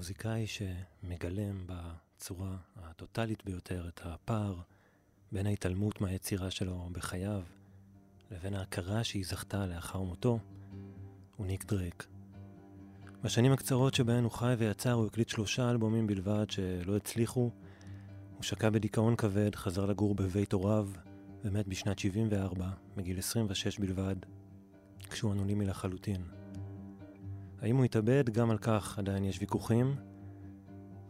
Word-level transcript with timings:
מוזיקאי 0.00 0.46
שמגלם 0.46 1.66
בצורה 1.66 2.56
הטוטלית 2.76 3.44
ביותר 3.44 3.88
את 3.88 4.00
הפער 4.04 4.54
בין 5.32 5.46
ההתעלמות 5.46 6.00
מהיצירה 6.00 6.50
שלו 6.50 6.88
בחייו 6.92 7.42
לבין 8.30 8.54
ההכרה 8.54 9.04
שהיא 9.04 9.24
זכתה 9.26 9.66
לאחר 9.66 10.00
מותו, 10.00 10.38
הוא 11.36 11.46
ניק 11.46 11.64
דרייק. 11.64 12.06
בשנים 13.22 13.52
הקצרות 13.52 13.94
שבהן 13.94 14.24
הוא 14.24 14.32
חי 14.32 14.54
ויצר 14.58 14.92
הוא 14.92 15.06
הקליט 15.06 15.28
שלושה 15.28 15.70
אלבומים 15.70 16.06
בלבד 16.06 16.50
שלא 16.50 16.96
הצליחו. 16.96 17.50
הוא 18.34 18.42
שקע 18.42 18.70
בדיכאון 18.70 19.16
כבד, 19.16 19.54
חזר 19.54 19.86
לגור 19.86 20.14
בבית 20.14 20.52
הוריו 20.52 20.88
ומת 21.44 21.68
בשנת 21.68 21.98
74, 21.98 22.70
מגיל 22.96 23.18
26 23.18 23.78
בלבד, 23.78 24.16
כשהוא 25.10 25.32
אנונימי 25.32 25.66
לחלוטין. 25.66 26.39
האם 27.62 27.76
הוא 27.76 27.84
התאבד? 27.84 28.30
גם 28.30 28.50
על 28.50 28.58
כך 28.58 28.98
עדיין 28.98 29.24
יש 29.24 29.40
ויכוחים, 29.40 29.96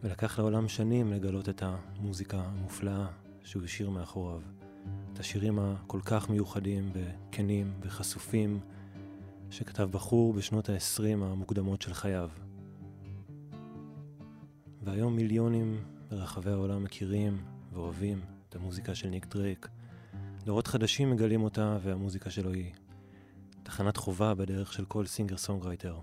ולקח 0.02 0.38
לעולם 0.38 0.68
שנים 0.68 1.12
לגלות 1.12 1.48
את 1.48 1.62
המוזיקה 1.62 2.38
המופלאה 2.38 3.06
שהוא 3.44 3.64
השאיר 3.64 3.90
מאחוריו. 3.90 4.40
את 5.12 5.20
השירים 5.20 5.58
הכל 5.58 6.00
כך 6.04 6.30
מיוחדים 6.30 6.92
וכנים 6.92 7.72
וחשופים 7.82 8.60
שכתב 9.50 9.88
בחור 9.90 10.32
בשנות 10.32 10.68
ה-20 10.68 11.24
המוקדמות 11.24 11.82
של 11.82 11.94
חייו. 11.94 12.30
והיום 14.82 15.16
מיליונים 15.16 15.84
ברחבי 16.08 16.50
העולם 16.50 16.84
מכירים 16.84 17.44
ואוהבים 17.72 18.20
את 18.48 18.56
המוזיקה 18.56 18.94
של 18.94 19.08
ניק 19.08 19.26
דרייק. 19.26 19.68
דורות 20.44 20.66
חדשים 20.66 21.10
מגלים 21.10 21.42
אותה 21.42 21.78
והמוזיקה 21.82 22.30
שלו 22.30 22.52
היא 22.52 22.72
תחנת 23.62 23.96
חובה 23.96 24.34
בדרך 24.34 24.72
של 24.72 24.84
כל 24.84 25.06
סינגר 25.06 25.36
סונגרייטר. 25.36 25.98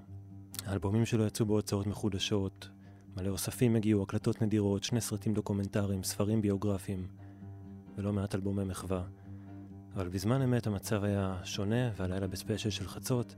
האלבומים 0.68 1.06
שלו 1.06 1.26
יצאו 1.26 1.46
בהוצאות 1.46 1.88
מחודשות, 1.88 2.70
מלא 3.18 3.30
אוספים 3.30 3.76
הגיעו, 3.76 4.04
הקלטות 4.04 4.42
נדירות, 4.42 4.84
שני 4.84 5.02
סרטים 5.02 5.34
דוקומנטריים, 5.34 6.04
ספרים 6.04 6.42
ביוגרפיים 6.42 7.08
ולא 7.98 8.14
מעט 8.14 8.36
אלבומי 8.36 8.64
מחווה. 8.64 9.04
אבל 9.96 10.08
בזמן 10.08 10.42
אמת 10.42 10.68
המצב 10.68 11.04
היה 11.04 11.38
שונה, 11.44 11.92
והלילה 11.96 12.28
בספיישל 12.28 12.70
של 12.70 12.88
חצות 12.88 13.36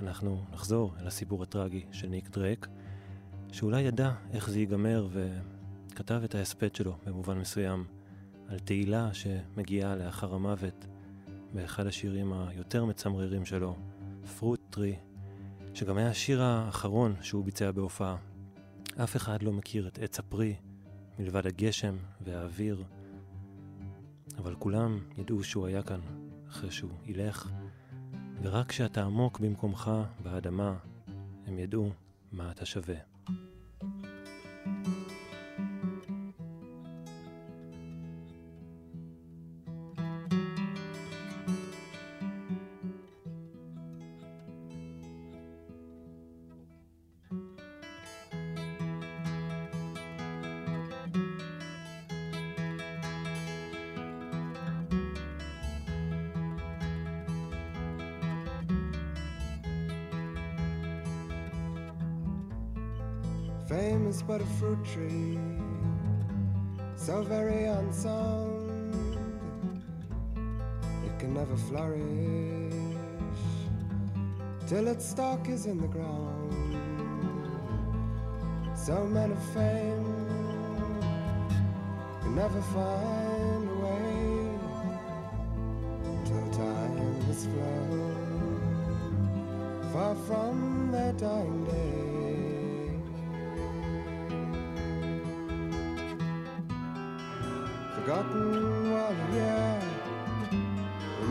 אנחנו 0.00 0.44
נחזור 0.52 0.94
אל 1.00 1.06
הסיפור 1.06 1.42
הטרגי 1.42 1.84
של 1.92 2.08
ניק 2.08 2.28
דרייק, 2.28 2.66
שאולי 3.52 3.80
ידע 3.80 4.12
איך 4.32 4.50
זה 4.50 4.58
ייגמר 4.58 5.08
וכתב 5.12 6.20
את 6.24 6.34
ההספד 6.34 6.74
שלו 6.74 6.96
במובן 7.06 7.38
מסוים 7.38 7.84
על 8.48 8.58
תהילה 8.58 9.14
שמגיעה 9.14 9.96
לאחר 9.96 10.34
המוות 10.34 10.86
באחד 11.54 11.86
השירים 11.86 12.32
היותר 12.32 12.84
מצמררים 12.84 13.44
שלו, 13.44 13.76
פרוט 14.38 14.60
טרי, 14.70 14.96
שגם 15.78 15.96
היה 15.96 16.08
השיר 16.10 16.42
האחרון 16.42 17.14
שהוא 17.22 17.44
ביצע 17.44 17.70
בהופעה. 17.70 18.16
אף 19.04 19.16
אחד 19.16 19.42
לא 19.42 19.52
מכיר 19.52 19.88
את 19.88 19.98
עץ 19.98 20.18
הפרי 20.18 20.54
מלבד 21.18 21.46
הגשם 21.46 21.96
והאוויר. 22.20 22.84
אבל 24.38 24.54
כולם 24.54 24.98
ידעו 25.18 25.44
שהוא 25.44 25.66
היה 25.66 25.82
כאן 25.82 26.00
אחרי 26.48 26.70
שהוא 26.70 26.90
ילך, 27.04 27.50
ורק 28.42 28.68
כשאתה 28.68 29.04
עמוק 29.04 29.40
במקומך 29.40 29.90
באדמה, 30.22 30.74
הם 31.46 31.58
ידעו 31.58 31.90
מה 32.32 32.50
אתה 32.50 32.66
שווה. 32.66 32.96
But 63.68 64.40
a 64.40 64.46
fruit 64.58 64.82
tree, 64.82 65.38
so 66.96 67.22
very 67.22 67.64
unsound, 67.64 68.94
it 71.04 71.18
can 71.18 71.34
never 71.34 71.54
flourish 71.54 72.72
till 74.66 74.88
its 74.88 75.04
stalk 75.06 75.48
is 75.48 75.66
in 75.66 75.78
the 75.80 75.86
ground. 75.86 76.54
So 78.74 79.04
men 79.04 79.32
of 79.32 79.42
fame 79.52 80.14
can 82.22 82.34
never 82.34 82.62
find 82.62 83.68
a 83.68 83.74
way 83.84 84.48
till 86.24 86.50
time 86.52 87.20
has 87.26 87.44
flown 87.44 88.14
far 89.92 90.14
from 90.26 90.90
their 90.90 91.12
dying 91.12 91.64
day. 91.64 92.07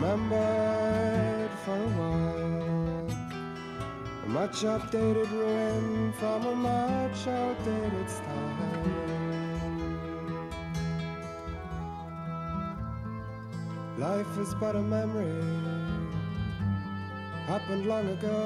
Remembered 0.00 1.50
for 1.64 1.76
a 1.76 1.88
while. 1.98 3.10
A 4.24 4.28
much 4.28 4.62
updated 4.62 5.30
ruin 5.32 6.12
from 6.12 6.46
a 6.46 6.54
much 6.54 7.26
outdated 7.26 8.10
style. 8.10 8.78
Life 13.98 14.38
is 14.38 14.54
but 14.54 14.76
a 14.76 14.80
memory, 14.80 15.42
happened 17.46 17.86
long 17.86 18.08
ago. 18.08 18.40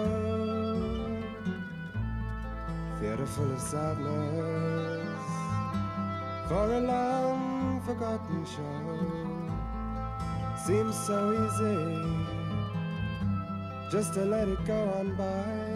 Theater 2.99 3.27
full 3.27 3.53
of 3.53 3.61
sadness 3.61 5.03
for 6.49 6.73
a 6.73 6.81
long 6.81 7.42
forgotten 7.85 8.45
show 8.47 8.81
seems 10.65 10.97
so 11.07 11.19
easy 11.45 11.83
just 13.91 14.15
to 14.15 14.25
let 14.25 14.47
it 14.47 14.65
go 14.65 14.79
on 14.99 15.15
by 15.17 15.73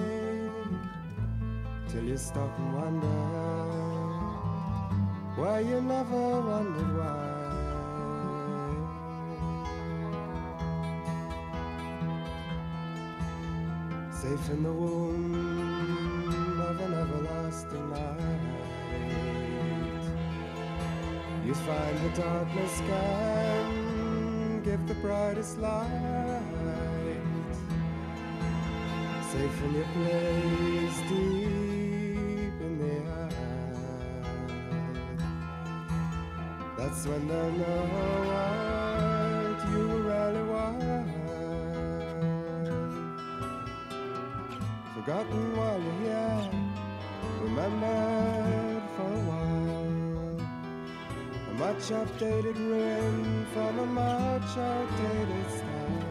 till 1.89 2.05
you 2.05 2.17
stop 2.17 2.57
and 2.59 2.75
wonder 2.75 3.07
why 5.37 5.61
you 5.61 5.81
never 5.81 6.41
wondered 6.41 6.97
why. 6.97 7.33
Safe 14.13 14.51
in 14.51 14.63
the 14.63 14.73
womb 14.73 15.46
you 21.47 21.55
find 21.55 21.97
the 21.99 22.09
darkness 22.21 22.81
can 22.89 24.63
give 24.65 24.85
the 24.89 24.95
brightest 24.95 25.59
light. 25.59 26.43
Safe 29.31 29.63
in 29.63 29.75
your 29.75 29.85
place 29.95 30.99
deep 31.09 32.57
in 32.67 32.79
the 32.81 32.97
earth. 33.13 33.37
That's 36.77 37.07
when 37.07 37.29
they'll 37.29 37.53
know 37.53 37.83
what 38.33 39.57
you 39.71 39.85
really 40.11 40.45
want. 40.51 40.83
Forgotten 44.95 45.57
while 45.57 45.81
you're 45.81 46.01
here, 46.03 46.51
remembered 47.41 48.16
much 51.67 51.91
updated 51.91 52.57
ruin 52.59 53.45
from 53.53 53.79
a 53.81 53.87
much 53.87 54.57
outdated 54.57 55.47
style. 55.51 56.05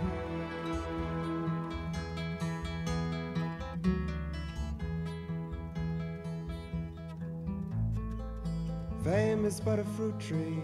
Fame 9.01 9.45
is 9.45 9.61
but 9.61 9.79
a 9.79 9.85
fruit 9.95 10.19
tree, 10.19 10.61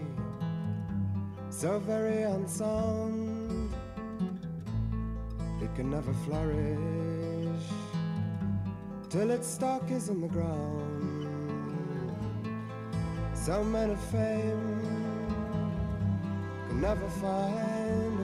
so 1.48 1.78
very 1.78 2.24
unsound, 2.24 3.72
it 5.62 5.74
can 5.74 5.90
never 5.90 6.12
flourish 6.24 7.66
till 9.08 9.30
its 9.30 9.48
stalk 9.48 9.90
is 9.90 10.10
in 10.10 10.20
the 10.20 10.28
ground. 10.28 10.92
Some 13.34 13.72
men 13.72 13.90
of 13.90 13.98
fame 13.98 14.81
never 16.82 17.06
find 17.06 18.21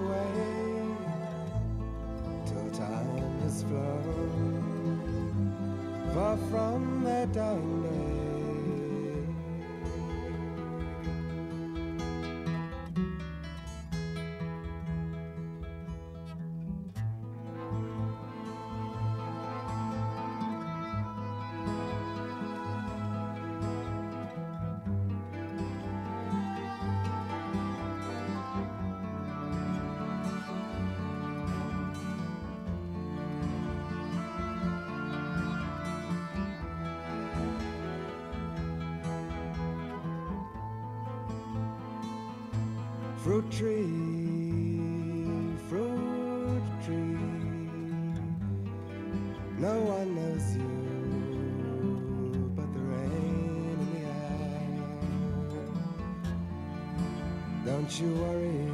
Fruit 43.39 43.53
tree, 43.53 43.87
fruit 45.69 46.67
tree. 46.85 47.19
No 49.59 49.75
one 49.79 50.09
knows 50.17 50.57
you 50.57 52.51
but 52.57 52.69
the 52.75 52.81
rain 52.81 53.65
in 53.73 53.79
the 53.93 54.01
air. 54.09 54.67
Don't 57.65 57.93
you 58.01 58.11
worry, 58.25 58.67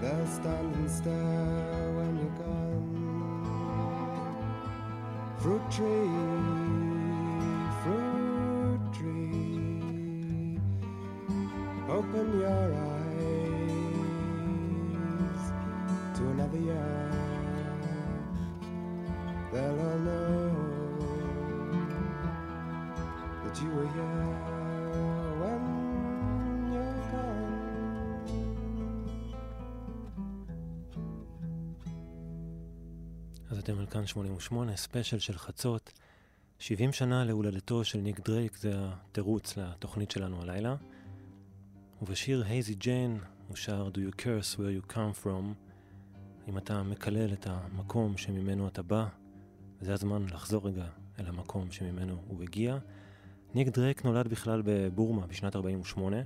they'll 0.00 0.28
stand 0.28 0.74
and 0.76 0.90
stare 0.90 1.92
when 1.92 2.12
you're 2.20 2.38
gone. 2.40 2.88
Fruit 5.36 5.66
tree, 5.70 6.57
open 12.28 12.40
your 12.40 12.74
eyes 12.86 13.44
to 16.16 16.22
another 16.34 16.58
year. 16.58 17.10
They'll 19.52 19.80
all 19.86 19.98
know 20.08 20.46
that 23.44 23.54
you 23.62 23.70
were 23.76 23.88
here 23.94 24.28
when. 25.40 25.78
אז 33.50 33.58
אתם 33.58 33.78
על 33.78 33.86
כאן 33.86 34.06
88, 34.06 34.76
ספיישל 34.76 35.18
של 35.18 35.38
חצות. 35.38 35.92
70 36.58 36.92
שנה 36.92 37.24
להולדתו 37.24 37.84
של 37.84 37.98
ניק 37.98 38.20
דרייק, 38.20 38.56
זה 38.56 38.72
התירוץ 38.74 39.56
לתוכנית 39.56 40.10
שלנו 40.10 40.42
הלילה. 40.42 40.76
ובשיר 42.02 42.44
הייזי 42.46 42.74
ג'יין 42.74 43.18
הוא 43.48 43.56
שר 43.56 43.88
Do 43.94 43.96
you 43.96 44.20
curse 44.20 44.56
where 44.56 44.90
you 44.90 44.92
come 44.92 45.24
from? 45.24 45.54
אם 46.48 46.58
אתה 46.58 46.82
מקלל 46.82 47.32
את 47.32 47.46
המקום 47.50 48.16
שממנו 48.16 48.68
אתה 48.68 48.82
בא, 48.82 49.06
זה 49.80 49.94
הזמן 49.94 50.26
לחזור 50.26 50.68
רגע 50.68 50.84
אל 51.20 51.26
המקום 51.26 51.70
שממנו 51.70 52.16
הוא 52.26 52.42
הגיע. 52.42 52.78
ניק 53.54 53.68
דרייק 53.68 54.04
נולד 54.04 54.28
בכלל 54.28 54.62
בבורמה 54.64 55.26
בשנת 55.26 55.56
48. 55.56 56.16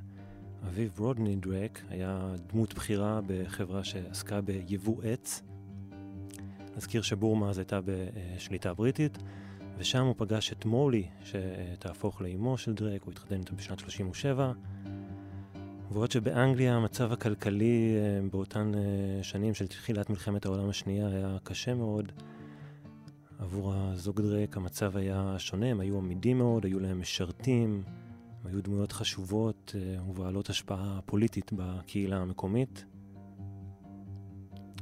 אביו 0.68 0.90
רודני 0.98 1.36
דרייק 1.36 1.82
היה 1.88 2.34
דמות 2.46 2.74
בכירה 2.74 3.20
בחברה 3.26 3.84
שעסקה 3.84 4.40
ביבוא 4.40 5.02
עץ. 5.02 5.42
נזכיר 6.76 7.02
שבורמה 7.02 7.50
אז 7.50 7.58
הייתה 7.58 7.80
בשליטה 7.84 8.74
בריטית, 8.74 9.18
ושם 9.78 10.04
הוא 10.04 10.14
פגש 10.18 10.52
את 10.52 10.64
מולי, 10.64 11.08
שתהפוך 11.24 12.20
לאימו 12.22 12.58
של 12.58 12.74
דרייק, 12.74 13.02
הוא 13.02 13.12
התחתן 13.12 13.38
איתה 13.38 13.52
בשנת 13.52 13.78
37. 13.78 14.52
ועוד 15.92 16.10
שבאנגליה 16.10 16.76
המצב 16.76 17.12
הכלכלי 17.12 17.94
אה, 17.96 18.28
באותן 18.30 18.72
אה, 18.74 19.22
שנים 19.22 19.54
של 19.54 19.66
תחילת 19.66 20.10
מלחמת 20.10 20.46
העולם 20.46 20.68
השנייה 20.68 21.08
היה 21.08 21.36
קשה 21.42 21.74
מאוד. 21.74 22.12
עבור 23.38 23.74
הזוג 23.74 24.20
דרייק 24.20 24.56
המצב 24.56 24.96
היה 24.96 25.34
שונה, 25.38 25.66
הם 25.66 25.80
היו 25.80 25.98
עמידים 25.98 26.38
מאוד, 26.38 26.64
היו 26.64 26.80
להם 26.80 27.00
משרתים, 27.00 27.82
הם 28.40 28.50
היו 28.50 28.62
דמויות 28.62 28.92
חשובות 28.92 29.74
אה, 29.78 30.02
ובעלות 30.02 30.50
השפעה 30.50 31.00
פוליטית 31.06 31.50
בקהילה 31.52 32.16
המקומית. 32.16 32.84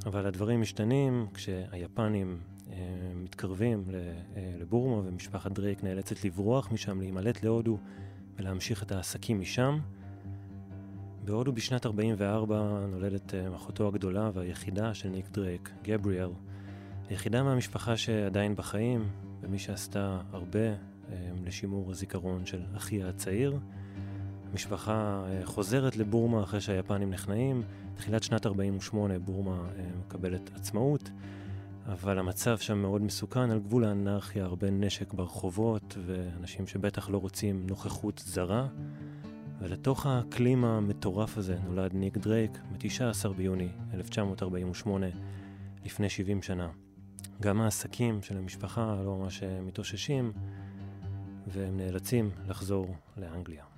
אבל 0.05 0.25
הדברים 0.25 0.61
משתנים 0.61 1.27
כשהיפנים 1.33 2.39
מתקרבים 3.15 3.83
לבורמה 4.59 5.07
ומשפחת 5.07 5.51
דרייק 5.51 5.83
נאלצת 5.83 6.25
לברוח 6.25 6.71
משם, 6.71 6.99
להימלט 6.99 7.43
להודו 7.43 7.77
ולהמשיך 8.37 8.83
את 8.83 8.91
העסקים 8.91 9.39
משם. 9.39 9.79
בהודו 11.25 11.51
בשנת 11.51 11.85
44 11.85 12.85
נולדת 12.91 13.33
אה, 13.35 13.55
אחותו 13.55 13.87
הגדולה 13.87 14.29
והיחידה 14.33 14.93
של 14.93 15.09
ניק 15.09 15.29
דרייק, 15.29 15.69
גבריאל. 15.83 16.29
היחידה 17.09 17.43
מהמשפחה 17.43 17.97
שעדיין 17.97 18.55
בחיים, 18.55 19.09
ומי 19.41 19.59
שעשתה 19.59 20.21
הרבה 20.31 20.59
אה, 20.59 20.75
לשימור 21.43 21.91
הזיכרון 21.91 22.45
של 22.45 22.61
אחיה 22.77 23.09
הצעיר. 23.09 23.59
המשפחה 24.51 25.23
אה, 25.27 25.45
חוזרת 25.45 25.97
לבורמה 25.97 26.43
אחרי 26.43 26.61
שהיפנים 26.61 27.09
נכנעים. 27.09 27.63
תחילת 27.95 28.23
שנת 28.23 28.45
48 28.45 29.19
בורמה 29.19 29.67
מקבלת 29.99 30.49
עצמאות, 30.55 31.09
אבל 31.85 32.19
המצב 32.19 32.57
שם 32.57 32.77
מאוד 32.77 33.01
מסוכן, 33.01 33.51
על 33.51 33.59
גבול 33.59 33.85
האנרכיה, 33.85 34.45
הרבה 34.45 34.69
נשק 34.69 35.13
ברחובות, 35.13 35.97
ואנשים 36.05 36.67
שבטח 36.67 37.09
לא 37.09 37.17
רוצים 37.17 37.67
נוכחות 37.67 38.23
זרה. 38.25 38.67
ולתוך 39.61 40.05
האקלים 40.05 40.65
המטורף 40.65 41.37
הזה 41.37 41.57
נולד 41.65 41.93
ניק 41.93 42.17
דרייק 42.17 42.51
ב-19 42.71 43.29
ביוני 43.29 43.69
1948, 43.93 45.07
לפני 45.85 46.09
70 46.09 46.41
שנה. 46.41 46.69
גם 47.41 47.61
העסקים 47.61 48.21
של 48.21 48.37
המשפחה 48.37 49.01
לא 49.05 49.17
ממש 49.17 49.43
מתאוששים, 49.43 50.31
והם 51.47 51.77
נאלצים 51.77 52.29
לחזור 52.47 52.95
לאנגליה. 53.17 53.70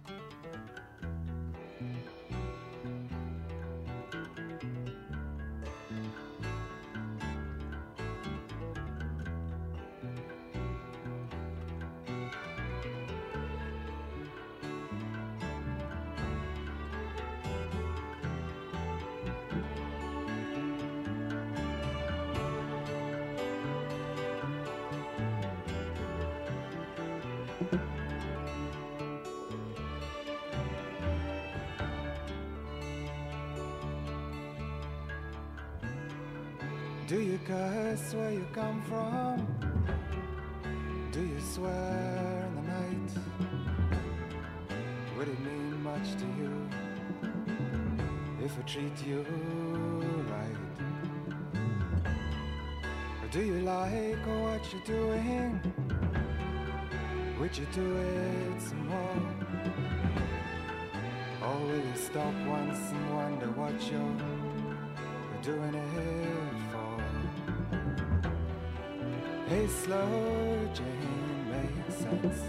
Hey, 69.47 69.67
slow 69.67 70.69
Jane 70.73 71.51
makes 71.51 71.95
sense. 71.97 72.41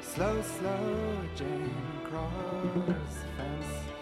Slow, 0.00 0.42
slow 0.42 1.18
Jane 1.34 1.74
cross 2.04 3.14
the 3.20 3.28
fence. 3.36 3.97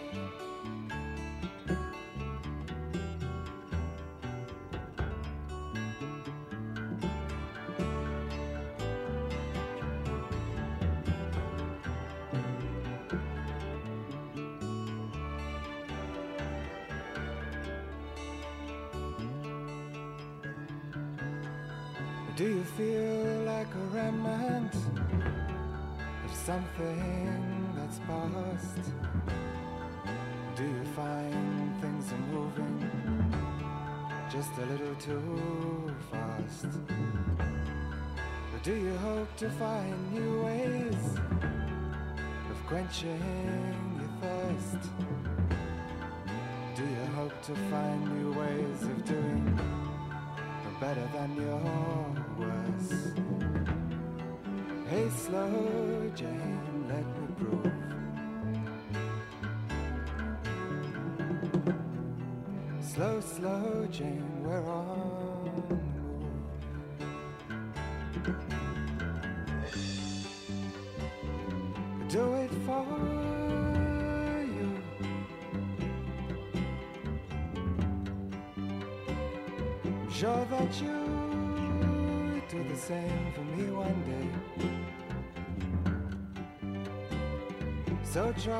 Try 88.43 88.59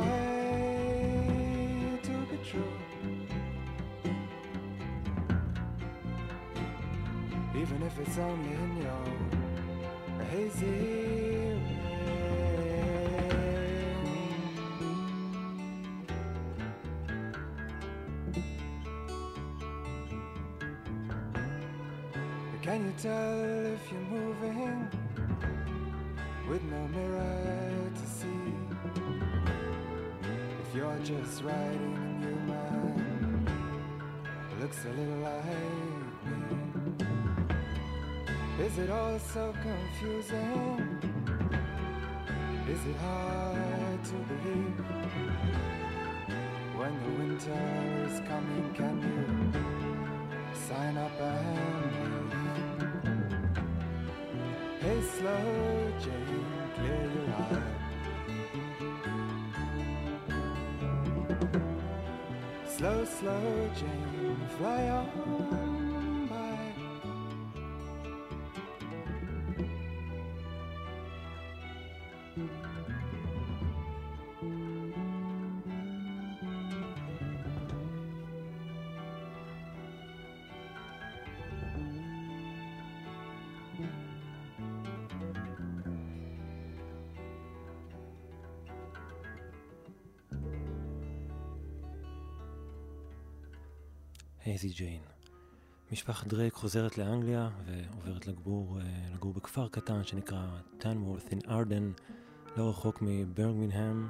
to 2.01 2.11
be 2.31 2.37
true. 2.43 2.73
Even 7.55 7.83
if 7.83 7.99
it's 7.99 8.17
only 8.17 8.53
in 8.53 8.81
your 8.81 9.05
hazy. 10.25 11.17
Can 22.63 22.83
you 22.83 22.93
tell 22.97 23.43
if 23.75 23.91
you're 23.91 24.01
moving 24.01 24.89
with 26.49 26.63
no 26.63 26.87
mirror 26.89 27.56
just 31.07 31.41
a 31.41 31.45
new 32.19 32.35
man, 32.47 33.47
who 34.49 34.55
looks 34.61 34.83
a 34.83 34.89
little 34.89 35.19
like 35.19 35.45
me. 36.25 37.05
Is 38.65 38.77
it 38.77 38.89
all 38.89 39.17
so 39.17 39.53
confusing? 39.61 40.99
Is 42.69 42.85
it 42.85 42.97
hard 42.97 44.03
to 44.03 44.15
believe? 44.27 44.85
When 46.75 46.93
the 47.03 47.11
winter 47.19 47.63
is 48.05 48.19
coming, 48.27 48.73
can 48.75 48.95
you 49.07 49.25
sign 50.67 50.97
up 50.97 51.21
and 51.21 52.31
leave? 52.33 52.67
Hey, 54.81 54.99
slow 55.17 55.45
Jane, 56.01 56.45
clear 56.75 57.01
your 57.15 57.27
eye. 57.33 57.76
Slow, 62.77 63.05
slow 63.05 63.69
Jane, 63.73 64.37
fly 64.59 64.89
on 64.89 65.66
הייזי 94.67 94.83
ג'יין. 94.83 95.01
משפחת 95.91 96.27
דרייק 96.27 96.53
חוזרת 96.53 96.97
לאנגליה 96.97 97.49
ועוברת 97.65 98.27
לגבור, 98.27 98.79
אה, 98.79 98.83
לגור 99.13 99.33
בכפר 99.33 99.67
קטן 99.67 100.03
שנקרא 100.03 100.47
טנוורת' 100.77 101.27
אין 101.31 101.39
ארדן, 101.49 101.91
לא 102.57 102.69
רחוק 102.69 102.99
מברמינגהם, 103.01 104.07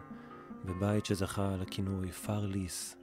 בבית 0.65 1.05
שזכה 1.05 1.55
לכינוי 1.57 2.11
פרליס. 2.11 2.97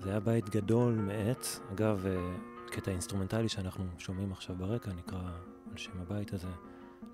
זה 0.00 0.10
היה 0.10 0.20
בית 0.20 0.50
גדול 0.50 0.94
מעץ, 0.94 1.60
אגב, 1.72 2.06
אה, 2.06 2.36
קטע 2.70 2.90
אינסטרומנטלי 2.90 3.48
שאנחנו 3.48 3.84
שומעים 3.98 4.32
עכשיו 4.32 4.56
ברקע 4.56 4.92
נקרא 4.92 5.30
על 5.70 5.76
שם 5.76 6.00
הבית 6.00 6.32
הזה, 6.32 6.52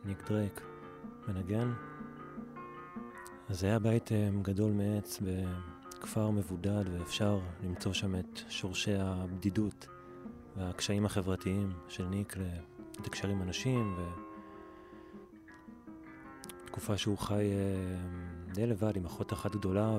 ניק 0.05 0.29
דרייק 0.29 0.61
מנגן. 1.29 1.73
אז 3.49 3.61
זה 3.61 3.67
היה 3.67 3.79
בית 3.79 4.13
אה, 4.13 4.31
גדול 4.43 4.73
מעץ 4.73 5.21
בכפר 6.07 6.31
מבודד 6.31 6.85
ואפשר 6.93 7.39
למצוא 7.65 7.93
שם 7.93 8.15
את 8.15 8.41
שורשי 8.49 8.95
הבדידות 8.95 9.87
והקשיים 10.57 11.07
החברתיים 11.07 11.73
של 11.89 12.05
ניק 12.05 12.37
לתקשר 12.99 13.29
עם 13.29 13.43
אנשים 13.43 13.97
ותקופה 16.65 16.97
שהוא 16.97 17.19
חי 17.19 17.35
אה, 17.35 18.55
די 18.55 18.67
לבד 18.67 18.97
עם 18.97 19.07
אחות 19.07 19.33
אחת 19.33 19.57
גדולה 19.57 19.99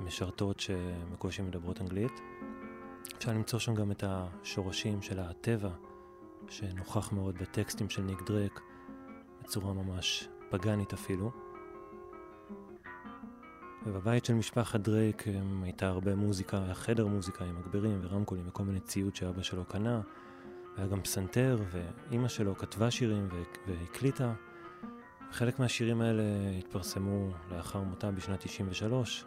ומשרתות 0.00 0.60
שבקושי 0.60 1.42
מדברות 1.42 1.80
אנגלית. 1.80 2.20
אפשר 3.18 3.32
למצוא 3.32 3.58
שם 3.58 3.74
גם 3.74 3.90
את 3.90 4.04
השורשים 4.06 5.02
של 5.02 5.18
הטבע 5.18 5.70
שנוכח 6.48 7.12
מאוד 7.12 7.38
בטקסטים 7.38 7.90
של 7.90 8.02
ניק 8.02 8.22
דרק 8.26 8.60
בצורה 9.42 9.72
ממש 9.72 10.28
פגאנית 10.50 10.92
אפילו. 10.92 11.45
ובבית 13.86 14.24
של 14.24 14.34
משפחת 14.34 14.80
דרייק 14.80 15.24
הייתה 15.62 15.86
הרבה 15.86 16.14
מוזיקה, 16.14 16.64
היה 16.64 16.74
חדר 16.74 17.06
מוזיקה 17.06 17.44
עם 17.44 17.58
מגבירים 17.58 17.98
ורמקולים 18.02 18.44
וכל 18.48 18.62
מיני 18.62 18.80
ציוד 18.80 19.16
שאבא 19.16 19.42
שלו 19.42 19.64
קנה. 19.64 20.00
היה 20.76 20.86
גם 20.86 21.02
פסנתר, 21.02 21.58
ואימא 21.70 22.28
שלו 22.28 22.56
כתבה 22.56 22.90
שירים 22.90 23.28
והקליטה. 23.66 24.34
חלק 25.32 25.58
מהשירים 25.58 26.00
האלה 26.00 26.22
התפרסמו 26.58 27.30
לאחר 27.50 27.82
מותה 27.82 28.10
בשנת 28.10 28.40
93, 28.40 29.24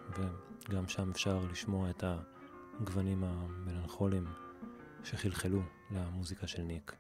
וגם 0.70 0.88
שם 0.88 1.10
אפשר 1.12 1.40
לשמוע 1.52 1.90
את 1.90 2.04
הגוונים 2.80 3.24
המלנכוליים 3.24 4.26
שחלחלו 5.04 5.62
למוזיקה 5.92 6.48
של 6.48 6.62
ניק. 6.62 6.96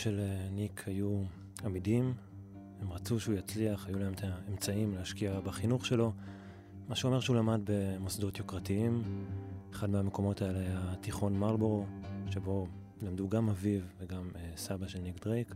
של 0.00 0.20
אה, 0.20 0.48
ניק 0.50 0.84
היו 0.86 1.22
עמידים, 1.64 2.14
הם 2.80 2.92
רצו 2.92 3.20
שהוא 3.20 3.34
יצליח, 3.34 3.86
היו 3.86 3.98
להם 3.98 4.12
את 4.12 4.20
האמצעים 4.22 4.94
להשקיע 4.94 5.40
בחינוך 5.40 5.86
שלו, 5.86 6.12
מה 6.88 6.96
שאומר 6.96 7.20
שהוא 7.20 7.36
למד 7.36 7.60
במוסדות 7.64 8.38
יוקרתיים. 8.38 9.02
אחד 9.72 9.90
מהמקומות 9.90 10.42
האלה 10.42 10.58
היה 10.58 10.94
תיכון 11.00 11.38
מרלבורו, 11.38 11.86
שבו 12.30 12.66
למדו 13.02 13.28
גם 13.28 13.48
אביו 13.48 13.80
וגם 14.00 14.30
אה, 14.36 14.50
סבא 14.56 14.88
של 14.88 14.98
ניק 14.98 15.24
דרייק. 15.24 15.54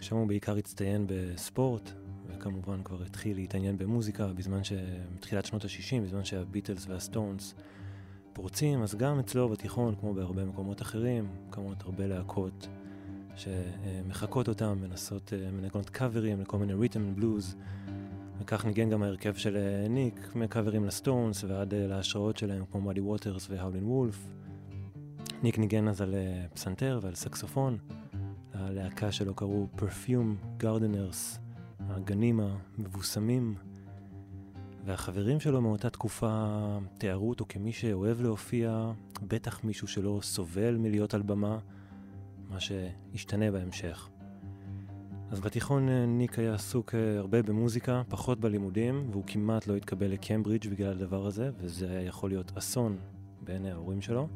שם 0.00 0.16
הוא 0.16 0.28
בעיקר 0.28 0.56
הצטיין 0.56 1.06
בספורט, 1.08 1.90
וכמובן 2.26 2.82
כבר 2.82 3.02
התחיל 3.02 3.36
להתעניין 3.36 3.78
במוזיקה 3.78 4.26
בזמן 4.26 4.64
ש... 4.64 4.72
בתחילת 5.16 5.44
שנות 5.44 5.64
ה-60, 5.64 6.02
בזמן 6.02 6.24
שהביטלס 6.24 6.86
והסטונס 6.88 7.54
פורצים, 8.34 8.82
אז 8.82 8.94
גם 8.94 9.18
אצלו 9.18 9.48
בתיכון, 9.48 9.94
כמו 10.00 10.14
בהרבה 10.14 10.44
מקומות 10.44 10.82
אחרים, 10.82 11.26
קמות 11.50 11.82
הרבה 11.82 12.06
להקות 12.06 12.68
שמחקות 13.36 14.48
אותם, 14.48 14.78
מנסות, 14.80 15.32
מנגנות 15.52 15.90
קאברים 15.90 16.40
לכל 16.40 16.58
מיני 16.58 16.74
ריתם 16.74 17.14
בלוז, 17.14 17.56
וכך 18.38 18.64
ניגן 18.64 18.90
גם 18.90 19.02
ההרכב 19.02 19.34
של 19.34 19.56
ניק, 19.88 20.30
מקאברים 20.34 20.84
לסטונס 20.84 21.44
ועד 21.44 21.74
להשראות 21.74 22.36
שלהם, 22.36 22.64
כמו 22.72 22.80
מאדי 22.80 23.00
ווטרס 23.00 23.50
והאולין 23.50 23.84
וולף. 23.84 24.26
ניק 25.42 25.58
ניגן 25.58 25.88
אז 25.88 26.00
על 26.00 26.14
פסנתר 26.54 27.00
ועל 27.02 27.14
סקסופון. 27.14 27.78
הלהקה 28.54 29.12
שלו 29.12 29.34
קראו 29.34 29.66
Perfume 29.76 30.62
Gardeners, 30.62 31.38
הגנים 31.80 32.40
המבוסמים. 32.40 33.54
והחברים 34.84 35.40
שלו 35.40 35.60
מאותה 35.60 35.90
תקופה 35.90 36.54
תיארו 36.98 37.28
אותו 37.28 37.44
כמי 37.48 37.72
שאוהב 37.72 38.20
להופיע, 38.20 38.90
בטח 39.22 39.64
מישהו 39.64 39.88
שלא 39.88 40.20
סובל 40.22 40.76
מלהיות 40.76 41.14
על 41.14 41.22
במה, 41.22 41.58
מה 42.48 42.58
שישתנה 42.60 43.50
בהמשך. 43.50 44.08
אז 45.30 45.40
בתיכון 45.40 45.88
אה, 45.88 46.06
ניק 46.06 46.38
היה 46.38 46.54
עסוק 46.54 46.94
אה, 46.94 47.18
הרבה 47.18 47.42
במוזיקה, 47.42 48.02
פחות 48.08 48.40
בלימודים, 48.40 49.08
והוא 49.10 49.24
כמעט 49.26 49.66
לא 49.66 49.76
התקבל 49.76 50.06
לקמברידג' 50.06 50.70
בגלל 50.70 50.90
הדבר 50.92 51.26
הזה, 51.26 51.50
וזה 51.58 51.90
היה 51.90 52.02
יכול 52.02 52.30
להיות 52.30 52.52
אסון 52.58 52.96
בעיני 53.40 53.70
ההורים 53.70 54.02
שלו. 54.02 54.28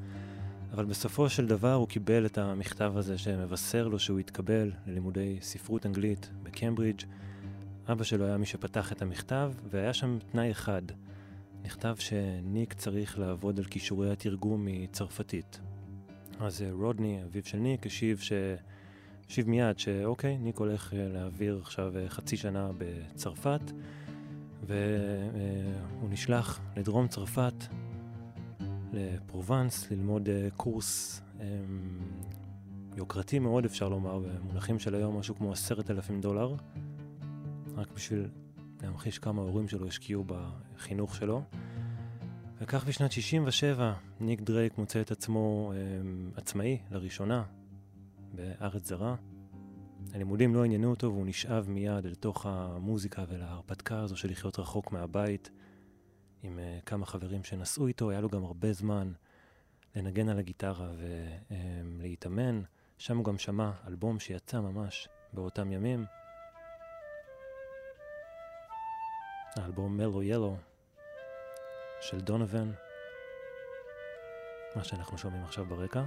אבל 0.73 0.85
בסופו 0.85 1.29
של 1.29 1.47
דבר 1.47 1.73
הוא 1.73 1.89
קיבל 1.89 2.27
את 2.27 2.39
המכתב 2.39 2.93
הזה 2.97 3.19
שמבשר 3.19 3.89
לו 3.89 3.99
שהוא 3.99 4.19
התקבל 4.19 4.73
ללימודי 4.87 5.39
ספרות 5.41 5.87
אנגלית 5.87 6.31
בקמברידג'. 6.43 7.07
אבא 7.93 8.05
שלו 8.05 8.25
היה 8.25 8.37
מי 8.37 8.47
שפתח 8.47 8.93
את 8.93 9.03
המכתב, 9.03 9.53
והיה 9.71 9.95
שם 9.95 10.19
תנאי 10.33 10.51
אחד. 10.51 10.83
נכתב 11.65 11.95
שניק 11.99 12.73
צריך 12.73 13.19
לעבוד 13.19 13.59
על 13.59 13.65
כישורי 13.65 14.13
התרגום 14.13 14.65
מצרפתית. 14.65 15.61
אז 16.41 16.63
אה, 16.63 16.69
רודני, 16.73 17.25
אביו 17.25 17.43
של 17.45 17.59
ניק, 17.59 17.87
השיב, 17.87 18.19
ש... 18.19 18.33
השיב 19.29 19.49
מיד 19.49 19.79
שאוקיי, 19.79 20.39
ניק 20.39 20.59
הולך 20.59 20.95
אה, 20.95 21.09
להעביר 21.09 21.59
עכשיו 21.63 21.97
אה, 21.97 22.09
חצי 22.09 22.37
שנה 22.37 22.71
בצרפת, 22.79 23.73
והוא 24.67 26.11
נשלח 26.11 26.61
לדרום 26.77 27.09
צרפת 27.09 27.65
לפרובנס 28.93 29.91
ללמוד 29.91 30.29
קורס 30.57 31.23
um, 31.39 31.43
יוקרתי 32.97 33.39
מאוד 33.39 33.65
אפשר 33.65 33.89
לומר, 33.89 34.19
במונחים 34.19 34.79
של 34.79 34.95
היום 34.95 35.19
משהו 35.19 35.35
כמו 35.35 35.53
עשרת 35.53 35.91
אלפים 35.91 36.21
דולר, 36.21 36.55
רק 37.79 37.93
בשביל 37.93 38.29
להמחיש 38.83 39.19
כמה 39.19 39.43
ההורים 39.43 39.69
שלו 39.69 39.87
השקיעו 39.87 40.25
בחינוך 40.27 41.15
שלו. 41.15 41.43
וכך 42.61 42.85
בשנת 42.85 43.13
67 43.13 43.93
ניק 44.21 44.41
דרייק 44.41 44.79
מוצא 44.79 45.01
את 45.01 45.11
עצמו 45.11 45.73
um, 45.73 46.39
עצמאי 46.39 46.79
לראשונה 46.91 47.45
בארץ 48.33 48.89
זרה. 48.89 49.15
הלימודים 50.15 50.55
לא 50.55 50.65
עניינו 50.65 50.91
אותו 50.91 51.07
והוא 51.07 51.27
נשאב 51.27 51.69
מיד 51.69 52.07
אל 52.07 52.15
תוך 52.15 52.47
המוזיקה 52.47 53.25
ולהרפתקה 53.29 54.01
הזו 54.01 54.17
של 54.17 54.31
לחיות 54.31 54.59
רחוק 54.59 54.93
מהבית. 54.93 55.51
עם 56.43 56.59
uh, 56.59 56.85
כמה 56.85 57.07
חברים 57.07 57.45
שנסעו 57.45 57.87
איתו, 57.87 58.11
היה 58.11 58.21
לו 58.21 58.29
גם 58.29 58.45
הרבה 58.45 58.73
זמן 58.73 59.13
לנגן 59.97 60.29
על 60.29 60.39
הגיטרה 60.39 60.91
ולהתאמן. 61.51 62.61
שם 62.99 63.17
הוא 63.17 63.25
גם 63.25 63.39
שמע 63.39 63.71
אלבום 63.87 64.19
שיצא 64.19 64.61
ממש 64.61 65.09
באותם 65.33 65.73
ימים. 65.73 66.05
האלבום 69.59 69.97
מלו 69.97 70.23
ילו 70.23 70.57
של 72.01 72.21
דונובן, 72.21 72.71
מה 74.77 74.85
שאנחנו 74.85 75.19
שומעים 75.19 75.45
עכשיו 75.45 75.65
ברקע. 75.65 76.03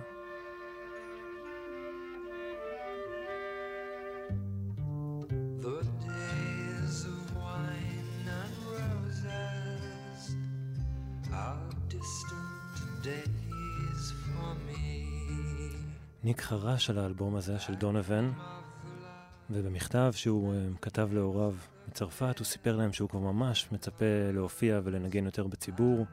ניק 16.24 16.42
חרש 16.42 16.90
על 16.90 17.00
האלבום 17.00 17.36
הזה 17.36 17.60
של 17.60 17.76
דונובן, 17.76 18.32
ובמכתב 19.54 20.12
שהוא 20.16 20.54
uh, 20.54 20.78
כתב 20.82 21.10
להוריו 21.14 21.54
מצרפת, 21.90 22.40
הוא 22.40 22.46
סיפר 22.46 22.76
להם 22.76 22.94
שהוא 22.94 23.10
כבר 23.10 23.20
ממש 23.20 23.68
מצפה 23.72 24.06
להופיע 24.34 24.80
ולנגן 24.84 25.26
יותר 25.26 25.48
בציבור, 25.48 26.06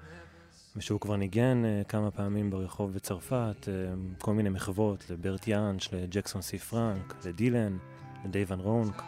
ושהוא 0.76 1.00
כבר 1.00 1.16
ניגן 1.16 1.62
uh, 1.64 1.88
כמה 1.88 2.10
פעמים 2.10 2.50
ברחוב 2.50 2.92
בצרפת, 2.92 3.56
uh, 3.64 4.22
כל 4.24 4.34
מיני 4.34 4.48
מחוות 4.48 5.10
לברט 5.10 5.48
יאנש, 5.48 5.94
לג'קסון 5.94 6.42
סי 6.42 6.58
פרנק, 6.58 7.14
לדילן, 7.26 7.78
לדייבן 8.24 8.60
רונק. 8.60 9.02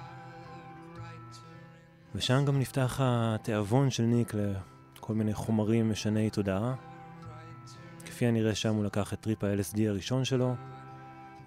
ושם 2.14 2.45
גם 2.47 2.59
נפתח 2.59 2.99
התיאבון 3.03 3.90
של 3.90 4.03
ניק 4.03 4.33
לכל 4.97 5.14
מיני 5.14 5.35
חומרים 5.35 5.90
משני 5.90 6.31
תודעה. 6.31 6.75
כפי 8.07 8.27
הנראה 8.27 8.55
שם 8.55 8.75
הוא 8.75 8.85
לקח 8.85 9.12
את 9.12 9.21
טריפ 9.21 9.45
ה-LSD 9.45 9.81
הראשון 9.88 10.25
שלו, 10.25 10.55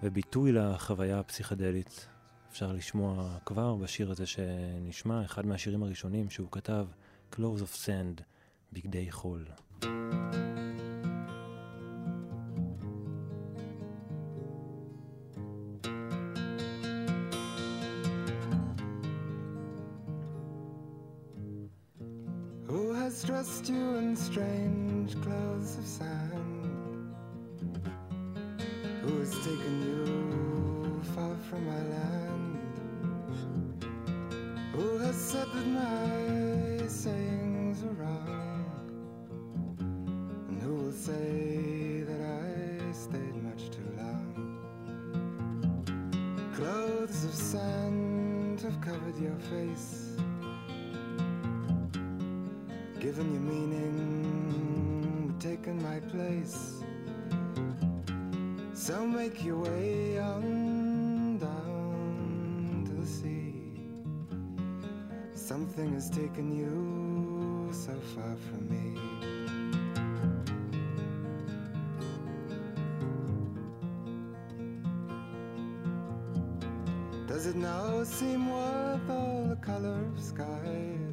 וביטוי 0.02 0.52
לחוויה 0.52 1.18
הפסיכדלית. 1.18 2.13
אפשר 2.54 2.72
לשמוע 2.72 3.38
כבר 3.46 3.74
בשיר 3.74 4.10
הזה 4.10 4.26
שנשמע, 4.26 5.24
אחד 5.24 5.46
מהשירים 5.46 5.82
הראשונים 5.82 6.30
שהוא 6.30 6.48
כתב, 6.50 6.86
Clothes 7.32 7.62
of 7.62 7.86
Sand, 7.86 8.22
בגדי 8.72 9.10
חול. 9.10 9.44
dressed 23.30 23.68
you 23.74 23.84
in 24.02 24.14
strange 24.28 25.12
clothes 25.24 25.72
of 25.80 25.86
sand? 25.96 26.50
Who 29.02 29.12
has 29.20 29.32
taken 29.46 29.74
you? 29.86 29.94
from 31.50 31.66
my 31.66 31.82
land 31.94 32.43
Who 34.74 34.98
has 34.98 35.16
said 35.16 35.46
that 35.54 35.66
my 35.66 36.86
sayings 36.86 37.82
are 37.84 37.94
wrong? 38.02 38.64
And 40.48 40.62
who 40.62 40.74
will 40.74 40.92
say 40.92 42.02
that 42.02 42.20
I 42.20 42.92
stayed 42.92 43.36
much 43.42 43.70
too 43.70 43.88
long? 43.96 44.24
Clothes 46.54 47.24
of 47.24 47.34
sand 47.34 48.60
have 48.62 48.80
covered 48.80 49.18
your 49.18 49.38
face 49.50 50.14
Given 53.04 53.34
you 53.34 53.40
meaning, 53.40 55.34
taken 55.38 55.82
my 55.82 56.00
place. 56.00 56.82
So 58.72 59.06
make 59.06 59.44
your 59.44 59.58
way 59.58 60.18
on 60.18 60.53
Something 65.74 65.94
has 65.94 66.08
taken 66.08 66.56
you 66.56 67.68
so 67.72 67.94
far 68.14 68.36
from 68.48 68.68
me. 68.70 68.94
Does 77.26 77.46
it 77.46 77.56
now 77.56 78.04
seem 78.04 78.48
worth 78.50 79.10
all 79.10 79.46
the 79.48 79.56
color 79.56 79.98
of 80.14 80.22
skies 80.22 81.03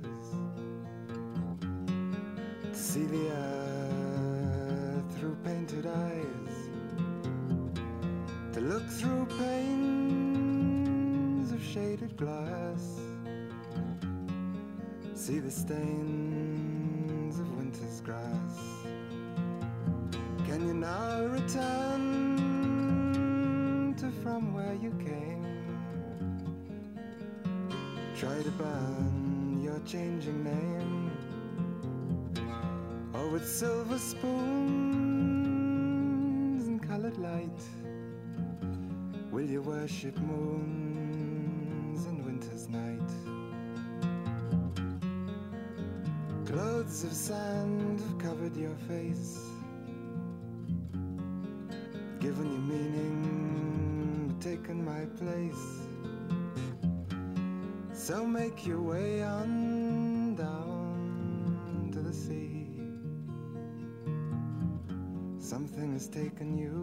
changing 29.91 30.43
name, 30.43 31.11
or 33.13 33.27
with 33.27 33.45
silver 33.45 33.97
spoons 33.97 34.25
and 36.67 36.81
colored 36.87 37.17
light, 37.17 37.61
will 39.31 39.45
you 39.45 39.61
worship 39.61 40.17
moons 40.19 42.05
in 42.05 42.23
winter's 42.23 42.69
night? 42.69 43.11
Clouds 46.45 47.03
of 47.03 47.11
sand 47.11 47.99
have 47.99 48.17
covered 48.17 48.55
your 48.55 48.77
face. 48.87 49.39
given 52.21 52.45
you 52.53 52.59
meaning, 52.59 54.37
taken 54.39 54.85
my 54.85 55.05
place. 55.17 55.87
So 57.93 58.25
make 58.25 58.65
your 58.65 58.81
way 58.81 59.23
on 59.23 59.60
has 66.01 66.09
taken 66.23 66.49
you 66.63 66.77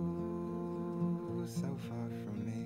so 1.60 1.70
far 1.88 2.08
from 2.22 2.36
me. 2.46 2.62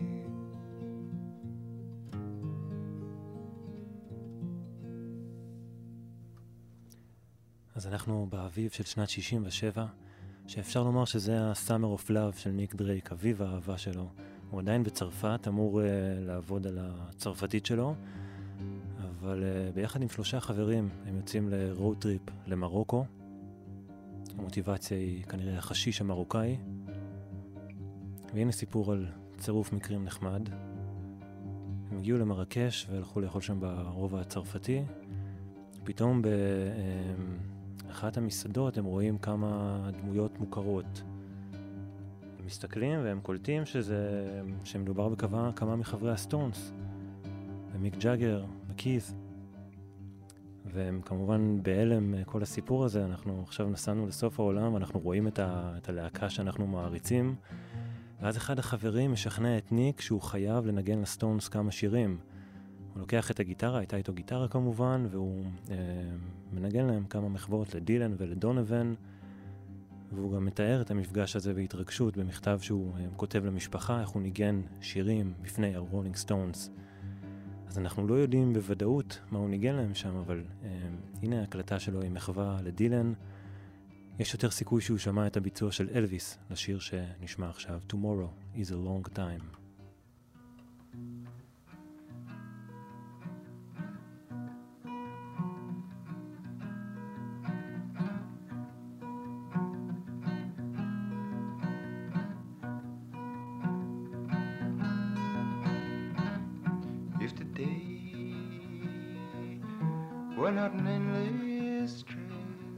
אז 7.74 7.86
אנחנו 7.86 8.26
באביב 8.30 8.70
של 8.70 8.84
שנת 8.84 9.08
67, 9.08 9.86
שאפשר 10.46 10.82
לומר 10.82 11.04
שזה 11.04 11.40
ה-Summer 11.40 12.00
of 12.00 12.10
Love 12.10 12.38
של 12.38 12.50
ניק 12.50 12.74
דרייק, 12.74 13.12
אביב 13.12 13.42
האהבה 13.42 13.78
שלו. 13.78 14.08
הוא 14.50 14.60
עדיין 14.60 14.82
בצרפת, 14.84 15.48
אמור 15.48 15.80
uh, 15.80 15.84
לעבוד 16.20 16.66
על 16.66 16.78
הצרפתית 16.80 17.66
שלו, 17.66 17.94
אבל 19.00 19.42
uh, 19.42 19.74
ביחד 19.74 20.02
עם 20.02 20.08
שלושה 20.08 20.40
חברים 20.40 20.88
הם 21.06 21.16
יוצאים 21.16 21.48
לרוד 21.48 21.96
טריפ 21.98 22.22
למרוקו. 22.46 23.04
המוטיבציה 24.38 24.98
היא 24.98 25.24
כנראה 25.24 25.58
החשיש 25.58 26.00
המרוקאי. 26.00 26.56
והנה 28.34 28.52
סיפור 28.52 28.92
על 28.92 29.06
צירוף 29.38 29.72
מקרים 29.72 30.04
נחמד. 30.04 30.48
הם 31.90 31.98
הגיעו 31.98 32.18
למרקש 32.18 32.86
והלכו 32.90 33.20
לאכול 33.20 33.40
שם 33.40 33.60
ברובע 33.60 34.20
הצרפתי. 34.20 34.82
פתאום 35.84 36.22
באחת 37.86 38.16
המסעדות 38.16 38.78
הם 38.78 38.84
רואים 38.84 39.18
כמה 39.18 39.90
דמויות 40.00 40.40
מוכרות. 40.40 41.02
הם 42.38 42.46
מסתכלים 42.46 43.00
והם 43.04 43.20
קולטים 43.20 43.66
שזה, 43.66 44.30
שמדובר 44.64 45.08
בכמה 45.08 45.50
כמה 45.56 45.76
מחברי 45.76 46.12
הסטונס. 46.12 46.72
ומיק 47.72 47.96
ג'אגר, 47.98 48.44
וקית'. 48.68 49.21
והם 50.66 51.00
כמובן 51.04 51.62
בהלם 51.62 52.24
כל 52.24 52.42
הסיפור 52.42 52.84
הזה, 52.84 53.04
אנחנו 53.04 53.42
עכשיו 53.46 53.68
נסענו 53.68 54.06
לסוף 54.06 54.40
העולם, 54.40 54.74
ואנחנו 54.74 55.00
רואים 55.00 55.28
את, 55.28 55.38
ה, 55.38 55.74
את 55.76 55.88
הלהקה 55.88 56.30
שאנחנו 56.30 56.66
מעריצים, 56.66 57.34
ואז 58.22 58.36
אחד 58.36 58.58
החברים 58.58 59.12
משכנע 59.12 59.58
את 59.58 59.72
ניק 59.72 60.00
שהוא 60.00 60.20
חייב 60.20 60.66
לנגן 60.66 60.98
לסטונס 60.98 61.48
כמה 61.48 61.72
שירים. 61.72 62.18
הוא 62.92 63.00
לוקח 63.00 63.30
את 63.30 63.40
הגיטרה, 63.40 63.78
הייתה 63.78 63.96
איתו 63.96 64.12
גיטרה 64.12 64.48
כמובן, 64.48 65.06
והוא 65.10 65.44
אה, 65.70 65.76
מנגן 66.52 66.86
להם 66.86 67.04
כמה 67.04 67.28
מחוות 67.28 67.74
לדילן 67.74 68.14
ולדונבן, 68.18 68.94
והוא 70.12 70.34
גם 70.34 70.44
מתאר 70.44 70.80
את 70.80 70.90
המפגש 70.90 71.36
הזה 71.36 71.54
בהתרגשות 71.54 72.16
במכתב 72.16 72.58
שהוא 72.62 72.92
אה, 72.96 73.04
כותב 73.16 73.44
למשפחה, 73.44 74.00
איך 74.00 74.08
הוא 74.08 74.22
ניגן 74.22 74.60
שירים 74.80 75.32
בפני 75.42 75.74
הרולינג 75.74 76.16
סטונס. 76.16 76.70
אז 77.72 77.78
אנחנו 77.78 78.06
לא 78.08 78.14
יודעים 78.14 78.52
בוודאות 78.52 79.18
מה 79.30 79.38
הוא 79.38 79.48
ניגן 79.50 79.74
להם 79.74 79.94
שם, 79.94 80.16
אבל 80.16 80.42
אה, 80.64 80.68
הנה 81.22 81.40
ההקלטה 81.40 81.80
שלו 81.80 82.02
עם 82.02 82.14
מחווה 82.14 82.58
לדילן. 82.62 83.12
יש 84.18 84.34
יותר 84.34 84.50
סיכוי 84.50 84.80
שהוא 84.80 84.98
שמע 84.98 85.26
את 85.26 85.36
הביצוע 85.36 85.72
של 85.72 85.88
אלוויס 85.94 86.38
לשיר 86.50 86.78
שנשמע 86.78 87.48
עכשיו, 87.48 87.80
Tomorrow 87.90 88.58
is 88.58 88.68
a 88.68 88.86
long 88.86 89.16
time. 89.16 89.61
Out 110.58 110.72
an 110.74 110.86
endless 110.86 112.02
train. 112.02 112.76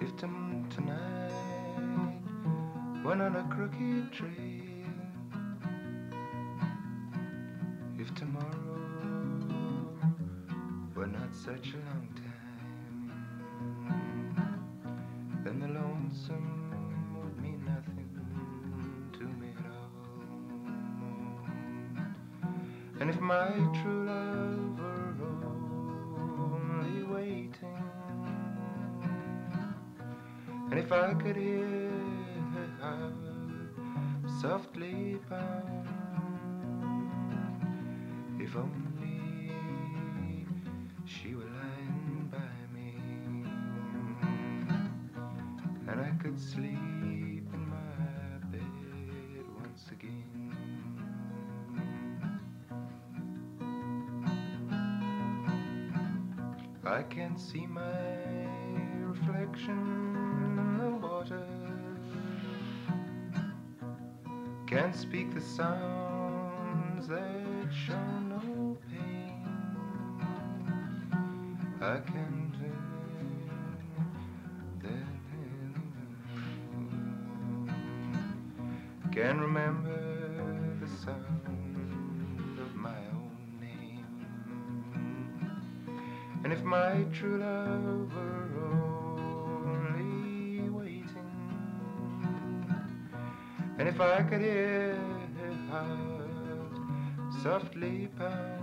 If 0.00 0.14
tonight 0.16 1.32
went 3.02 3.22
on 3.22 3.34
a 3.34 3.42
crooked 3.50 4.12
train. 4.12 4.63
If 38.54 38.60
only 38.60 40.46
she 41.04 41.34
were 41.34 41.42
lying 41.42 42.30
by 42.30 42.38
me 42.72 42.94
and 45.88 46.00
I 46.00 46.10
could 46.22 46.38
sleep 46.38 46.78
in 46.78 47.68
my 47.68 48.38
bed 48.52 48.62
once 49.58 49.90
again. 49.90 50.54
I 56.86 57.02
can't 57.02 57.40
see 57.40 57.66
my 57.66 57.82
reflection 59.00 59.80
in 60.44 60.78
the 60.78 60.90
water, 61.04 61.44
Can't 64.68 64.94
speak 64.94 65.34
the 65.34 65.40
sounds 65.40 67.08
that 67.08 67.68
shone. 67.72 68.23
I 71.84 72.00
can 72.00 72.44
can 79.14 79.40
remember 79.40 80.76
the 80.80 80.88
sound 80.88 82.58
of 82.58 82.74
my 82.74 82.98
own 83.12 83.36
name. 83.60 84.04
And 86.42 86.52
if 86.52 86.64
my 86.64 87.04
true 87.12 87.38
love 87.38 88.12
were 88.12 88.48
only 89.68 90.68
waiting, 90.68 91.30
and 93.78 93.86
if 93.86 94.00
I 94.00 94.22
could 94.22 94.40
hear 94.40 94.98
her 95.38 95.54
heart 95.70 96.74
softly 97.40 98.08
pound, 98.18 98.53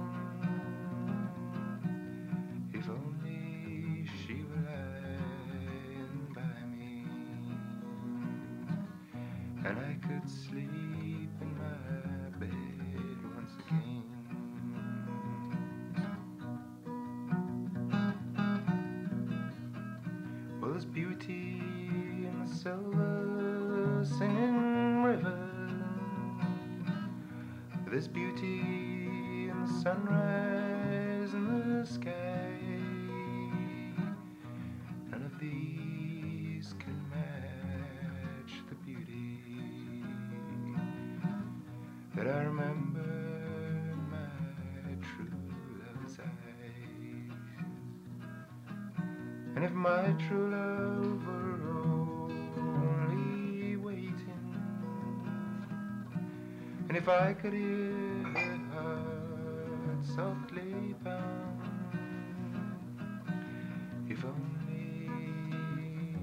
only 64.26 65.10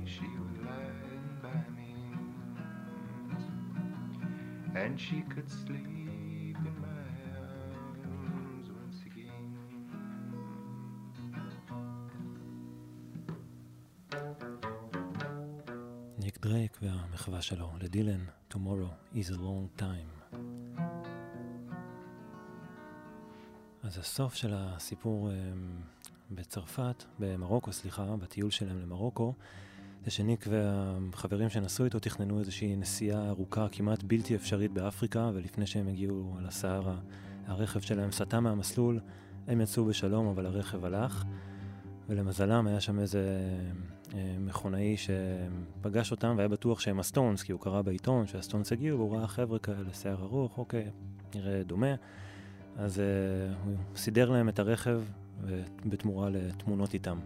she 0.04 0.26
would 0.38 0.58
lie 0.68 1.16
by 1.42 1.60
me, 1.76 1.92
and 4.76 5.00
she 5.00 5.22
could 5.32 5.48
sleep 5.48 6.56
in 6.68 6.74
my 6.86 7.10
arms 8.04 8.68
once 8.80 9.00
again. 9.06 9.50
ניק 16.18 16.38
דרייק 16.40 16.78
והמחווה 16.82 17.42
שלו 17.42 17.70
לדילן, 17.80 18.24
Tomorrow 18.50 18.92
is 19.14 19.28
a 19.30 19.36
long 19.36 19.68
time. 19.76 20.17
הסוף 23.98 24.34
של 24.34 24.52
הסיפור 24.54 25.30
אמ, 25.30 25.36
בצרפת, 26.30 27.04
במרוקו, 27.18 27.72
סליחה, 27.72 28.16
בטיול 28.16 28.50
שלהם 28.50 28.80
למרוקו, 28.80 29.32
זה 30.04 30.10
שניק 30.10 30.46
והחברים 30.48 31.48
שנסעו 31.48 31.84
איתו 31.84 31.98
תכננו 31.98 32.38
איזושהי 32.38 32.76
נסיעה 32.76 33.28
ארוכה 33.28 33.66
כמעט 33.72 34.02
בלתי 34.02 34.34
אפשרית 34.36 34.72
באפריקה, 34.72 35.30
ולפני 35.34 35.66
שהם 35.66 35.88
הגיעו 35.88 36.36
לסהרה, 36.42 36.98
הרכב 37.46 37.80
שלהם 37.80 38.12
סטה 38.12 38.40
מהמסלול, 38.40 39.00
הם 39.46 39.60
יצאו 39.60 39.84
בשלום, 39.84 40.26
אבל 40.26 40.46
הרכב 40.46 40.84
הלך, 40.84 41.24
ולמזלם 42.08 42.66
היה 42.66 42.80
שם 42.80 43.00
איזה 43.00 43.40
אה, 44.14 44.36
מכונאי 44.38 44.96
שפגש 44.96 46.10
אותם 46.10 46.34
והיה 46.36 46.48
בטוח 46.48 46.80
שהם 46.80 47.00
הסטונס, 47.00 47.42
כי 47.42 47.52
הוא 47.52 47.60
קרא 47.60 47.82
בעיתון 47.82 48.26
שהסטונס 48.26 48.72
הגיעו, 48.72 48.98
והוא 48.98 49.16
ראה 49.16 49.28
חבר'ה 49.28 49.58
כאלה, 49.58 49.92
שיער 49.92 50.22
ארוך, 50.22 50.58
אוקיי, 50.58 50.90
נראה 51.34 51.62
דומה. 51.62 51.94
אז 52.78 52.98
uh, 52.98 53.02
הוא 53.64 53.74
סידר 53.96 54.30
להם 54.30 54.48
את 54.48 54.58
הרכב 54.58 55.02
בתמורה 55.86 56.30
לתמונות 56.30 56.94
איתם. 56.94 57.18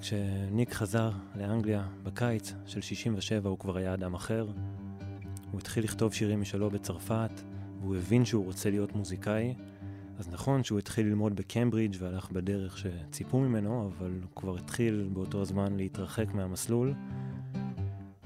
כשניק 0.00 0.72
חזר 0.72 1.10
לאנגליה 1.36 1.86
בקיץ 2.02 2.52
של 2.66 2.80
67 2.80 3.48
הוא 3.48 3.58
כבר 3.58 3.76
היה 3.76 3.94
אדם 3.94 4.14
אחר. 4.14 4.46
הוא 5.50 5.60
התחיל 5.60 5.84
לכתוב 5.84 6.14
שירים 6.14 6.40
משלו 6.40 6.70
בצרפת, 6.70 7.30
והוא 7.80 7.96
הבין 7.96 8.24
שהוא 8.24 8.44
רוצה 8.44 8.70
להיות 8.70 8.92
מוזיקאי. 8.96 9.54
אז 10.18 10.28
נכון 10.28 10.64
שהוא 10.64 10.78
התחיל 10.78 11.06
ללמוד 11.06 11.36
בקמברידג' 11.36 11.96
והלך 11.98 12.30
בדרך 12.30 12.78
שציפו 12.78 13.40
ממנו, 13.40 13.90
אבל 13.96 14.10
הוא 14.10 14.30
כבר 14.36 14.56
התחיל 14.56 15.08
באותו 15.12 15.42
הזמן 15.42 15.76
להתרחק 15.76 16.34
מהמסלול. 16.34 16.94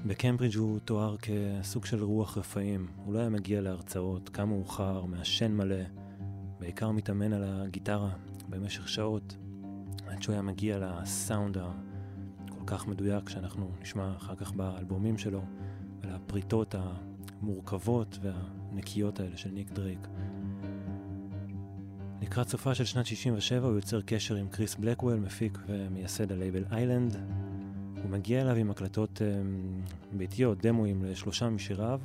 בקמברידג' 0.05 0.57
הוא 0.57 0.79
תואר 0.79 1.15
כסוג 1.17 1.85
של 1.85 2.03
רוח 2.03 2.37
רפאים. 2.37 2.87
הוא 3.05 3.13
לא 3.13 3.19
היה 3.19 3.29
מגיע 3.29 3.61
להרצאות, 3.61 4.29
קם 4.29 4.49
מאוחר, 4.49 5.05
מעשן 5.05 5.51
מלא, 5.51 5.83
בעיקר 6.59 6.91
מתאמן 6.91 7.33
על 7.33 7.43
הגיטרה 7.43 8.09
במשך 8.49 8.89
שעות, 8.89 9.37
עד 10.07 10.21
שהוא 10.21 10.33
היה 10.33 10.41
מגיע 10.41 10.77
לסאונד 10.77 11.57
הכל 11.57 12.63
כך 12.65 12.87
מדויק 12.87 13.29
שאנחנו 13.29 13.71
נשמע 13.81 14.13
אחר 14.17 14.35
כך 14.35 14.51
באלבומים 14.51 15.17
שלו, 15.17 15.41
ולפריטות 16.01 16.75
המורכבות 17.41 18.19
והנקיות 18.21 19.19
האלה 19.19 19.37
של 19.37 19.49
ניק 19.51 19.71
דרייק. 19.71 20.07
לקראת 22.21 22.49
סופה 22.49 22.75
של 22.75 22.85
שנת 22.85 23.05
67 23.05 23.67
הוא 23.67 23.75
יוצר 23.75 24.01
קשר 24.01 24.35
עם 24.35 24.47
קריס 24.47 24.75
בלקוול, 24.75 25.19
מפיק 25.19 25.57
ומייסד 25.67 26.31
הלייבל 26.31 26.63
איילנד, 26.71 27.17
מגיע 28.13 28.41
אליו 28.41 28.55
עם 28.55 28.71
הקלטות 28.71 29.21
um, 29.21 30.17
ביתיות, 30.17 30.65
דמואים 30.65 31.03
לשלושה 31.03 31.49
משיריו, 31.49 32.01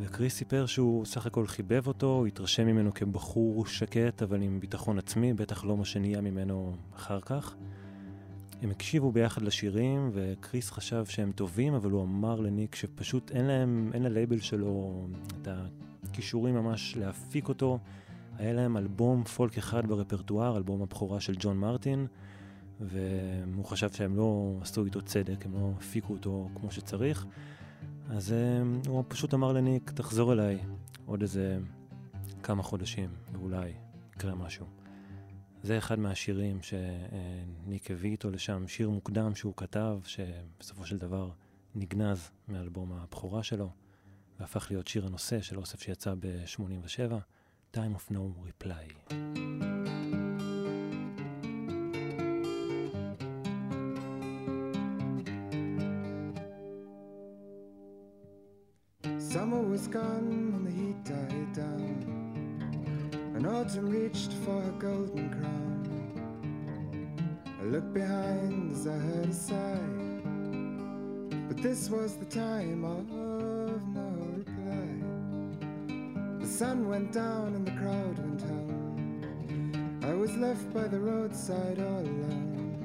וקריס 0.00 0.34
סיפר 0.34 0.66
שהוא 0.66 1.04
סך 1.04 1.26
הכל 1.26 1.46
חיבב 1.46 1.86
אותו, 1.86 2.24
התרשם 2.26 2.66
ממנו 2.66 2.94
כבחור 2.94 3.66
שקט 3.66 4.22
אבל 4.22 4.42
עם 4.42 4.60
ביטחון 4.60 4.98
עצמי, 4.98 5.34
בטח 5.34 5.64
לא 5.64 5.76
מה 5.76 5.84
שנהיה 5.84 6.20
ממנו 6.20 6.76
אחר 6.96 7.20
כך. 7.20 7.56
הם 8.62 8.70
הקשיבו 8.70 9.12
ביחד 9.12 9.42
לשירים, 9.42 10.10
וקריס 10.12 10.70
חשב 10.70 11.04
שהם 11.04 11.32
טובים, 11.32 11.74
אבל 11.74 11.90
הוא 11.90 12.02
אמר 12.02 12.40
לניק 12.40 12.74
שפשוט 12.74 13.30
אין 13.30 13.44
להם, 13.44 13.90
אין 13.94 14.02
ללייבל 14.02 14.40
שלו 14.40 15.06
את 15.42 15.48
הכישורים 16.08 16.54
ממש 16.54 16.96
להפיק 16.96 17.48
אותו. 17.48 17.78
היה 18.38 18.52
להם 18.52 18.76
אלבום 18.76 19.24
פולק 19.24 19.58
אחד 19.58 19.86
ברפרטואר, 19.86 20.56
אלבום 20.56 20.82
הבכורה 20.82 21.20
של 21.20 21.34
ג'ון 21.38 21.56
מרטין, 21.56 22.06
והוא 22.80 23.64
חשב 23.64 23.92
שהם 23.92 24.16
לא 24.16 24.58
עשו 24.62 24.84
איתו 24.84 25.02
צדק, 25.02 25.46
הם 25.46 25.54
לא 25.54 25.72
הפיקו 25.76 26.12
אותו 26.12 26.48
כמו 26.54 26.70
שצריך. 26.70 27.26
אז 28.10 28.34
um, 28.34 28.88
הוא 28.88 29.04
פשוט 29.08 29.34
אמר 29.34 29.52
לניק, 29.52 29.90
תחזור 29.90 30.32
אליי 30.32 30.58
עוד 31.06 31.22
איזה 31.22 31.58
כמה 32.42 32.62
חודשים, 32.62 33.10
ואולי 33.32 33.72
יקרה 34.16 34.34
משהו. 34.34 34.66
זה 35.62 35.78
אחד 35.78 35.98
מהשירים 35.98 36.58
שניק 36.62 37.90
הביא 37.90 38.10
איתו 38.10 38.30
לשם, 38.30 38.68
שיר 38.68 38.90
מוקדם 38.90 39.34
שהוא 39.34 39.52
כתב, 39.56 39.98
שבסופו 40.04 40.86
של 40.86 40.98
דבר 40.98 41.30
נגנז 41.74 42.30
מאלבום 42.48 42.92
הבכורה 42.92 43.42
שלו, 43.42 43.70
והפך 44.40 44.66
להיות 44.70 44.88
שיר 44.88 45.06
הנושא 45.06 45.40
של 45.40 45.58
אוסף 45.58 45.82
שיצא 45.82 46.14
ב-87, 46.20 47.12
Time 47.74 47.94
of 47.96 48.14
No 48.14 48.34
Reply. 48.46 49.63
Was 59.74 59.88
gone 59.88 60.52
and 60.54 60.64
the 60.64 60.70
heat 60.70 61.02
died 61.02 61.52
down, 61.52 63.10
and 63.34 63.44
autumn 63.44 63.90
reached 63.90 64.32
for 64.44 64.60
her 64.60 64.70
golden 64.78 65.28
crown. 65.30 65.82
I 67.60 67.64
looked 67.64 67.92
behind 67.92 68.70
as 68.70 68.86
I 68.86 68.92
heard 68.92 69.30
a 69.30 69.32
sigh, 69.32 70.20
but 71.48 71.56
this 71.56 71.90
was 71.90 72.14
the 72.14 72.24
time 72.26 72.84
of 72.84 73.10
no 73.10 74.14
reply. 74.36 74.86
The 76.38 76.46
sun 76.46 76.88
went 76.88 77.10
down 77.10 77.56
and 77.56 77.66
the 77.66 77.72
crowd 77.72 78.16
went 78.20 78.42
home. 78.42 80.00
I 80.04 80.14
was 80.14 80.36
left 80.36 80.72
by 80.72 80.86
the 80.86 81.00
roadside 81.00 81.80
all 81.80 82.06
alone. 82.14 82.78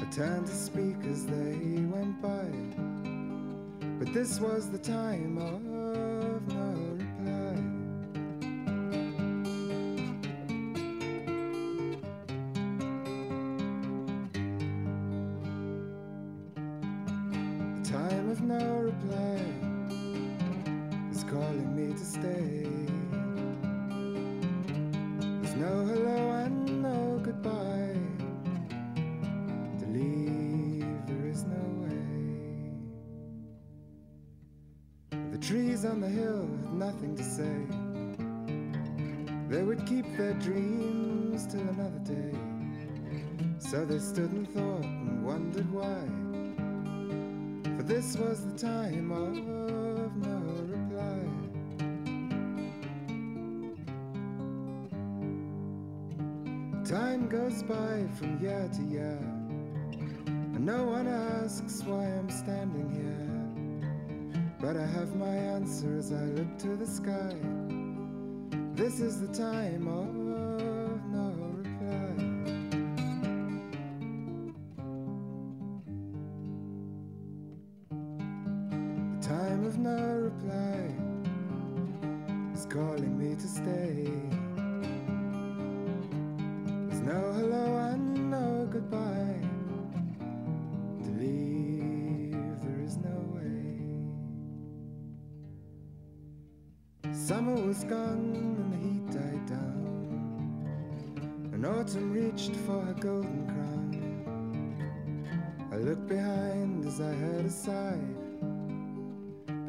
I 0.00 0.04
turned 0.06 0.48
to 0.48 0.56
speak 0.56 0.96
as 1.08 1.24
they 1.24 1.84
went 1.94 2.20
by. 2.20 2.41
This 4.12 4.38
was 4.40 4.68
the 4.68 4.76
time 4.76 5.38
of 5.38 5.71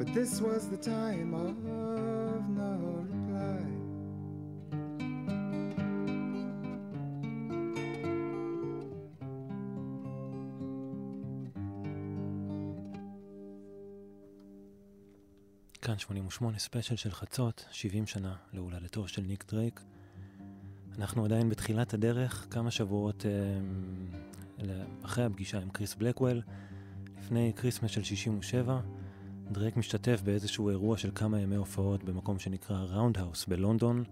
but 0.04 0.14
this 0.14 0.40
was 0.40 0.62
the 0.68 0.76
time 0.76 1.30
of 1.34 1.54
no 2.58 2.72
reply. 3.10 3.64
כאן 15.82 15.98
88 15.98 16.58
ספיישל 16.58 16.96
של 16.96 17.10
חצות, 17.10 17.64
70 17.70 18.06
שנה 18.06 18.34
להולדתו 18.52 19.08
של 19.08 19.22
ניק 19.22 19.44
דרייק. 19.48 19.80
אנחנו 20.98 21.24
עדיין 21.24 21.48
בתחילת 21.48 21.94
הדרך, 21.94 22.46
כמה 22.50 22.70
שבועות 22.70 23.26
אה, 23.26 24.74
אחרי 25.02 25.24
הפגישה 25.24 25.58
עם 25.58 25.70
קריס 25.70 25.94
בלקוול, 25.94 26.42
לפני 27.18 27.52
כריסמס 27.56 27.90
של 27.90 28.02
67, 28.02 28.80
דרייק 29.52 29.76
משתתף 29.76 30.20
באיזשהו 30.24 30.70
אירוע 30.70 30.96
של 30.96 31.10
כמה 31.14 31.40
ימי 31.40 31.56
הופעות 31.56 32.04
במקום 32.04 32.38
שנקרא 32.38 32.76
ראונדהאוס 32.76 33.46
בלונדון. 33.46 34.04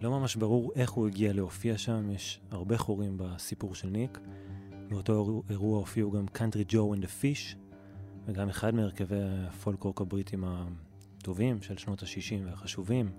לא 0.00 0.10
ממש 0.10 0.36
ברור 0.36 0.72
איך 0.74 0.90
הוא 0.90 1.06
הגיע 1.06 1.32
להופיע 1.32 1.78
שם, 1.78 2.10
יש 2.10 2.40
הרבה 2.50 2.78
חורים 2.78 3.14
בסיפור 3.16 3.74
של 3.74 3.88
ניק. 3.88 4.18
באותו 4.88 5.42
אירוע 5.50 5.78
הופיעו 5.78 6.10
גם 6.10 6.26
קאנטרי 6.26 6.64
ג'ו 6.68 6.94
אנד 6.94 7.04
הפיש, 7.04 7.56
וגם 8.26 8.48
אחד 8.48 8.74
מהרכבי 8.74 9.18
הפולק 9.20 10.00
הבריטים 10.00 10.44
הטובים 10.46 11.62
של 11.62 11.78
שנות 11.78 12.02
ה-60 12.02 12.46
והחשובים, 12.46 13.10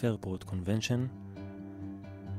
פרפורט 0.00 0.42
קונבנשן. 0.42 1.06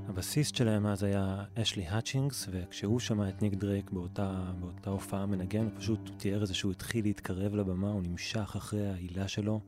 הבסיסט 0.08 0.56
שלהם 0.56 0.86
אז 0.86 1.04
היה 1.04 1.44
אשלי 1.56 1.88
האצ'ינגס, 1.88 2.48
וכשהוא 2.52 3.00
שמע 3.00 3.30
את 3.30 3.42
ניק 3.42 3.54
דרייק 3.54 3.90
באותה, 3.90 4.52
באותה 4.60 4.90
הופעה 4.90 5.26
מנגן, 5.26 5.64
הוא 5.64 5.72
פשוט 5.78 6.10
תיאר 6.18 6.42
איזה 6.42 6.54
שהוא 6.54 6.72
התחיל 6.72 7.06
להתקרב 7.06 7.56
לבמה, 7.56 7.92
הוא 7.92 8.02
נמשך 8.04 8.54
אחרי 8.56 8.90
ההילה 8.90 9.28
שלו. 9.28 9.62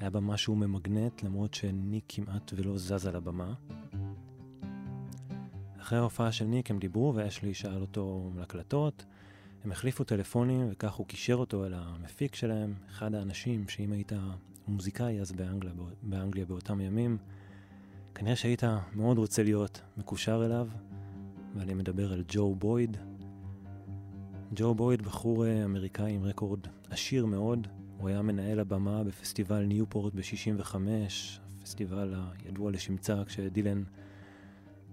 היה 0.00 0.10
בה 0.10 0.20
משהו 0.20 0.56
ממגנט, 0.56 1.22
למרות 1.22 1.54
שניק 1.54 2.04
כמעט 2.08 2.52
ולא 2.56 2.78
זז 2.78 3.06
על 3.06 3.16
הבמה. 3.16 3.54
אחרי 5.80 5.98
ההופעה 5.98 6.32
של 6.32 6.44
ניק 6.44 6.70
הם 6.70 6.78
דיברו, 6.78 7.12
ואשלי 7.14 7.54
שאל 7.54 7.80
אותו 7.80 8.32
על 8.36 8.42
הקלטות. 8.42 9.04
הם 9.64 9.72
החליפו 9.72 10.04
טלפונים, 10.04 10.68
וכך 10.70 10.94
הוא 10.94 11.06
קישר 11.06 11.34
אותו 11.34 11.66
אל 11.66 11.74
המפיק 11.74 12.34
שלהם, 12.34 12.74
אחד 12.90 13.14
האנשים 13.14 13.68
שאם 13.68 13.92
היית 13.92 14.12
מוזיקאי 14.68 15.20
אז 15.20 15.32
באנגליה, 15.32 15.72
באנגליה 16.02 16.44
באותם 16.44 16.80
ימים, 16.80 17.18
כנראה 18.18 18.36
שהיית 18.36 18.62
מאוד 18.94 19.18
רוצה 19.18 19.42
להיות 19.42 19.80
מקושר 19.96 20.42
אליו, 20.44 20.68
ואני 21.56 21.74
מדבר 21.74 22.12
על 22.12 22.24
ג'ו 22.28 22.54
בויד. 22.54 22.96
ג'ו 24.54 24.74
בויד, 24.74 25.02
בחור 25.02 25.46
אה, 25.46 25.64
אמריקאי 25.64 26.12
עם 26.12 26.24
רקורד 26.24 26.60
עשיר 26.90 27.26
מאוד, 27.26 27.66
הוא 27.98 28.08
היה 28.08 28.22
מנהל 28.22 28.60
הבמה 28.60 29.04
בפסטיבל 29.04 29.64
ניופורט 29.64 30.14
ב-65, 30.14 30.74
הפסטיבל 31.60 32.14
הידוע 32.44 32.70
לשמצה 32.70 33.24
כשדילן 33.26 33.82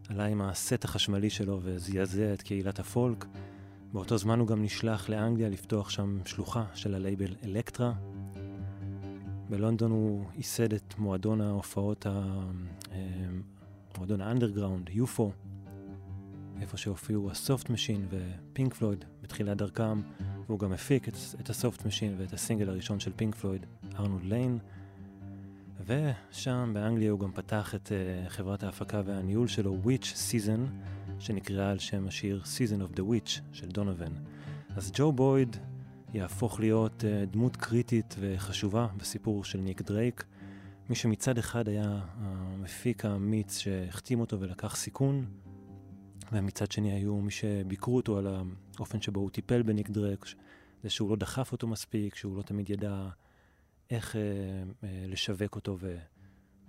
עלה 0.10 0.26
עם 0.26 0.42
הסט 0.42 0.86
החשמלי 0.86 1.30
שלו 1.30 1.60
וזעזע 1.64 2.34
את 2.34 2.42
קהילת 2.42 2.80
הפולק. 2.80 3.26
באותו 3.94 4.18
זמן 4.18 4.40
הוא 4.40 4.48
גם 4.48 4.64
נשלח 4.64 5.10
לאנגליה 5.10 5.50
לפתוח 5.50 5.90
שם 5.90 6.20
שלוחה 6.26 6.66
של 6.74 6.96
הלייבל 6.96 7.36
אלקטרה, 7.44 7.94
בלונדון 9.50 9.92
הוא 9.92 10.26
ייסד 10.36 10.74
את 10.74 10.94
מועדון 10.98 11.42
ההופעות, 11.42 12.06
ה... 12.06 12.10
אה, 12.92 12.98
מועדון 13.98 14.22
האנדרגראונד, 14.22 14.90
UFO, 14.90 15.32
איפה 16.62 16.78
שהופיעו 16.78 17.32
הסופט 17.32 17.70
משין 17.70 18.06
ופינק 18.10 18.74
פלויד 18.74 19.06
בתחילת 19.22 19.58
דרכם, 19.58 20.02
והוא 20.48 20.60
גם 20.60 20.72
הפיק 20.72 21.08
את, 21.08 21.14
את 21.40 21.50
הסופט 21.50 21.86
משין 21.86 22.16
ואת 22.18 22.34
הסינגל 22.34 22.70
הראשון 22.70 23.00
של 23.00 23.12
פינק 23.16 23.36
פלויד, 23.36 23.66
ארנולד 24.00 24.24
ליין. 24.24 24.60
ושם 25.86 26.72
באנגליה 26.74 27.12
הוא 27.12 27.20
גם 27.20 27.32
פתח 27.32 27.76
את 27.76 27.88
אה, 27.88 28.30
חברת 28.30 28.64
ההפקה 28.64 29.02
והניהול 29.06 29.48
שלו, 29.48 29.78
Witchseason, 29.86 30.60
שנקראה 31.20 31.72
על 31.72 31.80
שם 31.80 32.08
השיר 32.08 32.42
Season 32.44 32.94
of 32.94 32.98
the 32.98 33.02
Witch 33.02 33.42
של 33.54 33.68
דונובן. 33.68 34.12
אז 34.76 34.92
ג'ו 34.96 35.12
בויד 35.12 35.58
יהפוך 36.16 36.60
להיות 36.60 37.04
אה, 37.04 37.32
דמות 37.32 37.56
קריטית 37.56 38.16
וחשובה 38.20 38.88
בסיפור 38.98 39.44
של 39.44 39.60
ניק 39.60 39.82
דרייק. 39.82 40.24
מי 40.90 40.96
שמצד 40.96 41.38
אחד 41.38 41.68
היה 41.68 42.00
המפיק 42.18 43.06
האמיץ 43.06 43.58
שהחתים 43.58 44.20
אותו 44.20 44.40
ולקח 44.40 44.76
סיכון, 44.76 45.26
ומצד 46.32 46.72
שני 46.72 46.92
היו 46.92 47.16
מי 47.16 47.32
שביקרו 47.32 47.96
אותו 47.96 48.18
על 48.18 48.28
האופן 48.78 49.02
שבו 49.02 49.20
הוא 49.20 49.30
טיפל 49.30 49.62
בניק 49.62 49.90
דרייק, 49.90 50.26
זה 50.84 50.90
שהוא 50.90 51.10
לא 51.10 51.16
דחף 51.16 51.52
אותו 51.52 51.68
מספיק, 51.68 52.16
שהוא 52.16 52.38
לא 52.38 52.42
תמיד 52.42 52.70
ידע 52.70 53.10
איך 53.90 54.16
אה, 54.16 54.18
אה, 54.18 54.86
לשווק 55.08 55.56
אותו 55.56 55.78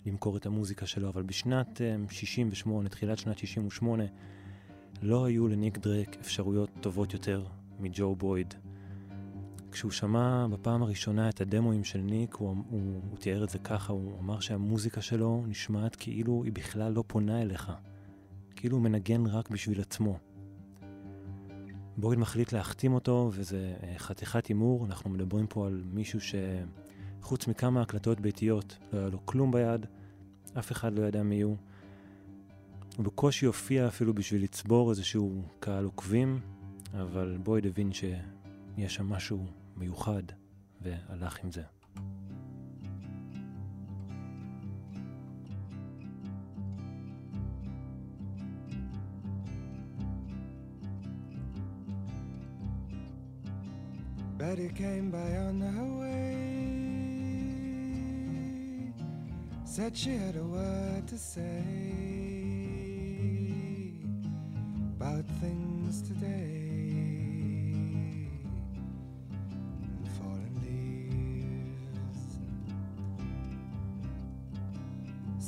ולמכור 0.07 0.37
את 0.37 0.47
המוזיקה 0.47 0.87
שלו, 0.87 1.09
אבל 1.09 1.23
בשנת 1.23 1.81
אה, 2.09 2.13
68, 2.13 2.89
תחילת 2.89 3.19
שנת 3.19 3.39
68, 3.39 4.05
לא 5.03 5.25
היו 5.25 5.49
לניק 5.49 5.79
דרייק 5.79 6.17
אפשרויות 6.21 6.71
טובות 6.81 7.13
יותר 7.13 7.47
מג'ו 7.81 8.17
בויד. 8.17 8.55
כשהוא 9.77 9.91
שמע 9.91 10.47
בפעם 10.47 10.83
הראשונה 10.83 11.29
את 11.29 11.41
הדמואים 11.41 11.85
של 11.85 11.99
ניק, 11.99 12.35
הוא, 12.35 12.49
הוא, 12.49 13.01
הוא 13.11 13.19
תיאר 13.19 13.45
את 13.45 13.51
זה 13.51 13.59
ככה, 13.59 13.93
הוא 13.93 14.19
אמר 14.21 14.41
שהמוזיקה 14.41 15.01
שלו 15.01 15.45
נשמעת 15.47 15.97
כאילו 15.97 16.43
היא 16.45 16.53
בכלל 16.53 16.93
לא 16.93 17.05
פונה 17.07 17.43
אליך, 17.43 17.73
כאילו 18.57 18.77
הוא 18.77 18.85
מנגן 18.85 19.27
רק 19.27 19.51
בשביל 19.51 19.81
עצמו. 19.81 20.19
בויד 21.97 22.19
מחליט 22.19 22.53
להחתים 22.53 22.95
אותו, 22.95 23.31
וזה 23.33 23.75
אה, 23.83 23.95
חתיכת 23.99 24.47
הימור, 24.47 24.87
אנחנו 24.87 25.11
מדברים 25.11 25.47
פה 25.47 25.67
על 25.67 25.83
מישהו 25.93 26.19
שחוץ 27.21 27.49
מכמה 27.49 27.83
הקלטות 27.83 28.21
ביתיות, 28.21 28.79
לא 28.93 28.99
היה 28.99 29.09
לו 29.09 29.27
כלום 29.27 29.53
ביד, 29.53 29.87
אף 30.59 30.73
אחד 30.73 30.99
לא 30.99 31.03
ידע 31.03 31.23
מי 31.23 31.41
הוא. 31.41 31.57
הוא 32.97 33.05
בקושי 33.05 33.47
הופיע 33.47 33.89
אפילו 33.89 34.15
בשביל 34.15 34.43
לצבור 34.43 34.91
איזשהו 34.91 35.43
קהל 35.61 35.85
עוקבים, 35.85 36.41
אבל 36.95 37.39
בויד 37.43 37.67
הבין 37.67 37.93
שיש 37.93 38.95
שם 38.95 39.09
משהו 39.09 39.47
מיוחד, 39.78 40.24
והלך 40.82 41.44
עם 41.44 41.52
זה. 41.52 41.64
Betty 54.42 54.70
came 54.70 55.12
by 55.12 55.32
on 55.48 55.62
her 55.62 55.92
way. 56.02 56.32
Said 59.64 59.96
she 59.96 60.14
had 60.24 60.36
a 60.36 60.44
word 60.44 61.08
to 61.10 61.18
say 61.34 61.64
about 64.96 65.26
things 65.40 66.02
today. 66.02 66.55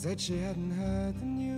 Said 0.01 0.21
she 0.21 0.39
hadn't 0.39 0.71
heard 0.71 1.19
the 1.19 1.25
news, 1.25 1.49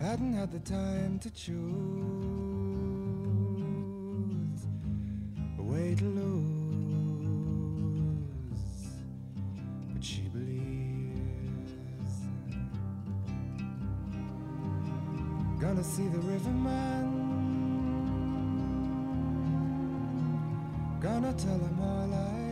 hadn't 0.00 0.32
had 0.32 0.50
the 0.50 0.60
time 0.60 1.18
to 1.18 1.30
choose 1.30 1.52
a 5.58 5.62
way 5.62 5.94
to 5.94 6.04
lose. 6.06 6.46
But 9.92 10.02
she 10.02 10.22
believes. 10.22 11.72
Gonna 15.60 15.84
see 15.84 16.08
the 16.08 16.20
riverman. 16.20 17.12
Gonna 21.02 21.34
tell 21.34 21.58
him 21.58 21.78
all 21.78 22.14
I 22.14 22.45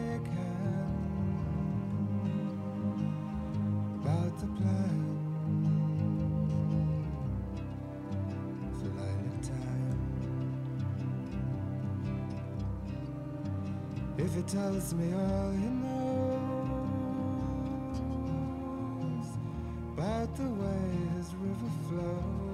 tells 14.47 14.93
me 14.93 15.13
all 15.15 15.51
he 15.53 15.67
knows 15.67 16.05
about 19.97 20.37
the 20.37 20.43
way 20.43 20.91
his 21.17 21.35
river 21.37 21.71
flows, 21.89 22.54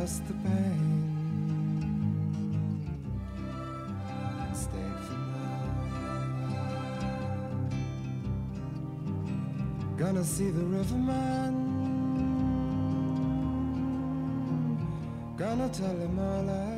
lost 0.00 0.26
the 0.26 0.34
pain. 0.34 0.92
and 4.42 4.56
stayed 4.56 5.00
for 5.06 5.18
more. 5.34 5.60
Gonna 9.96 10.24
see 10.24 10.50
the 10.50 10.64
riverman. 10.76 11.54
Gonna 15.36 15.68
tell 15.68 15.96
him 16.04 16.18
all 16.18 16.50
I 16.50 16.75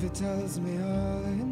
If 0.00 0.04
he 0.04 0.10
tells 0.10 0.60
me 0.60 0.80
all 0.80 1.24
he 1.24 1.47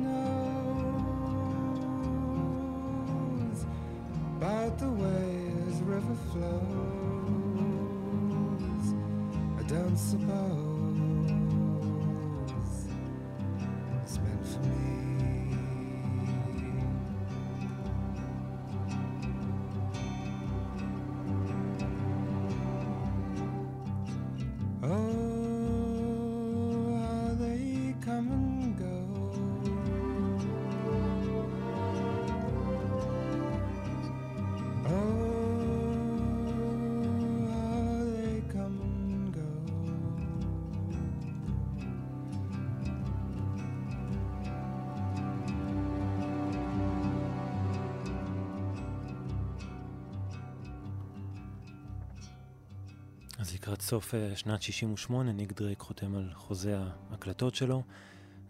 אז 53.87 53.91
לקראת 53.91 54.03
סוף 54.03 54.15
אה, 54.15 54.37
שנת 54.37 54.63
68, 54.63 55.33
ניק 55.33 55.53
דרייק 55.53 55.81
חותם 55.81 56.15
על 56.15 56.31
חוזה 56.35 56.79
ההקלטות 57.11 57.55
שלו. 57.55 57.83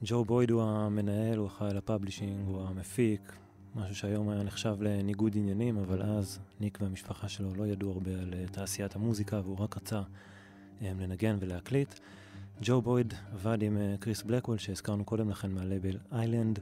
ג'ו 0.03 0.25
בויד 0.25 0.51
הוא 0.51 0.63
המנהל, 0.63 1.39
הוא 1.39 1.47
אחראי 1.47 1.75
ל 1.75 1.81
publishing, 1.81 2.47
הוא 2.47 2.63
המפיק, 2.69 3.33
משהו 3.75 3.95
שהיום 3.95 4.29
היה 4.29 4.43
נחשב 4.43 4.77
לניגוד 4.81 5.33
עניינים, 5.37 5.79
אבל 5.79 6.03
אז 6.03 6.39
ניק 6.61 6.79
והמשפחה 6.81 7.29
שלו 7.29 7.55
לא 7.55 7.67
ידעו 7.67 7.93
הרבה 7.93 8.11
על 8.11 8.35
אה, 8.35 8.45
תעשיית 8.53 8.97
המוזיקה, 8.97 9.41
והוא 9.45 9.59
רק 9.59 9.77
רצה 9.77 10.03
אה, 10.83 10.93
לנגן 11.01 11.37
ולהקליט. 11.41 11.95
ג'ו 12.63 12.83
בויד 12.83 13.15
עבד 13.33 13.63
עם 13.63 13.79
קריס 14.01 14.23
בלקוול, 14.23 14.59
שהזכרנו 14.59 15.05
קודם 15.05 15.31
לכן 15.31 15.51
מהלייבל 15.51 15.99
איילנד, 16.13 16.59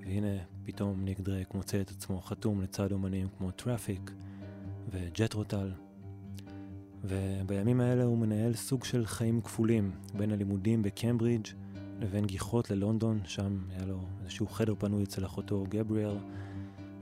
והנה 0.00 0.38
פתאום 0.64 1.04
ניק 1.04 1.20
דרייק 1.20 1.54
מוצא 1.54 1.80
את 1.80 1.90
עצמו 1.90 2.20
חתום 2.20 2.62
לצד 2.62 2.92
אומנים 2.92 3.28
כמו 3.38 3.50
טראפיק 3.50 4.10
וג'ת'רו 4.90 5.52
טאל. 5.52 5.87
ובימים 7.04 7.80
האלה 7.80 8.04
הוא 8.04 8.18
מנהל 8.18 8.54
סוג 8.54 8.84
של 8.84 9.06
חיים 9.06 9.40
כפולים 9.40 9.90
בין 10.14 10.32
הלימודים 10.32 10.82
בקמברידג' 10.82 11.46
לבין 12.00 12.26
גיחות 12.26 12.70
ללונדון, 12.70 13.20
שם 13.24 13.58
היה 13.70 13.86
לו 13.86 14.00
איזשהו 14.22 14.46
חדר 14.46 14.74
פנוי 14.78 15.04
אצל 15.04 15.24
אחותו 15.24 15.64
גבריאל. 15.68 16.16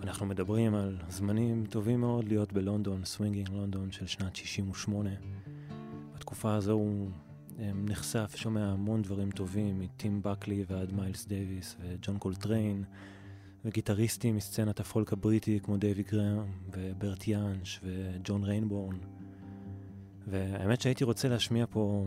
אנחנו 0.03 0.27
מדברים 0.27 0.75
על 0.75 0.97
זמנים 1.09 1.67
טובים 1.71 2.01
מאוד 2.01 2.29
להיות 2.29 2.53
בלונדון, 2.53 3.05
Swinging 3.05 3.49
London 3.49 3.93
של 3.93 4.07
שנת 4.07 4.37
68. 4.37 5.11
בתקופה 6.15 6.55
הזו 6.55 6.73
הוא 6.73 7.09
אה, 7.59 7.71
נחשף, 7.75 8.33
שומע 8.37 8.67
המון 8.67 9.03
דברים 9.03 9.31
טובים, 9.31 9.81
מטים 9.81 10.21
בקלי 10.23 10.65
ועד 10.69 10.93
מיילס 10.93 11.27
דייוויס 11.27 11.77
וג'ון 11.81 12.19
קולטריין, 12.19 12.85
וגיטריסטים 13.65 14.37
מסצנת 14.37 14.81
הפולק 14.81 15.13
הבריטי 15.13 15.61
כמו 15.63 15.77
דייווי 15.77 16.03
גראם 16.03 16.45
וברט 16.73 17.29
יאנש 17.29 17.81
וג'ון 17.85 18.45
רנבורן. 18.45 18.97
והאמת 20.27 20.81
שהייתי 20.81 21.05
רוצה 21.05 21.29
להשמיע 21.29 21.67
פה 21.71 22.07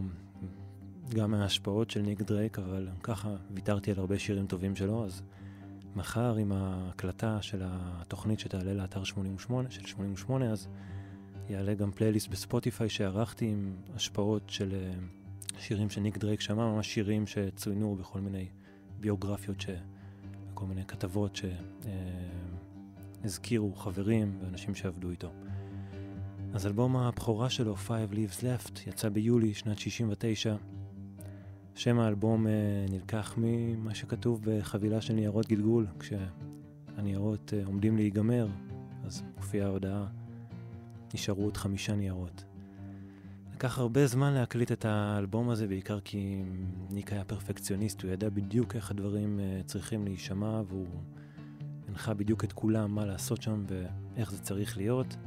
גם 1.09 1.31
מההשפעות 1.31 1.89
של 1.89 2.01
ניק 2.01 2.21
דרייק, 2.21 2.59
אבל 2.59 2.87
ככה 3.03 3.35
ויתרתי 3.51 3.91
על 3.91 3.99
הרבה 3.99 4.19
שירים 4.19 4.47
טובים 4.47 4.75
שלו, 4.75 5.05
אז 5.05 5.21
מחר 5.95 6.35
עם 6.35 6.51
ההקלטה 6.51 7.41
של 7.41 7.61
התוכנית 7.63 8.39
שתעלה 8.39 8.73
לאתר 8.73 9.03
88, 9.03 9.71
של 9.71 9.85
88, 9.85 10.51
אז 10.51 10.67
יעלה 11.49 11.73
גם 11.73 11.91
פלייליסט 11.91 12.27
בספוטיפיי 12.27 12.89
שערכתי 12.89 13.45
עם 13.45 13.73
השפעות 13.95 14.43
של 14.47 14.73
אה, 14.73 14.91
שירים 15.59 15.89
שניק 15.89 16.17
דרייק 16.17 16.41
שמע, 16.41 16.73
ממש 16.73 16.93
שירים 16.93 17.27
שצוינו 17.27 17.95
בכל 17.95 18.19
מיני 18.19 18.47
ביוגרפיות, 18.99 19.61
ש... 19.61 19.69
כל 20.59 20.65
מיני 20.65 20.85
כתבות 20.85 21.39
שהזכירו 23.23 23.73
חברים 23.75 24.37
ואנשים 24.41 24.75
שעבדו 24.75 25.09
איתו. 25.09 25.31
אז 26.53 26.67
אלבום 26.67 26.97
הבכורה 26.97 27.49
שלו, 27.49 27.75
Five 27.87 28.13
Leaves 28.13 28.41
Left, 28.41 28.89
יצא 28.89 29.09
ביולי 29.09 29.53
שנת 29.53 29.79
69. 29.79 30.55
שם 31.75 31.99
האלבום 31.99 32.47
אה, 32.47 32.51
נלקח 32.89 33.33
ממה 33.37 33.95
שכתוב 33.95 34.41
בחבילה 34.43 35.01
של 35.01 35.13
ניירות 35.13 35.47
גלגול, 35.47 35.87
כשהניירות 35.99 37.53
אה, 37.53 37.65
עומדים 37.65 37.97
להיגמר, 37.97 38.47
אז 39.05 39.23
מופיעה 39.37 39.67
ההודעה, 39.67 40.05
נשארו 41.13 41.43
עוד 41.43 41.57
חמישה 41.57 41.95
ניירות. 41.95 42.43
לקח 43.53 43.79
הרבה 43.79 44.07
זמן 44.07 44.33
להקליט 44.33 44.71
את 44.71 44.85
האלבום 44.85 45.49
הזה, 45.49 45.67
בעיקר 45.67 45.99
כי 45.99 46.43
ניק 46.89 47.13
היה 47.13 47.23
פרפקציוניסט, 47.23 48.01
הוא 48.01 48.11
ידע 48.11 48.29
בדיוק 48.29 48.75
איך 48.75 48.91
הדברים 48.91 49.39
אה, 49.39 49.61
צריכים 49.65 50.05
להישמע, 50.05 50.61
והוא 50.67 50.87
הנחה 51.87 52.13
בדיוק 52.13 52.43
את 52.43 52.53
כולם 52.53 52.95
מה 52.95 53.05
לעשות 53.05 53.41
שם 53.41 53.63
ואיך 53.67 54.31
זה 54.31 54.41
צריך 54.41 54.77
להיות. 54.77 55.17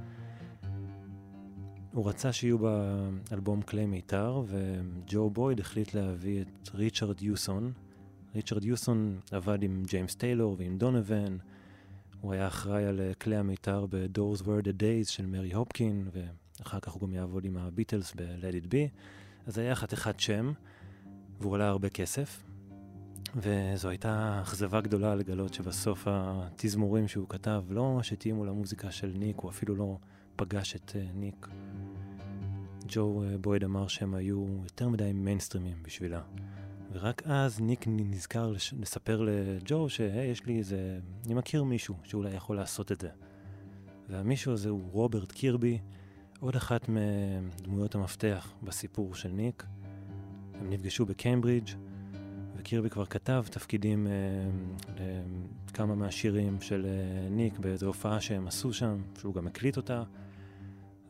הוא 1.92 2.08
רצה 2.08 2.32
שיהיו 2.32 2.58
באלבום 2.58 3.62
כלי 3.62 3.86
מיתר, 3.86 4.42
וג'ו 4.46 5.30
בויד 5.30 5.60
החליט 5.60 5.94
להביא 5.94 6.42
את 6.42 6.70
ריצ'רד 6.74 7.22
יוסון. 7.22 7.72
ריצ'רד 8.34 8.64
יוסון 8.64 9.20
עבד 9.30 9.62
עם 9.62 9.82
ג'יימס 9.86 10.14
טיילור 10.14 10.56
ועם 10.58 10.78
דונובן. 10.78 11.36
הוא 12.20 12.32
היה 12.32 12.46
אחראי 12.46 12.84
על 12.84 13.00
אה, 13.00 13.14
כלי 13.14 13.36
המיתר 13.36 13.86
ב-Those 13.90 14.42
were 14.42 14.64
the 14.64 14.80
days 14.80 15.10
של 15.10 15.26
מרי 15.26 15.52
הופקין, 15.52 16.08
ואחר 16.12 16.80
כך 16.80 16.92
הוא 16.92 17.00
גם 17.02 17.14
יעבוד 17.14 17.44
עם 17.44 17.56
הביטלס 17.56 18.12
ב-Let 18.16 18.64
it 18.64 18.66
be. 18.66 18.98
אז 19.46 19.58
היה 19.58 19.74
חתיכת 19.74 20.20
שם, 20.20 20.52
והוא 21.40 21.54
עלה 21.54 21.68
הרבה 21.68 21.88
כסף. 21.88 22.42
וזו 23.36 23.88
הייתה 23.88 24.40
אכזבה 24.42 24.80
גדולה 24.80 25.14
לגלות 25.14 25.54
שבסוף 25.54 26.06
התזמורים 26.10 27.08
שהוא 27.08 27.28
כתב 27.28 27.62
לא 27.68 27.94
ממש 27.94 28.12
התאימו 28.12 28.44
למוזיקה 28.44 28.90
של 28.90 29.12
ניק, 29.18 29.36
הוא 29.36 29.50
אפילו 29.50 29.74
לא 29.74 29.98
פגש 30.36 30.76
את 30.76 30.90
אה, 30.90 31.16
ניק. 31.16 31.48
ג'ו 32.94 33.22
אה, 33.22 33.38
בויד 33.38 33.64
אמר 33.64 33.88
שהם 33.88 34.14
היו 34.14 34.46
יותר 34.62 34.88
מדי 34.88 35.12
מיינסטרימים 35.14 35.76
בשבילה. 35.82 36.20
ורק 36.92 37.22
אז 37.24 37.60
ניק 37.60 37.84
נזכר. 37.86 38.52
לספר 38.80 39.20
לג'ו 39.20 39.88
ש 39.88 40.00
hey, 40.00 40.24
יש 40.24 40.46
לי 40.46 40.58
איזה... 40.58 40.98
אני 41.26 41.34
מכיר 41.34 41.64
מישהו 41.64 41.94
שאולי 42.04 42.34
יכול 42.34 42.56
לעשות 42.56 42.92
את 42.92 43.00
זה. 43.00 43.08
והמישהו 44.08 44.52
הזה 44.52 44.68
הוא 44.68 44.92
רוברט 44.92 45.32
קירבי, 45.32 45.78
עוד 46.40 46.56
אחת 46.56 46.88
מדמויות 46.88 47.94
המפתח 47.94 48.52
בסיפור 48.62 49.14
של 49.14 49.28
ניק. 49.28 49.66
הם 50.60 50.70
נפגשו 50.70 51.06
בקיימברידג' 51.06 51.68
וקירבי 52.56 52.90
כבר 52.90 53.06
כתב 53.06 53.44
תפקידים 53.50 54.06
אה, 54.06 54.12
לכמה 55.68 55.94
מהשירים 55.94 56.60
של 56.60 56.86
אה, 56.86 57.28
ניק 57.30 57.58
באיזו 57.58 57.86
הופעה 57.86 58.20
שהם 58.20 58.46
עשו 58.46 58.72
שם, 58.72 59.02
שהוא 59.18 59.34
גם 59.34 59.46
הקליט 59.46 59.76
אותה. 59.76 60.02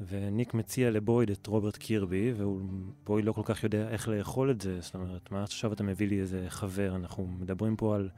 וניק 0.09 0.55
מציע 0.55 0.91
לבויד 0.91 1.31
את 1.31 1.47
רוברט 1.47 1.77
קירבי, 1.77 2.33
ובויד 2.37 3.25
לא 3.25 3.33
כל 3.33 3.43
כך 3.45 3.65
יודע 3.65 3.89
איך 3.89 4.09
לאכול 4.09 4.51
את 4.51 4.61
זה, 4.61 4.81
זאת 4.81 4.95
אומרת, 4.95 5.33
מה 5.33 5.43
עכשיו 5.43 5.73
אתה 5.73 5.83
מביא 5.83 6.09
לי 6.09 6.21
איזה 6.21 6.47
חבר? 6.49 6.97
אנחנו 6.97 7.27
מדברים 7.27 7.77
פה 7.77 7.95
על 7.95 8.09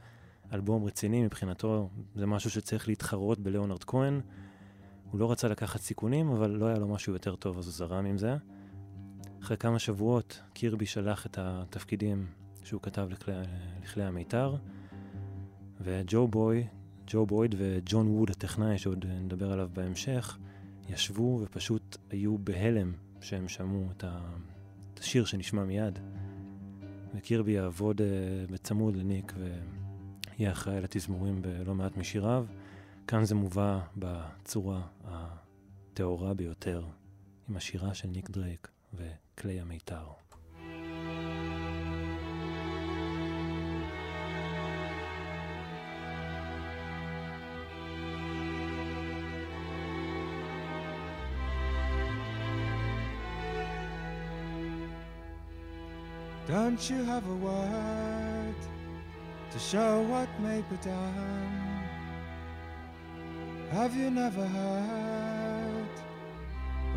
אלבום 0.53 0.83
רציני 0.83 1.23
מבחינתו, 1.23 1.89
זה 2.15 2.25
משהו 2.25 2.49
שצריך 2.49 2.87
להתחרות 2.87 3.39
בליאונרד 3.39 3.83
כהן. 3.83 4.21
הוא 5.11 5.19
לא 5.19 5.31
רצה 5.31 5.47
לקחת 5.47 5.79
סיכונים, 5.79 6.29
אבל 6.29 6.51
לא 6.51 6.65
היה 6.65 6.79
לו 6.79 6.87
משהו 6.87 7.13
יותר 7.13 7.35
טוב, 7.35 7.57
אז 7.57 7.65
הוא 7.65 7.73
זרם 7.73 8.05
עם 8.05 8.17
זה. 8.17 8.37
אחרי 9.41 9.57
כמה 9.57 9.79
שבועות, 9.79 10.41
קירבי 10.53 10.85
שלח 10.85 11.25
את 11.25 11.37
התפקידים 11.41 12.25
שהוא 12.63 12.81
כתב 12.81 13.07
לכלי, 13.11 13.33
לכלי 13.83 14.03
המיתר, 14.03 14.55
וג'ו 15.81 16.27
בוי, 16.27 16.67
ג'ו 17.07 17.25
בויד 17.25 17.55
וג'ון 17.57 18.07
ווד 18.07 18.29
הטכנאי, 18.29 18.77
שעוד 18.77 19.05
נדבר 19.05 19.51
עליו 19.51 19.69
בהמשך, 19.73 20.37
ישבו 20.89 21.39
ופשוט 21.43 21.97
היו 22.09 22.37
בהלם 22.37 22.93
שהם 23.21 23.47
שמעו 23.47 23.87
את, 23.91 24.03
ה... 24.03 24.19
את 24.93 24.99
השיר 24.99 25.25
שנשמע 25.25 25.63
מיד. 25.63 25.99
וקירבי 27.15 27.51
יעבוד 27.51 28.01
uh, 28.01 28.51
בצמוד 28.51 28.95
לניק 28.95 29.33
ויהיה 29.37 30.51
אחראי 30.51 30.81
לתזמורים 30.81 31.41
בלא 31.41 31.75
מעט 31.75 31.97
משיריו. 31.97 32.45
כאן 33.07 33.25
זה 33.25 33.35
מובא 33.35 33.79
בצורה 33.97 34.81
הטהורה 35.03 36.33
ביותר, 36.33 36.85
עם 37.49 37.57
השירה 37.57 37.93
של 37.93 38.07
ניק 38.07 38.29
דרייק 38.29 38.67
וכלי 38.93 39.59
המיתר. 39.59 40.24
Don't 56.55 56.89
you 56.89 57.03
have 57.03 57.27
a 57.27 57.35
word 57.35 58.55
to 59.51 59.59
show 59.59 60.01
what 60.03 60.29
may 60.39 60.63
be 60.69 60.77
done? 60.77 61.83
Have 63.71 63.93
you 63.93 64.09
never 64.09 64.45
heard 64.45 65.95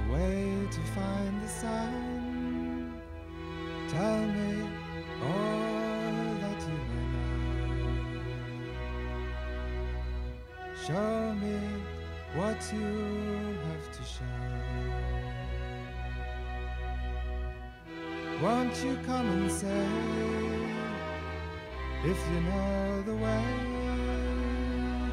a 0.01 0.13
way 0.13 0.69
to 0.71 0.81
find 0.95 1.43
the 1.43 1.49
sun? 1.49 3.03
Tell 3.89 4.21
me 4.37 4.63
all 5.25 6.35
that 6.43 6.61
you 6.69 6.79
know. 6.93 7.27
Show 10.87 11.35
me 11.43 11.59
what 12.37 12.61
you 12.73 12.91
have 13.67 13.87
to 13.97 14.03
show. 14.05 15.38
Won't 18.43 18.85
you 18.85 18.97
come 19.05 19.27
and 19.27 19.51
say 19.51 19.87
if 22.05 22.19
you 22.31 22.41
know 22.41 23.03
the 23.03 23.17
way 23.17 23.45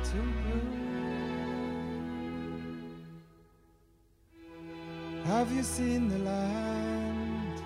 to 0.03 0.17
blue? 0.43 0.85
Have 5.23 5.51
you 5.51 5.63
seen 5.63 6.07
the 6.07 6.19
land 6.19 7.63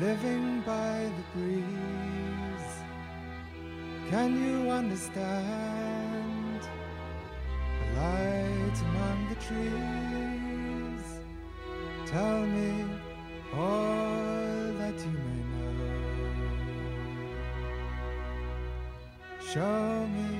living 0.00 0.62
by 0.62 1.08
the 1.16 1.22
breeze? 1.38 2.68
Can 4.10 4.30
you 4.44 4.70
understand 4.70 6.62
the 7.78 8.00
light 8.00 8.78
among 8.88 9.28
the 9.28 9.36
trees? 9.46 11.06
Tell 12.06 12.40
me 12.44 12.84
all 13.54 14.27
that 14.88 15.00
you 15.04 15.12
may 15.12 15.42
know. 15.52 15.74
Show 19.52 20.06
me 20.16 20.30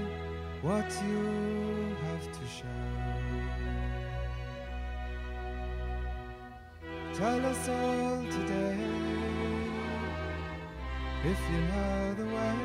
what 0.63 0.89
you 1.07 1.23
have 2.05 2.25
to 2.37 2.45
show. 2.57 2.81
Tell 7.15 7.41
us 7.45 7.63
all 7.69 8.19
today 8.39 8.79
if 11.33 11.41
you 11.53 11.61
know 11.71 12.15
the 12.21 12.29
way 12.37 12.59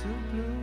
to 0.00 0.08
blue. 0.30 0.62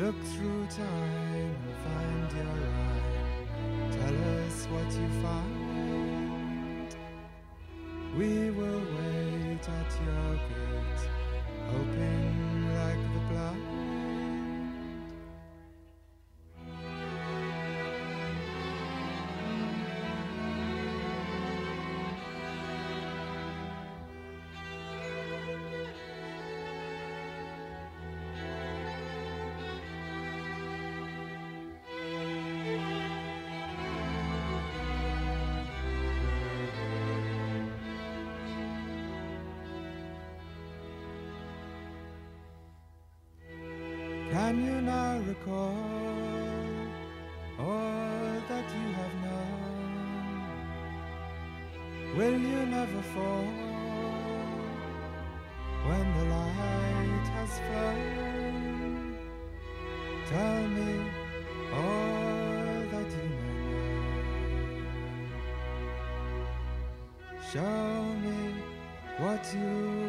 Look 0.00 0.18
through 0.32 0.64
time 0.66 1.56
and 1.66 1.76
find 1.84 2.28
your 2.32 2.54
eye. 2.54 3.05
Tell 3.92 4.16
us 4.44 4.66
what 4.66 4.90
you 5.00 5.08
find. 5.22 6.96
We 8.16 8.50
will 8.50 8.80
wait 8.80 9.68
at 9.68 9.90
your 10.04 10.34
gate, 10.48 10.95
Can 44.46 44.58
you 44.64 44.78
now 44.80 45.18
recall 45.26 45.74
all 47.58 48.34
that 48.48 48.66
you 48.76 48.86
have 48.98 49.14
known? 49.24 50.40
Will 52.16 52.38
you 52.50 52.60
never 52.66 53.02
fall 53.12 53.48
when 55.88 56.06
the 56.16 56.24
light 56.34 57.26
has 57.36 57.52
flown? 57.66 59.18
Tell 60.30 60.62
me 60.76 60.92
all 61.80 62.76
that 62.92 63.08
you 63.18 63.28
know. 63.38 63.66
Show 67.52 67.82
me 68.24 68.38
what 69.18 69.42
you 69.52 70.05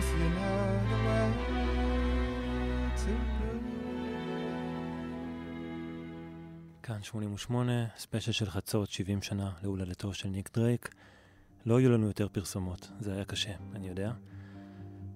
if 0.00 0.08
you 0.20 0.28
know 0.38 0.60
the 0.90 0.98
way 1.06 1.28
to? 3.00 3.12
כאן 6.82 7.02
88, 7.02 7.72
ספיישל 7.96 8.32
של 8.32 8.50
חצות, 8.50 8.90
70 8.90 9.22
שנה 9.22 9.50
להולדתו 9.62 10.14
של 10.14 10.28
ניק 10.28 10.50
דרייק. 10.54 10.94
לא 11.66 11.80
יהיו 11.80 11.90
לנו 11.90 12.06
יותר 12.06 12.28
פרסומות, 12.28 12.90
זה 13.00 13.12
היה 13.14 13.24
קשה, 13.24 13.50
אני 13.74 13.88
יודע. 13.88 14.12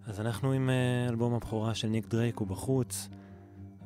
אז 0.06 0.20
אנחנו 0.20 0.52
עם 0.52 0.70
אה, 0.70 1.08
אלבום 1.08 1.34
הבכורה 1.34 1.74
של 1.74 1.88
ניק 1.88 2.06
דרייק, 2.06 2.36
הוא 2.36 2.48
בחוץ, 2.48 3.08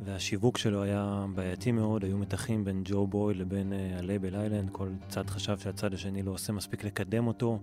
והשיווק 0.04 0.58
שלו 0.58 0.82
היה 0.82 1.26
בעייתי 1.34 1.72
מאוד, 1.72 2.04
היו 2.04 2.18
מתחים 2.18 2.64
בין 2.64 2.82
ג'ו 2.84 3.06
בויד 3.06 3.34
לבין 3.34 3.72
הלייבל 3.98 4.34
איילנד, 4.34 4.70
כל 4.70 4.88
צד 5.08 5.30
חשב 5.30 5.58
שהצד 5.58 5.94
השני 5.94 6.22
לא 6.22 6.30
עושה 6.30 6.52
מספיק 6.52 6.84
לקדם 6.84 7.26
אותו. 7.26 7.58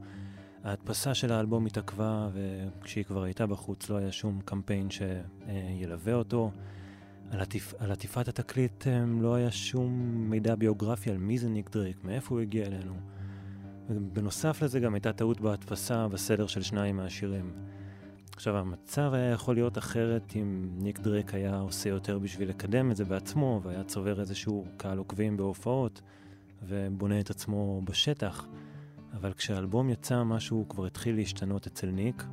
ההדפסה 0.64 1.14
של 1.14 1.32
האלבום 1.32 1.66
התעכבה, 1.66 2.30
וכשהיא 2.34 3.04
כבר 3.04 3.24
הייתה 3.24 3.48
בחוץ 3.48 3.90
לא 3.90 3.98
היה 3.98 4.12
שום 4.12 4.42
קמפיין 4.46 4.88
שילווה 4.90 6.14
אותו. 6.14 6.52
על, 7.32 7.42
עטיפ, 7.42 7.74
על 7.80 7.92
עטיפת 7.92 8.28
התקליט 8.28 8.84
um, 8.84 9.22
לא 9.22 9.36
היה 9.36 9.52
שום 9.52 9.92
מידע 10.30 10.56
ביוגרפי 10.56 11.12
על 11.12 11.18
מי 11.18 11.38
זה 11.38 11.50
ניק 11.50 11.70
דרייק, 11.70 12.04
מאיפה 12.04 12.36
הוא 12.36 12.42
הגיע 12.42 12.66
אלינו. 12.66 12.94
בנוסף 13.90 14.62
לזה 14.62 14.80
גם 14.80 14.94
הייתה 14.94 15.14
טעות 15.14 15.42
בהדפסה 15.42 16.08
בסדר 16.08 16.48
של 16.48 16.62
שניים 16.62 16.98
מהשירים. 16.98 17.54
עכשיו, 18.36 18.58
המצב 18.58 19.14
היה 19.14 19.32
יכול 19.32 19.56
להיות 19.56 19.78
אחרת 19.78 20.34
אם 20.36 20.70
ניק 20.78 21.00
דרק 21.00 21.34
היה 21.34 21.60
עושה 21.60 21.90
יותר 21.90 22.20
בשביל 22.20 22.50
לקדם 22.50 22.92
את 22.92 22.96
זה 22.96 23.06
בעצמו, 23.06 23.62
והיה 23.64 23.84
צובר 23.84 24.20
איזשהו 24.20 24.66
קהל 24.78 24.98
עוקבים 24.98 25.38
בהופעות, 25.38 26.02
ובונה 26.64 27.20
את 27.20 27.30
עצמו 27.30 27.82
בשטח. 27.86 28.48
אבל 29.14 29.34
כשהאלבום 29.34 29.90
יצא, 29.90 30.24
משהו 30.24 30.66
כבר 30.70 30.86
התחיל 30.86 31.16
להשתנות 31.16 31.68
אצל 31.68 31.88
ניק. 31.88 32.24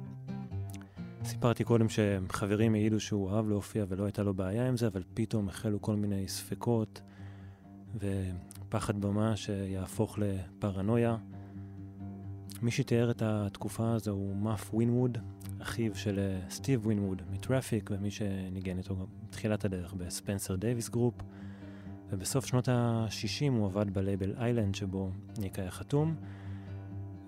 סיפרתי 1.25 1.65
קודם 1.65 1.87
שחברים 1.89 2.75
העידו 2.75 3.01
שהוא 3.01 3.31
אהב 3.31 3.49
להופיע 3.49 3.85
ולא 3.89 4.05
הייתה 4.05 4.23
לו 4.23 4.35
בעיה 4.35 4.69
עם 4.69 4.77
זה, 4.77 4.87
אבל 4.87 5.03
פתאום 5.15 5.49
החלו 5.49 5.83
כל 5.83 5.97
מיני 5.97 6.29
ספקות 6.29 7.01
ופחד 7.99 9.01
במה 9.01 9.37
שיהפוך 9.37 10.19
לפרנויה. 10.19 11.17
מי 12.63 12.71
שתיאר 12.71 13.11
את 13.11 13.23
התקופה 13.23 13.93
הזו 13.93 14.11
הוא 14.11 14.37
מאף 14.37 14.75
ווינווד, 14.75 15.19
אחיו 15.63 15.95
של 15.95 16.19
אה, 16.19 16.51
סטיב 16.51 16.87
ווינווד 16.87 17.23
מטראפיק, 17.31 17.91
ומי 17.93 18.11
שניגן 18.11 18.79
איתו 18.79 19.07
בתחילת 19.29 19.65
הדרך 19.65 19.95
בספנסר 19.95 20.57
דייוויס 20.57 20.89
גרופ. 20.89 21.15
ובסוף 22.11 22.47
שנות 22.47 22.69
ה-60 22.69 23.51
הוא 23.51 23.67
עבד 23.67 23.95
בלייבל 23.95 24.35
איילנד 24.39 24.75
שבו 24.75 25.11
ניק 25.39 25.59
היה 25.59 25.71
חתום, 25.71 26.15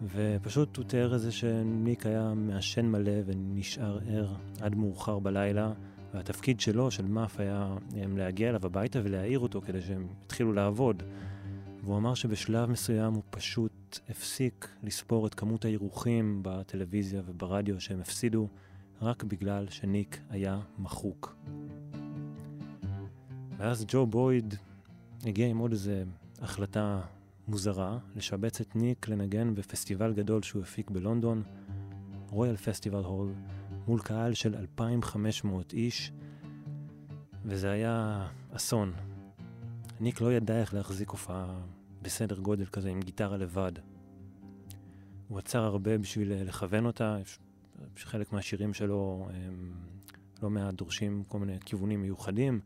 ופשוט 0.03 0.77
הוא 0.77 0.85
תיאר 0.85 1.15
את 1.15 1.21
זה 1.21 1.33
שניק 1.33 2.07
היה 2.07 2.33
מעשן 2.37 2.87
מלא 2.87 3.13
ונשאר 3.27 3.99
ער 4.09 4.35
עד 4.61 4.75
מאוחר 4.75 5.19
בלילה, 5.19 5.73
והתפקיד 6.15 6.61
שלו, 6.61 6.91
של 6.91 7.07
מאף, 7.07 7.41
היה 7.41 7.77
להגיע 7.95 8.49
אליו 8.49 8.67
הביתה 8.67 8.99
ולהעיר 9.03 9.39
אותו 9.39 9.61
כדי 9.61 9.83
שהם 9.83 10.07
יתחילו 10.25 10.53
לעבוד. 10.53 11.03
והוא 11.83 11.97
אמר 11.97 12.15
שבשלב 12.15 12.71
מסוים 12.71 13.15
הוא 13.15 13.23
פשוט 13.31 13.99
הפסיק 14.09 14.69
לספור 14.83 15.27
את 15.27 15.35
כמות 15.35 15.65
האירוחים 15.65 16.41
בטלוויזיה 16.43 17.23
וברדיו 17.27 17.81
שהם 17.81 18.01
הפסידו 18.01 18.49
רק 19.03 19.25
בגלל 19.25 19.67
שניק 19.71 20.21
היה 20.31 20.61
מחוק. 20.79 21.37
ואז 23.57 23.85
ג'ו 23.89 24.07
בויד 24.07 24.55
הגיע 25.25 25.47
עם 25.47 25.59
עוד 25.59 25.73
איזה 25.73 26.05
החלטה 26.43 27.01
מוזרה 27.49 27.99
לשבץ 28.17 28.61
את 28.61 28.77
ניק 28.77 29.09
לנגן 29.09 29.55
בפסטיבל 29.55 30.15
גדול 30.15 30.43
שהוא 30.43 30.63
הפיק 30.63 30.91
בלונדון, 30.91 31.43
רויאל 32.31 32.57
פסטיבל 32.57 33.05
הול, 33.05 33.33
מול 33.87 34.01
קהל 34.01 34.35
של 34.35 34.55
2,500 34.55 35.73
איש, 35.73 36.13
וזה 37.45 37.71
היה 37.71 38.27
אסון. 38.51 38.93
ניק 40.01 40.21
לא 40.21 40.33
ידע 40.33 40.61
איך 40.61 40.75
להחזיק 40.75 41.11
הופעה 41.11 41.61
בסדר 42.03 42.39
גודל 42.39 42.67
כזה 42.67 42.91
עם 42.91 43.01
גיטרה 43.01 43.37
לבד. 43.37 43.73
הוא 45.29 45.39
עצר 45.39 45.63
הרבה 45.63 45.99
בשביל 45.99 46.33
אה, 46.33 46.45
לכוון 46.45 46.87
אותה, 46.87 47.17
חלק 47.97 48.33
מהשירים 48.33 48.75
שלו 48.75 49.29
הם 49.35 49.73
לא 50.43 50.51
מעט 50.51 50.75
דורשים 50.75 51.25
כל 51.29 51.39
מיני 51.39 51.61
כיוונים 51.61 52.03
מיוחדים, 52.03 52.61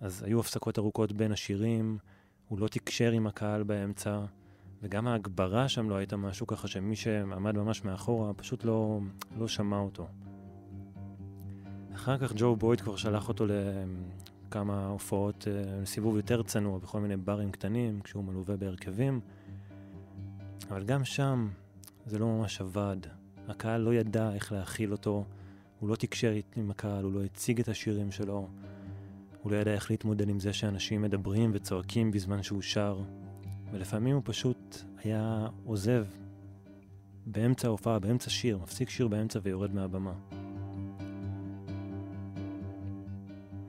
אז 0.00 0.22
היו 0.22 0.40
הפסקות 0.40 0.78
ארוכות 0.78 1.12
בין 1.12 1.32
השירים, 1.32 1.98
הוא 2.50 2.58
לא 2.58 2.68
תקשר 2.68 3.10
עם 3.10 3.26
הקהל 3.26 3.62
באמצע, 3.62 4.20
וגם 4.82 5.06
ההגברה 5.06 5.68
שם 5.68 5.90
לא 5.90 5.94
הייתה 5.94 6.16
משהו 6.16 6.46
ככה 6.46 6.68
שמי 6.68 6.96
שעמד 6.96 7.56
ממש 7.56 7.84
מאחורה 7.84 8.34
פשוט 8.34 8.64
לא, 8.64 9.00
לא 9.38 9.48
שמע 9.48 9.78
אותו. 9.78 10.06
אחר 11.94 12.18
כך 12.18 12.32
ג'ו 12.36 12.56
בויד 12.56 12.80
כבר 12.80 12.96
שלח 12.96 13.28
אותו 13.28 13.46
לכמה 13.46 14.86
הופעות, 14.86 15.48
אה, 15.50 15.86
סיבוב 15.86 16.16
יותר 16.16 16.42
צנוע 16.42 16.78
בכל 16.78 17.00
מיני 17.00 17.16
ברים 17.16 17.50
קטנים, 17.50 18.00
כשהוא 18.00 18.24
מלווה 18.24 18.56
בהרכבים, 18.56 19.20
אבל 20.70 20.84
גם 20.84 21.04
שם 21.04 21.48
זה 22.06 22.18
לא 22.18 22.26
ממש 22.26 22.60
עבד. 22.60 22.96
הקהל 23.48 23.80
לא 23.80 23.94
ידע 23.94 24.32
איך 24.32 24.52
להכיל 24.52 24.92
אותו, 24.92 25.24
הוא 25.80 25.88
לא 25.88 25.96
תקשר 25.96 26.32
עם 26.56 26.70
הקהל, 26.70 27.04
הוא 27.04 27.12
לא 27.12 27.24
הציג 27.24 27.60
את 27.60 27.68
השירים 27.68 28.10
שלו. 28.10 28.48
הוא 29.42 29.52
לא 29.52 29.56
ידע 29.56 29.72
איך 29.72 29.90
להתמודד 29.90 30.28
עם 30.28 30.40
זה 30.40 30.52
שאנשים 30.52 31.02
מדברים 31.02 31.50
וצועקים 31.54 32.10
בזמן 32.10 32.42
שהוא 32.42 32.62
שר, 32.62 33.00
ולפעמים 33.72 34.14
הוא 34.14 34.22
פשוט 34.24 34.76
היה 35.04 35.46
עוזב 35.64 36.04
באמצע 37.26 37.68
ההופעה, 37.68 37.98
באמצע 37.98 38.30
שיר, 38.30 38.58
מפסיק 38.58 38.90
שיר 38.90 39.08
באמצע 39.08 39.38
ויורד 39.42 39.74
מהבמה. 39.74 40.12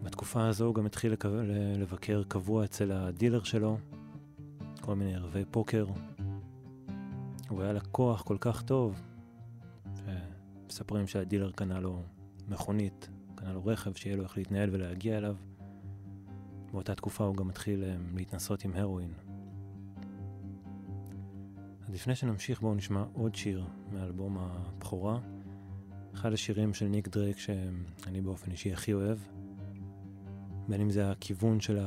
בתקופה 0.03 0.47
הזו 0.47 0.65
הוא 0.65 0.75
גם 0.75 0.85
התחיל. 0.85 1.15
לבקר 1.77 2.23
קבוע 2.27 2.65
אצל 2.65 2.91
הדילר 2.91 3.43
שלו, 3.43 3.77
כל 4.81 4.95
מיני 4.95 5.15
ערבי 5.15 5.43
פוקר. 5.51 5.85
הוא 7.49 7.61
היה 7.61 7.73
לקוח 7.73 8.21
כל 8.21 8.37
כך 8.39 8.61
טוב, 8.61 9.01
מספרים 10.67 11.07
שהדילר 11.07 11.51
קנה 11.51 11.79
לו 11.79 12.03
מכונית, 12.47 13.09
קנה 13.35 13.53
לו 13.53 13.65
רכב 13.65 13.93
שיהיה 13.93 14.15
לו 14.15 14.23
איך 14.23 14.37
להתנהל 14.37 14.69
ולהגיע 14.71 15.17
אליו. 15.17 15.35
באותה 16.71 16.95
תקופה 16.95 17.23
הוא 17.23 17.35
גם 17.35 17.47
מתחיל 17.47 17.83
um, 17.83 18.17
להתנסות 18.17 18.65
עם 18.65 18.71
הרואין. 18.75 19.13
אז 21.87 21.93
לפני 21.93 22.15
שנמשיך 22.15 22.61
בואו 22.61 22.75
נשמע 22.75 23.03
עוד 23.13 23.35
שיר 23.35 23.65
מאלבום 23.91 24.37
הבכורה. 24.37 25.19
אחד 26.13 26.33
השירים 26.33 26.73
של 26.73 26.85
ניק 26.85 27.07
דרייק 27.07 27.37
שאני 27.37 28.21
באופן 28.21 28.51
אישי 28.51 28.73
הכי 28.73 28.93
אוהב. 28.93 29.17
בין 30.67 30.81
אם 30.81 30.89
זה 30.89 31.11
הכיוון 31.11 31.59
של 31.59 31.79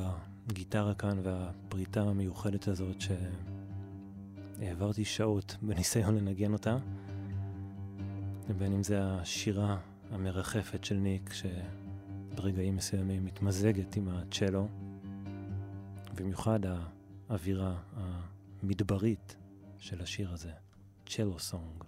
הגיטרה 0.49 0.93
כאן 0.93 1.19
והפריטה 1.23 2.01
המיוחדת 2.01 2.67
הזאת 2.67 2.95
שהעברתי 4.59 5.05
שעות 5.05 5.55
בניסיון 5.61 6.15
לנגן 6.15 6.53
אותה. 6.53 6.77
ובין 8.49 8.73
אם 8.73 8.83
זה 8.83 9.03
השירה 9.03 9.77
המרחפת 10.11 10.83
של 10.83 10.95
ניק 10.95 11.33
ש... 11.33 11.45
ברגעים 12.35 12.75
מסוימים 12.75 13.25
מתמזגת 13.25 13.95
עם 13.95 14.07
הצ'לו, 14.07 14.67
במיוחד 16.15 16.59
האווירה 17.29 17.75
המדברית 18.63 19.35
של 19.77 20.01
השיר 20.01 20.31
הזה, 20.31 20.51
צ'לו 21.05 21.39
סונג. 21.39 21.84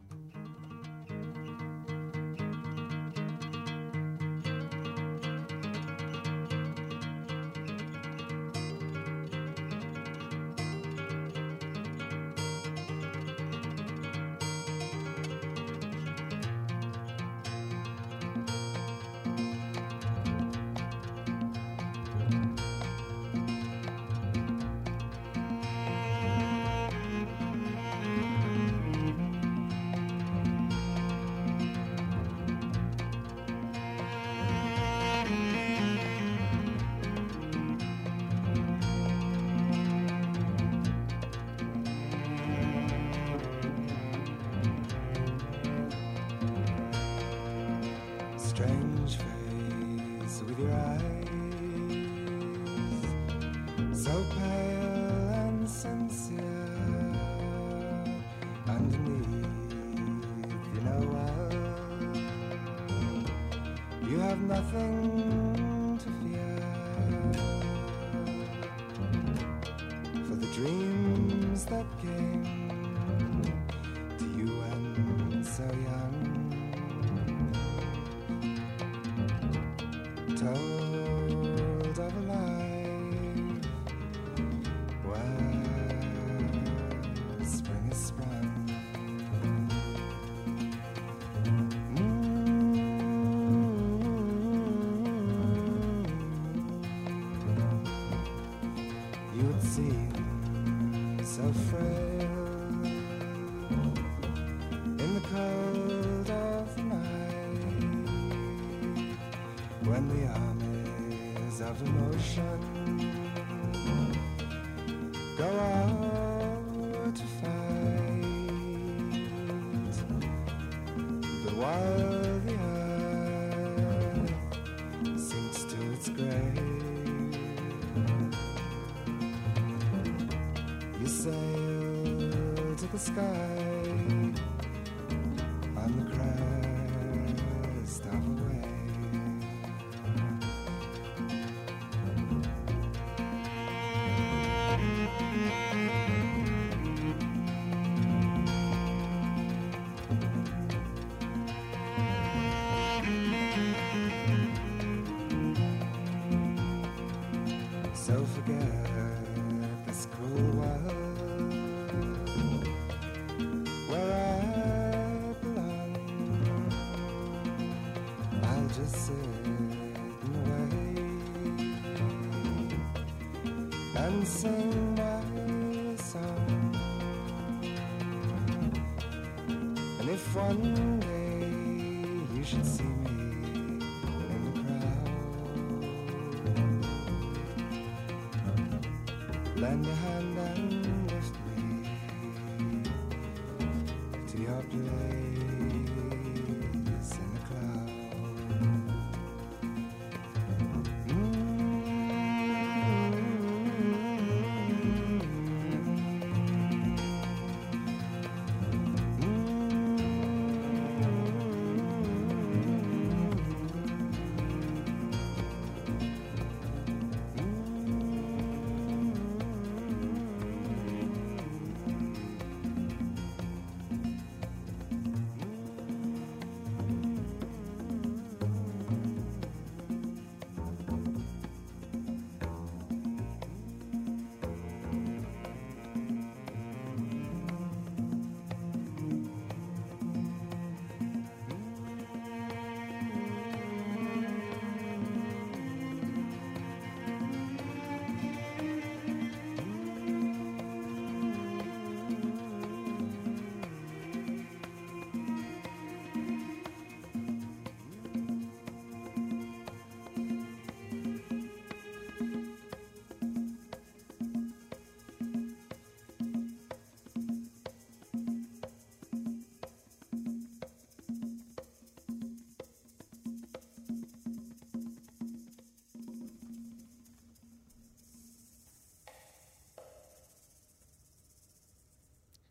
Sky 133.07 133.46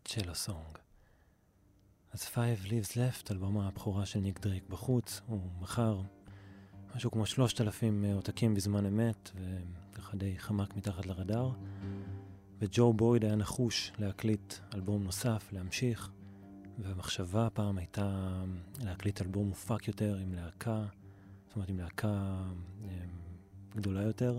צ'לו 0.09 0.34
סונג. 0.34 0.78
אז 2.12 2.22
Five 2.34 2.66
Lives 2.66 2.92
Left, 2.92 3.30
אלבום 3.30 3.59
הבכורה 3.59 4.07
של 4.07 4.18
ניק 4.18 4.40
דרייק 4.40 4.68
בחוץ, 4.68 5.20
הוא 5.26 5.40
מכר 5.61 6.00
משהו 6.96 7.11
כמו 7.11 7.26
שלושת 7.26 7.61
אלפים 7.61 8.04
אה, 8.04 8.14
עותקים 8.14 8.54
בזמן 8.54 8.86
אמת, 8.86 9.30
וככה 9.92 10.16
די 10.16 10.38
חמק 10.38 10.76
מתחת 10.76 11.07
לרדאר. 11.07 11.50
וג'ו 12.59 12.92
בויד 12.92 13.24
היה 13.24 13.34
נחוש 13.34 13.92
להקליט 13.98 14.54
אלבום 14.74 15.04
נוסף, 15.04 15.48
להמשיך, 15.52 16.11
והמחשבה 16.78 17.46
הפעם 17.46 17.78
הייתה 17.78 18.42
להקליט 18.84 19.22
אלבום 19.22 19.48
מופק 19.48 19.88
יותר 19.88 20.16
עם 20.16 20.34
להקה, 20.34 20.84
זאת 21.46 21.57
אומרת 21.57 21.68
עם 21.68 21.78
להקה 21.78 22.42
אה, 22.84 22.88
גדולה 23.76 24.02
יותר. 24.02 24.38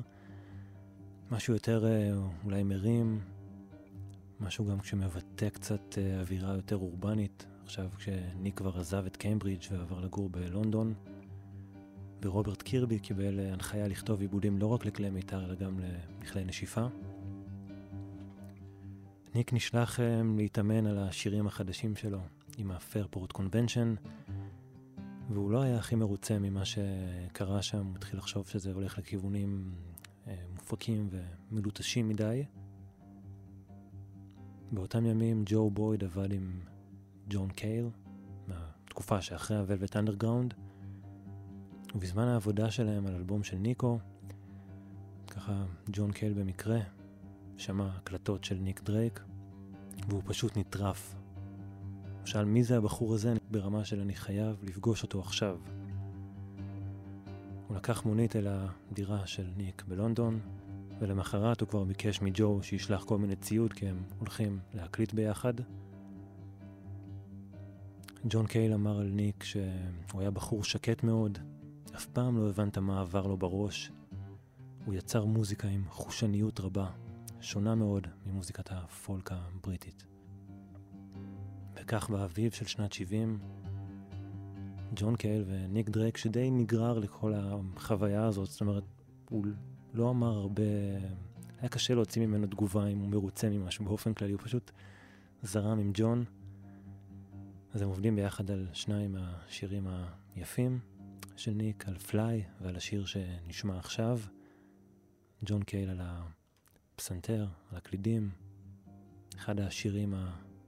משהו 1.32 1.54
יותר 1.54 1.86
אה, 1.86 2.12
אולי 2.44 2.64
מרים, 2.64 3.22
משהו 4.40 4.66
גם 4.66 4.80
כשמבטא 4.80 5.50
קצת 5.50 5.98
אה, 5.98 6.20
אווירה 6.20 6.54
יותר 6.54 6.76
אורבנית, 6.76 7.46
עכשיו 7.64 7.90
כשניק 7.98 8.58
כבר 8.58 8.80
עזב 8.80 9.06
את 9.06 9.18
קיימברידג' 9.18 9.66
ועבר 9.72 10.00
לגור 10.00 10.30
בלונדון, 10.30 10.94
ורוברט 12.22 12.62
קירבי 12.62 13.00
קיבל 13.00 13.40
אה, 13.40 13.54
הנחיה 13.54 13.88
לכתוב 13.88 14.22
עיבודים 14.22 14.58
לא 14.58 14.68
רק 14.68 14.86
לכלי 14.86 15.10
מיתר 15.10 15.46
אלא 15.46 15.56
גם 15.56 15.80
לכלי 16.22 16.44
נשיפה. 16.44 16.88
ניק 19.36 19.54
נשלח 19.54 20.00
אה, 20.00 20.22
להתאמן 20.38 20.88
על 20.88 20.98
השירים 20.98 21.48
החדשים 21.48 21.96
שלו 21.96 22.20
עם 22.58 22.72
ה-Fairport 22.72 23.38
Convention, 23.38 24.10
והוא 25.30 25.52
לא 25.52 25.62
היה 25.62 25.78
הכי 25.78 25.96
מרוצה 25.96 26.40
ממה 26.40 26.64
שקרה 26.66 27.62
שם, 27.62 27.86
הוא 27.86 27.96
התחיל 27.96 28.20
לחשוב 28.20 28.48
שזה 28.48 28.72
הולך 28.74 28.98
לכיוונים 28.98 29.72
מופקים 30.56 31.10
ומלוטשים 31.52 32.10
מדי. 32.10 32.44
באותם 34.72 35.06
ימים 35.06 35.44
ג'ו 35.46 35.70
בויד 35.70 36.04
עבד 36.04 36.32
עם 36.32 36.60
ג'ון 37.30 37.50
קייל, 37.50 37.90
מהתקופה 38.48 39.22
שאחרי 39.22 39.58
הוולבט 39.58 39.98
אנדרגראונד, 39.98 40.54
ובזמן 41.96 42.28
העבודה 42.28 42.72
שלהם 42.72 43.08
על 43.08 43.16
אלבום 43.16 43.44
של 43.44 43.58
ניקו, 43.58 44.00
ככה 45.28 45.66
ג'ון 45.92 46.12
קייל 46.12 46.34
במקרה 46.34 46.80
שמע 47.58 47.88
הקלטות 47.98 48.44
של 48.44 48.56
ניק 48.56 48.84
דרייק, 48.84 49.24
והוא 50.10 50.22
פשוט 50.26 50.58
נטרף. 50.58 51.16
הוא 52.20 52.26
שאל 52.26 52.46
מי 52.46 52.64
זה 52.64 52.78
הבחור 52.78 53.14
הזה 53.14 53.34
ברמה 53.52 53.86
של 53.86 54.00
אני 54.00 54.16
חייב 54.16 54.64
לפגוש 54.64 55.04
אותו 55.04 55.20
עכשיו. 55.20 55.58
הוא 57.68 57.78
לקח 57.78 58.06
מונית 58.06 58.36
אל 58.36 58.48
הדירה 58.50 59.28
של 59.28 59.48
ניק 59.58 59.84
בלונדון, 59.88 60.40
ולמחרת 61.00 61.62
הוא 61.62 61.70
כבר 61.70 61.84
ביקש 61.84 62.22
מג'ו 62.22 62.60
שישלח 62.64 63.04
כל 63.04 63.18
מיני 63.18 63.36
ציוד 63.36 63.74
כי 63.74 63.88
הם 63.88 64.04
הולכים 64.20 64.60
להקליט 64.74 65.14
ביחד. 65.14 65.54
ג'ון 68.30 68.48
קייל 68.48 68.74
אמר 68.74 69.00
על 69.00 69.08
ניק 69.08 69.44
שהוא 69.44 70.22
היה 70.22 70.32
בחור 70.32 70.64
שקט 70.64 71.04
מאוד, 71.04 71.38
אף 71.96 72.06
פעם 72.06 72.38
לא 72.38 72.50
הבנת 72.50 72.78
מה 72.78 73.02
עבר 73.02 73.28
לו 73.28 73.38
בראש. 73.38 73.92
הוא 74.86 74.94
יצר 74.94 75.26
מוזיקה 75.26 75.68
עם 75.68 75.86
חושניות 75.90 76.60
רבה, 76.60 76.90
שונה 77.42 77.76
מאוד 77.76 78.08
ממוזיקת 78.26 78.72
הפולק 78.72 79.32
הבריטית. 79.32 80.06
וכך 81.76 82.10
באביב 82.10 82.52
של 82.52 82.66
שנת 82.66 82.94
70, 82.94 83.40
ג'ון 84.96 85.16
קייל 85.16 85.44
וניק 85.48 85.90
דרק, 85.90 86.18
שדי 86.18 86.52
נגרר 86.52 87.00
לכל 87.00 87.34
החוויה 87.36 88.26
הזאת, 88.26 88.50
זאת 88.50 88.62
אומרת, 88.62 88.84
הוא 89.30 89.46
לא 89.94 90.10
אמר 90.10 90.38
הרבה, 90.38 90.64
היה 91.60 91.70
קשה 91.70 91.96
להוציא 91.96 92.26
ממנו 92.26 92.48
תגובה 92.48 92.88
אם 92.88 93.00
הוא 93.00 93.10
מרוצה 93.10 93.50
ממשהו 93.50 93.86
באופן 93.86 94.14
כללי, 94.14 94.32
הוא 94.32 94.42
פשוט 94.44 94.72
זרם 95.44 95.80
עם 95.80 95.92
ג'ון. 95.94 96.24
אז 97.74 97.82
הם 97.82 97.88
עובדים 97.88 98.16
ביחד 98.16 98.52
על 98.52 98.68
שניים 98.74 99.12
מהשירים 99.12 99.88
היפים 100.36 100.80
של 101.36 101.52
ניק, 101.52 101.88
על 101.88 101.98
פליי 101.98 102.44
ועל 102.62 102.76
השיר 102.76 103.06
שנשמע 103.06 103.78
עכשיו. 103.78 104.20
ג'ון 105.46 105.64
קייל 105.64 105.90
על 105.90 106.02
הפסנתר, 106.02 107.48
על 107.72 107.78
הקלידים, 107.78 108.30
אחד 109.36 109.60
השירים 109.60 110.14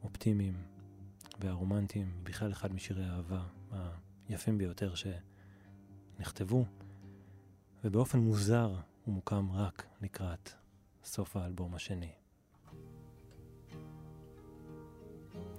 האופטימיים 0.02 0.54
והרומנטיים, 1.40 2.12
בכלל 2.24 2.52
אחד 2.52 2.74
משירי 2.74 3.06
האהבה 3.06 3.44
היפים 4.30 4.58
ביותר 4.58 4.94
שנכתבו, 6.16 6.66
ובאופן 7.84 8.20
מוזר 8.20 8.76
הוא 9.09 9.15
מוקם 9.15 9.53
רק 9.53 9.87
לקראת 10.03 10.51
סוף 11.05 11.37
האלבום 11.37 11.75
השני. 11.75 12.13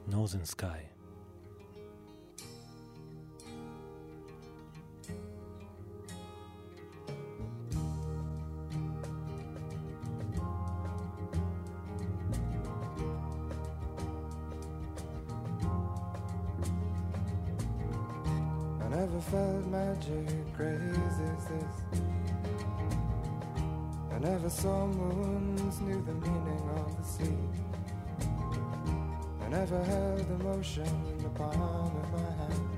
Northern 0.09 0.45
Sky. 0.55 0.95
never 18.95 19.21
felt 19.21 19.65
magic 19.67 20.53
crazy 20.55 21.23
as 21.37 21.45
this. 21.49 21.75
I 21.93 22.08
never 24.20 24.50
saw 24.50 24.86
moons, 24.86 25.80
knew 25.80 26.02
the 26.02 26.12
meaning 26.12 26.70
of 26.76 26.94
the 26.96 27.02
sea. 27.02 27.38
I 29.42 29.48
never 29.48 29.82
held 29.82 30.30
emotion 30.40 30.86
in 31.10 31.18
the 31.22 31.30
palm 31.30 31.96
of 31.96 32.12
my 32.12 32.30
hand. 32.38 32.68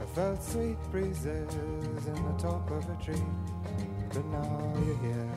I 0.00 0.04
felt 0.14 0.42
sweet 0.42 0.78
breezes 0.90 1.54
in 1.54 2.14
the 2.14 2.34
top 2.38 2.70
of 2.70 2.88
a 2.88 2.96
tree, 3.04 3.22
but 4.08 4.24
now 4.26 4.74
you're 4.86 4.96
here. 4.98 5.30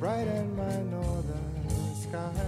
Bright 0.00 0.26
in 0.26 0.56
my 0.56 0.82
northern 0.82 1.94
sky. 1.94 2.47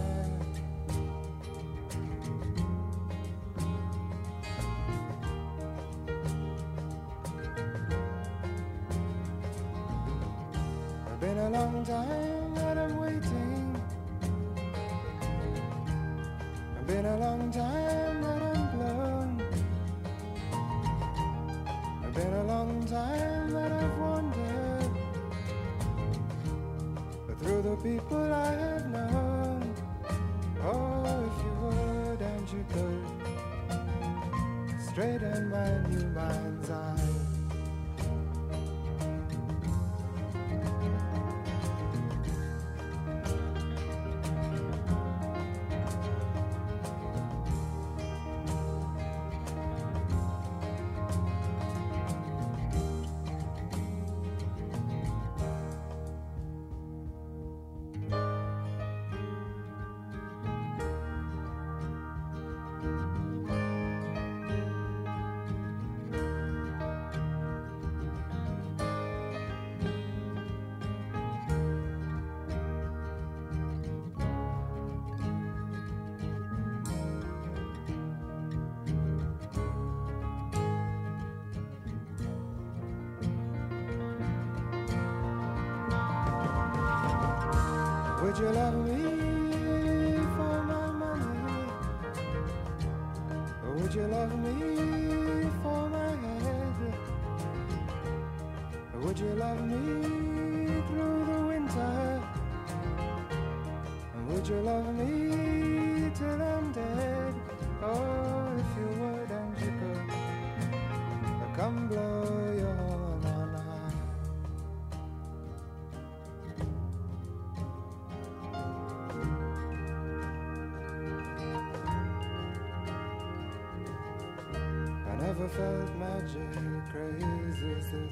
Felt 125.61 125.93
magic 125.97 126.53
crazy. 126.91 128.07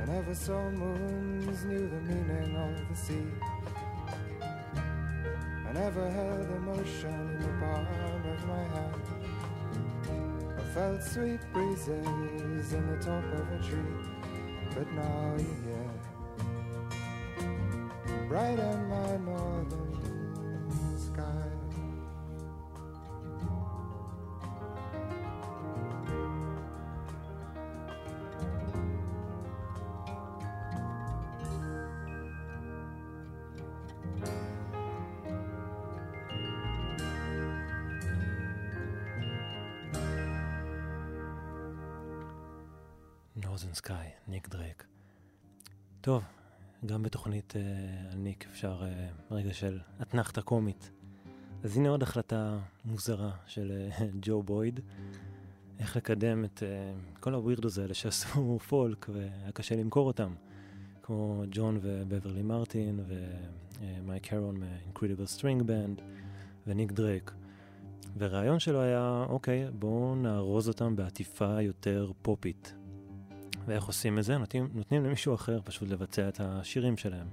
I 0.00 0.04
never 0.06 0.34
saw 0.34 0.70
moons, 0.70 1.64
knew 1.64 1.88
the 1.88 2.00
meaning 2.00 2.56
of 2.56 2.88
the 2.88 2.96
sea. 2.96 3.28
I 5.68 5.72
never 5.72 6.10
held 6.10 6.50
emotion 6.60 7.14
in 7.34 7.40
the 7.46 7.52
palm 7.60 7.86
of 8.32 8.40
my 8.52 8.64
hand. 8.74 9.04
I 10.58 10.60
felt 10.74 11.00
sweet 11.04 11.42
breezes 11.52 12.72
in 12.72 12.84
the 12.90 12.96
top 12.96 13.24
of 13.40 13.52
a 13.52 13.58
tree, 13.68 14.00
but 14.74 14.88
now 14.92 15.36
you're 15.38 15.62
here, 15.68 15.96
bright 18.28 18.58
in 18.58 18.83
Northern 43.54 43.86
Sky, 43.86 44.28
ניק 44.28 44.48
דרייק. 44.48 44.84
טוב, 46.00 46.22
גם 46.86 47.02
בתוכנית 47.02 47.52
אה, 47.52 48.12
על 48.12 48.18
ניק 48.18 48.46
אפשר 48.50 48.82
אה, 48.82 49.34
רגע 49.34 49.54
של 49.54 49.80
אתנחתה 50.02 50.42
קומית. 50.42 50.90
אז 51.64 51.76
הנה 51.76 51.88
עוד 51.88 52.02
החלטה 52.02 52.58
מוזרה 52.84 53.30
של 53.46 53.88
אה, 53.90 54.02
ג'ו 54.20 54.42
בויד, 54.42 54.80
איך 55.78 55.96
לקדם 55.96 56.44
את 56.44 56.62
אה, 56.62 57.20
כל 57.20 57.34
ה 57.34 57.39
weirdos 57.39 57.78
האלה 57.78 57.94
שעשו 57.94 58.58
פולק 58.68 59.06
והיה 59.08 59.52
קשה 59.52 59.76
למכור 59.76 60.06
אותם, 60.06 60.34
כמו 61.02 61.42
ג'ון 61.50 61.78
ובברלי 61.82 62.42
מרטין 62.42 63.00
ומייק 63.80 64.32
הרון 64.32 64.56
מ-Incredible 64.56 65.38
String 65.38 65.62
Band 65.62 66.02
וניק 66.66 66.92
דרייק. 66.92 67.32
והרעיון 68.16 68.58
שלו 68.58 68.80
היה, 68.80 69.24
אוקיי, 69.28 69.70
בואו 69.78 70.14
נארוז 70.14 70.68
אותם 70.68 70.96
בעטיפה 70.96 71.62
יותר 71.62 72.12
פופית. 72.22 72.74
ואיך 73.66 73.84
עושים 73.84 74.18
את 74.18 74.24
זה? 74.24 74.38
נותנים, 74.38 74.68
נותנים 74.74 75.04
למישהו 75.04 75.34
אחר 75.34 75.60
פשוט 75.64 75.88
לבצע 75.88 76.28
את 76.28 76.40
השירים 76.40 76.96
שלהם. 76.96 77.26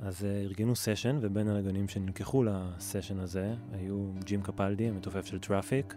אז 0.00 0.22
אה, 0.22 0.24
ארגנו 0.24 0.76
סשן, 0.76 1.18
ובין 1.20 1.48
הנגנים 1.48 1.88
שנלקחו 1.88 2.42
לסשן 2.42 3.18
הזה 3.18 3.54
היו 3.72 4.12
ג'ים 4.24 4.42
קפלדי, 4.42 4.88
המתופף 4.88 5.26
של 5.26 5.38
טראפיק, 5.38 5.94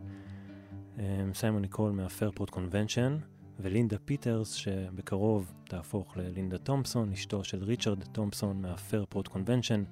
אמ, 0.98 1.00
סיימון 1.34 1.62
ניקול 1.62 1.92
מהפרפורט 1.92 2.50
קונבנשן, 2.50 3.18
ולינדה 3.60 3.98
פיטרס, 3.98 4.52
שבקרוב 4.52 5.54
תהפוך 5.64 6.18
ללינדה 6.18 6.58
תומפסון, 6.58 7.12
אשתו 7.12 7.44
של 7.44 7.64
ריצ'רד 7.64 8.04
תומפסון 8.04 8.62
מהפרפורט 8.62 9.28
קונבנשן, 9.28 9.84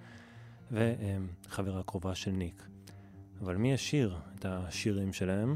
וחברה 0.71 1.83
קרובה 1.83 2.15
של 2.15 2.31
ניק. 2.31 2.67
אבל 3.41 3.55
מי 3.55 3.73
ישיר 3.73 4.17
את 4.35 4.45
השירים 4.45 5.13
שלהם? 5.13 5.55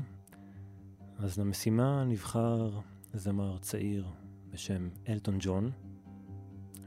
אז 1.20 1.40
למשימה 1.40 2.04
נבחר 2.04 2.80
זמר 3.14 3.58
צעיר 3.58 4.06
בשם 4.50 4.90
אלטון 5.10 5.38
ג'ון, 5.40 5.72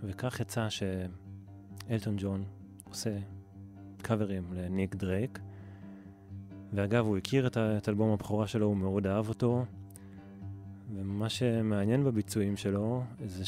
וכך 0.03 0.41
יצא 0.41 0.69
שאלטון 0.69 2.17
ג'ון 2.19 2.45
עושה 2.85 3.19
קאברים 4.03 4.53
לניק 4.53 4.95
דרייק, 4.95 5.39
ואגב, 6.73 7.07
הוא 7.07 7.17
הכיר 7.17 7.47
את, 7.47 7.57
את 7.57 7.89
אלבום 7.89 8.11
הבכורה 8.11 8.47
שלו, 8.47 8.67
הוא 8.67 8.77
מאוד 8.77 9.07
אהב 9.07 9.29
אותו, 9.29 9.65
ומה 10.95 11.29
שמעניין 11.29 12.05
בביצועים 12.05 12.57
שלו 12.57 13.03
זה 13.25 13.45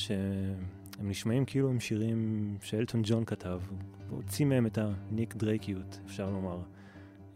הם 0.99 1.09
נשמעים 1.09 1.45
כאילו 1.45 1.69
הם 1.69 1.81
שירים 1.81 2.57
שאלטון 2.63 3.03
ג'ון 3.05 3.25
כתב, 3.25 3.61
הוא 4.09 4.17
הוציא 4.17 4.47
מהם 4.47 4.67
את 4.67 4.79
הניק 4.79 5.35
דרייקיות, 5.37 6.01
אפשר 6.07 6.31
לומר. 6.31 6.61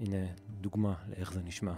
הנה 0.01 0.27
דוגמה 0.61 0.95
לאיך 1.09 1.33
זה 1.33 1.43
נשמע. 1.43 1.75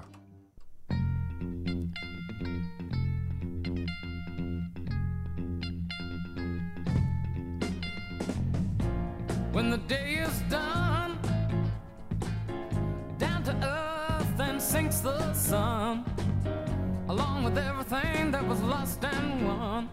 When 9.53 9.69
the 9.69 9.77
day 9.77 10.15
is 10.15 10.41
done, 10.49 11.19
down 13.19 13.43
to 13.45 13.55
earth 13.63 14.41
and 14.41 14.61
sinks 14.61 15.01
the 15.01 15.35
sun, 15.35 16.07
along 17.11 17.45
with 17.45 17.59
everything 17.59 18.31
that 18.31 18.49
was 18.49 18.63
lost 18.63 19.05
and 19.05 19.47
won. 19.47 19.89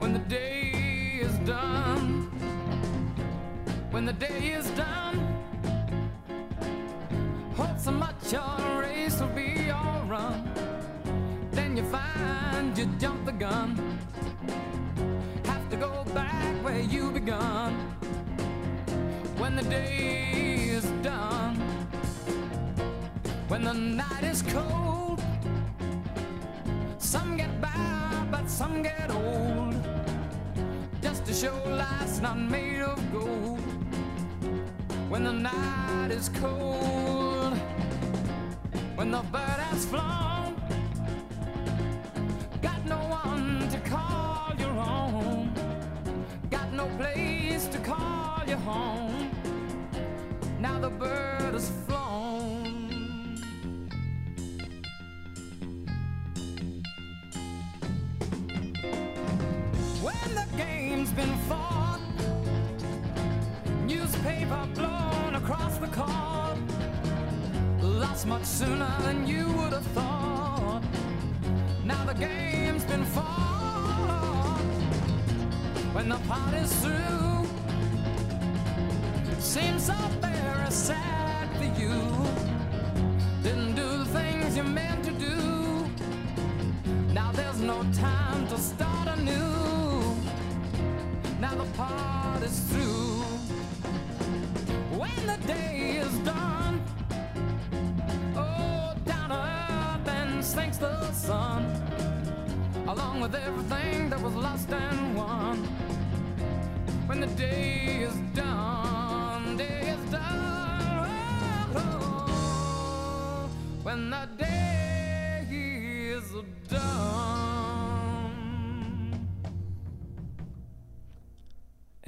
When 0.00 0.12
the 0.12 0.18
day 0.18 1.18
is 1.22 1.32
done, 1.48 2.28
when 3.90 4.04
the 4.04 4.12
day 4.12 4.52
is 4.52 4.68
done, 4.72 5.16
hope 7.56 7.78
so 7.78 7.90
much 7.90 8.30
your 8.30 8.82
race 8.82 9.18
will 9.18 9.28
be 9.28 9.70
all 9.70 10.04
run. 10.06 10.46
Then 11.52 11.74
you 11.74 11.84
find 11.84 12.76
you 12.76 12.84
jumped 12.98 13.24
the 13.24 13.32
gun, 13.32 13.98
have 15.46 15.70
to 15.70 15.76
go 15.76 16.04
back 16.12 16.62
where 16.62 16.80
you 16.80 17.10
begun 17.12 17.99
when 19.50 19.64
the 19.64 19.70
day 19.70 20.68
is 20.68 20.84
done, 21.02 21.56
when 23.48 23.64
the 23.64 23.72
night 23.74 24.22
is 24.22 24.42
cold. 24.42 25.20
Some 26.98 27.36
get 27.36 27.60
by, 27.60 28.26
but 28.30 28.48
some 28.48 28.80
get 28.80 29.10
old. 29.10 29.74
Just 31.02 31.24
to 31.26 31.32
show 31.32 31.56
life's 31.66 32.20
not 32.20 32.38
made 32.38 32.80
of 32.80 33.00
gold. 33.12 33.58
When 35.08 35.24
the 35.24 35.32
night 35.32 36.10
is 36.12 36.28
cold, 36.28 37.58
when 38.94 39.10
the 39.10 39.22
bird 39.32 39.60
has 39.70 39.84
flown, 39.84 40.54
got 42.62 42.84
no 42.86 42.98
one 43.24 43.68
to 43.70 43.80
call 43.80 44.52
your 44.60 44.76
own, 44.78 45.52
got 46.50 46.72
no 46.72 46.86
place 46.98 47.66
to 47.66 47.78
call 47.78 48.44
your 48.46 48.58
home 48.58 49.39
the 50.80 50.88
bird 50.88 51.52
has 51.52 51.70
flown. 51.86 52.88
When 60.00 60.34
the 60.34 60.46
game's 60.56 61.12
been 61.12 61.36
fought, 61.48 62.00
newspaper 63.84 64.66
blown 64.74 65.34
across 65.34 65.76
the 65.78 65.88
court, 65.88 66.58
lost 67.82 68.26
much 68.26 68.44
sooner 68.44 68.90
than 69.00 69.26
you 69.26 69.48
would 69.52 69.74
have 69.74 69.86
thought. 69.88 70.82
Now 71.84 72.04
the 72.06 72.14
game's 72.14 72.84
been 72.84 73.04
fought. 73.04 74.60
When 75.92 76.08
the 76.08 76.18
party's 76.26 76.72
through, 76.80 77.49
seems 79.40 79.86
so 79.86 79.94
very 80.20 80.70
sad 80.70 81.48
for 81.56 81.64
you. 81.80 81.94
Didn't 83.42 83.74
do 83.74 83.98
the 83.98 84.04
things 84.04 84.56
you 84.56 84.62
meant 84.62 85.02
to 85.04 85.12
do. 85.12 85.86
Now 87.14 87.32
there's 87.32 87.60
no 87.60 87.82
time 87.94 88.46
to 88.48 88.58
start 88.58 89.08
anew. 89.08 90.14
Now 91.40 91.54
the 91.54 91.64
part 91.74 92.42
is 92.42 92.60
through. 92.70 93.22
When 95.00 95.26
the 95.26 95.38
day 95.46 96.00
is 96.04 96.18
done, 96.18 96.82
oh, 98.36 98.94
down 99.06 99.32
earth 99.32 100.08
and 100.08 100.44
sinks 100.44 100.76
the 100.76 101.10
sun, 101.12 101.64
along 102.86 103.20
with 103.22 103.34
everything 103.34 104.10
that 104.10 104.20
was 104.20 104.34
lost 104.34 104.70
and 104.70 105.16
won. 105.16 105.56
When 107.06 107.20
the 107.20 107.26
day 107.26 108.06
is 108.06 108.14
done, 108.34 109.09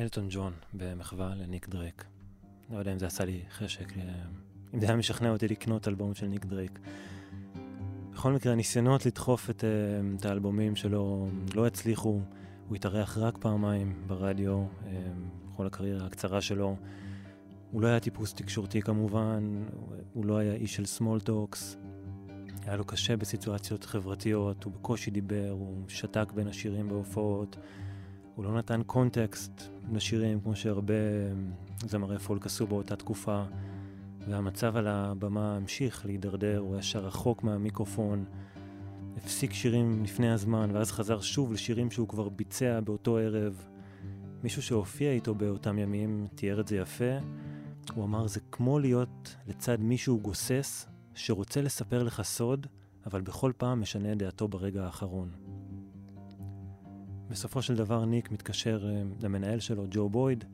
אלטון 0.03 0.27
ג'ון 0.31 0.53
במחווה 0.75 1.35
לניק 1.35 1.69
דרייק. 1.69 2.05
לא 2.71 2.79
יודע 2.79 2.93
אם 2.93 2.99
זה 2.99 3.07
עשה 3.07 3.25
לי 3.25 3.43
חשק, 3.51 3.93
אם 4.75 4.81
זה 4.81 4.87
היה 4.87 4.97
משכנע 4.97 5.31
אותי 5.31 5.49
לקנות 5.49 5.89
אלבום 5.89 6.15
של 6.15 6.27
ניק 6.27 6.45
דרייק. 6.45 6.79
בכל 8.13 8.33
מקרה, 8.33 8.53
הניסיונות 8.53 9.07
לדחוף 9.07 9.51
את, 9.51 9.65
את 10.21 10.25
האלבומים 10.25 10.77
שלו 10.77 11.29
לא 11.55 11.67
הצליחו. 11.67 12.21
הוא 12.69 12.77
התארח 12.77 13.19
רק 13.19 13.39
פעמיים 13.39 14.03
ברדיו, 14.07 14.65
בכל 15.53 15.67
הקריירה 15.67 16.07
הקצרה 16.07 16.41
שלו. 16.41 16.77
הוא 17.73 17.83
לא 17.83 17.87
היה 17.87 18.01
טיפוס 18.01 18.35
תקשורתי 18.35 18.83
כמובן, 18.83 19.64
הוא 20.12 20.25
לא 20.25 20.37
היה 20.37 20.55
איש 20.55 20.75
של 20.75 20.87
small 20.87 21.20
talks. 21.20 21.77
היה 22.66 22.77
לו 22.77 22.85
קשה 22.85 23.16
בסיטואציות 23.16 23.85
חברתיות, 23.85 24.64
הוא 24.64 24.73
בקושי 24.73 25.11
דיבר, 25.11 25.51
הוא 25.51 25.85
שתק 25.89 26.33
בין 26.35 26.49
השירים 26.49 26.89
בהופעות. 26.89 27.57
הוא 28.35 28.45
לא 28.45 28.59
נתן 28.59 28.83
קונטקסט 28.87 29.62
לשירים 29.93 30.41
כמו 30.41 30.57
שהרבה 30.57 30.95
זמרי 31.87 32.18
פולק 32.18 32.47
עשו 32.47 32.66
באותה 32.66 32.97
תקופה. 32.97 33.43
והמצב 34.29 34.77
על 34.77 34.87
הבמה 34.87 35.57
המשיך 35.57 36.07
להידרדר, 36.07 36.59
הוא 36.59 36.73
היה 36.73 36.83
שר 36.83 37.05
רחוק 37.05 37.43
מהמיקרופון, 37.43 38.25
הפסיק 39.16 39.53
שירים 39.53 40.03
לפני 40.05 40.31
הזמן, 40.31 40.70
ואז 40.73 40.93
חזר 40.93 41.20
שוב 41.20 41.53
לשירים 41.53 41.91
שהוא 41.91 42.09
כבר 42.09 42.29
ביצע 42.29 42.81
באותו 42.81 43.18
ערב. 43.18 43.64
מישהו 44.43 44.62
שהופיע 44.62 45.12
איתו 45.12 45.35
באותם 45.35 45.79
ימים 45.79 46.27
תיאר 46.35 46.61
את 46.61 46.68
זה 46.68 46.77
יפה. 46.77 47.18
הוא 47.95 48.05
אמר, 48.05 48.26
זה 48.26 48.40
כמו 48.53 48.78
להיות 48.78 49.36
לצד 49.47 49.80
מישהו 49.80 50.20
גוסס 50.20 50.86
שרוצה 51.14 51.62
לספר 51.62 52.03
לך 52.03 52.22
סוד, 52.22 52.66
אבל 53.07 53.20
בכל 53.20 53.53
פעם 53.57 53.80
משנה 53.80 54.12
את 54.12 54.18
דעתו 54.18 54.49
ברגע 54.49 54.84
האחרון. 54.84 55.30
בסופו 57.28 57.62
של 57.62 57.74
דבר 57.74 58.05
ניק 58.05 58.30
מתקשר 58.30 58.84
uh, 58.84 59.24
למנהל 59.24 59.61
שלו, 59.61 59.86
ג'ו 59.90 60.09
בויד, 60.09 60.45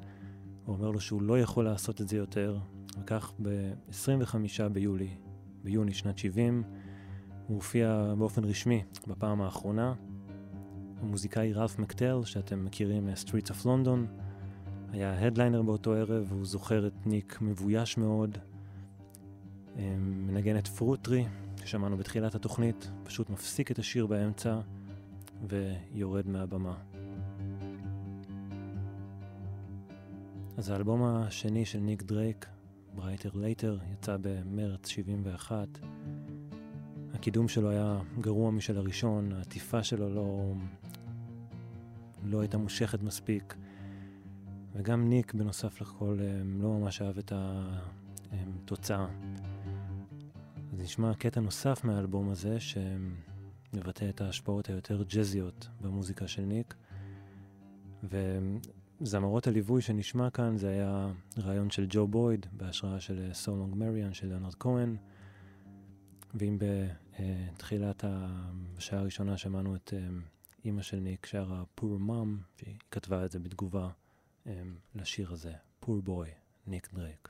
הוא 0.65 0.77
אומר 0.77 0.91
לו 0.91 1.01
שהוא 1.01 1.23
לא 1.23 1.41
יכול 1.41 1.65
לעשות 1.65 2.01
את 2.01 2.09
זה 2.09 2.17
יותר, 2.17 2.59
וכך 3.01 3.33
ב-25 3.43 4.69
ביולי, 4.73 5.11
ביוני 5.63 5.95
שנת 5.95 6.19
70, 6.19 6.63
הוא 7.47 7.55
הופיע 7.55 8.15
באופן 8.19 8.45
רשמי 8.45 8.83
בפעם 9.07 9.41
האחרונה. 9.41 9.95
המוזיקאי 11.01 11.53
רלף 11.53 11.79
מקטל, 11.79 12.21
שאתם 12.25 12.65
מכירים 12.65 13.07
מ-Streets 13.07 13.51
of 13.51 13.65
London, 13.65 14.28
היה 14.93 15.27
headliner 15.27 15.63
באותו 15.63 15.93
ערב, 15.93 16.27
והוא 16.29 16.47
זוכר 16.47 16.87
את 16.87 17.07
ניק 17.07 17.39
מבויש 17.41 17.99
מאוד. 17.99 18.39
מנגן 19.99 20.59
את 20.59 20.67
Fruit 20.67 20.96
Tree, 20.96 21.25
ששמענו 21.65 21.97
בתחילת 21.97 22.35
התוכנית, 22.35 22.91
פשוט 23.05 23.31
מפסיק 23.31 23.71
את 23.71 23.79
השיר 23.79 24.07
באמצע 24.07 24.61
ויורד 25.49 26.29
מהבמה. 26.29 26.75
אז 30.57 30.71
האלבום 30.71 31.03
השני 31.05 31.65
של 31.65 31.79
ניק 31.79 32.03
דרייק, 32.03 32.47
Brighter 32.97 33.35
Later, 33.35 33.93
יצא 33.93 34.17
במרץ 34.21 34.89
71. 34.89 35.69
הקידום 37.15 37.49
שלו 37.49 37.71
היה 37.71 38.01
גרוע 38.21 38.51
משל 38.51 38.79
הראשון, 38.79 39.33
העטיפה 39.33 39.83
שלו 39.83 40.15
לא, 40.15 40.53
לא 42.25 42.41
הייתה 42.41 42.59
מושכת 42.59 43.03
מספיק. 43.03 43.55
וגם 44.79 45.09
ניק, 45.09 45.35
בנוסף 45.35 45.81
לכל, 45.81 46.19
לא 46.45 46.79
ממש 46.79 47.03
אהב 47.03 47.19
את 47.19 47.33
התוצאה. 48.33 49.07
אז 50.73 50.81
נשמע 50.81 51.15
קטע 51.15 51.41
נוסף 51.41 51.85
מהאלבום 51.85 52.31
הזה, 52.31 52.59
שמבטא 52.61 54.09
את 54.09 54.21
ההשפעות 54.21 54.69
היותר 54.69 55.03
ג'אזיות 55.03 55.69
במוזיקה 55.81 56.29
של 56.29 56.43
ניק. 56.43 56.75
וזמרות 58.03 59.47
הליווי 59.47 59.83
שנשמע 59.83 60.31
כאן 60.31 60.57
זה 60.57 60.69
היה 60.69 61.13
רעיון 61.39 61.71
של 61.71 61.87
ג'ו 61.89 62.07
בויד, 62.07 62.47
בהשראה 62.53 63.01
של 63.01 63.31
סולונג 63.33 63.75
מריאן 63.75 64.15
של 64.15 64.27
ליאונרד 64.27 64.55
כהן. 64.55 64.97
ואם 66.35 66.59
בתחילת 66.59 68.05
השעה 68.07 69.01
הראשונה 69.01 69.37
שמענו 69.37 69.77
את 69.77 69.95
אימא 70.65 70.83
של 70.83 70.99
ניק 70.99 71.27
שרה 71.27 71.63
פור 71.75 71.99
מאם, 71.99 72.39
והיא 72.63 72.77
כתבה 72.91 73.25
את 73.25 73.31
זה 73.31 73.39
בתגובה 73.39 73.89
לשיר 74.95 75.33
הזה, 75.33 75.53
Poor 75.81 76.09
Boy, 76.09 76.29
ניק 76.67 76.95
דרייק. 76.95 77.29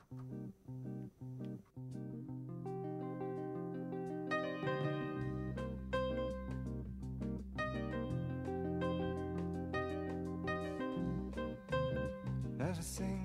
Let 12.59 12.77
us 12.81 12.89
sing 12.97 13.23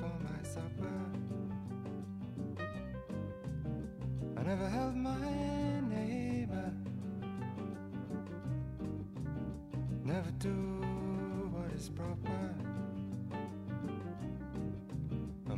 for 0.00 0.16
my 0.28 0.40
supper. 0.54 0.98
I 4.38 4.42
never 4.50 4.68
held 4.76 4.96
my 5.10 5.26
neighbor. 5.94 6.68
Never 10.12 10.32
do 10.48 10.58
what 11.54 11.70
is 11.78 11.88
proper. 12.00 12.37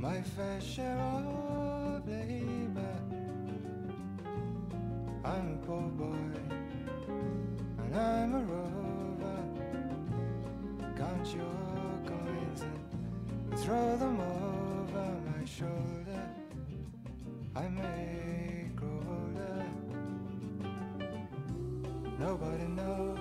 My 0.00 0.22
fair 0.22 0.58
share 0.62 0.96
of 0.98 2.08
labor. 2.08 2.96
I'm 5.22 5.52
a 5.52 5.66
poor 5.66 5.88
boy, 5.90 6.40
and 7.84 7.94
I'm 7.94 8.34
a 8.34 8.42
rover. 8.44 9.42
Count 10.96 11.26
your 11.34 12.00
coins 12.06 12.62
and 12.62 13.58
throw 13.60 13.96
them 13.98 14.18
over 14.18 15.06
my 15.36 15.44
shoulder. 15.44 16.22
I 17.54 17.68
may 17.68 18.70
grow 18.74 19.02
older. 19.06 19.66
Nobody 22.18 22.68
knows 22.68 23.18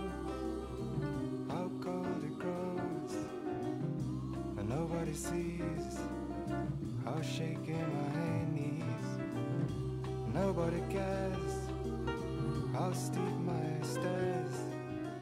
how 1.49 1.69
cold 1.81 2.23
it 2.23 2.39
grows, 2.39 3.13
and 4.57 4.69
nobody 4.69 5.13
sees 5.13 5.99
how 7.19 7.25
shaking 7.25 7.85
my 7.95 8.45
knees. 8.53 9.07
Nobody 10.33 10.81
cares 10.89 11.53
how 12.73 12.93
steep 12.93 13.37
my 13.39 13.85
stairs, 13.85 14.55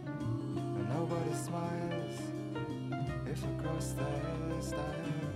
and 0.06 0.90
nobody 0.90 1.34
smiles 1.34 2.20
if 3.26 3.44
I 3.44 3.64
cross 3.64 3.94
their 3.94 4.62
stairs. 4.62 5.27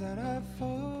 that 0.00 0.18
I 0.18 0.40
fall 0.58 0.95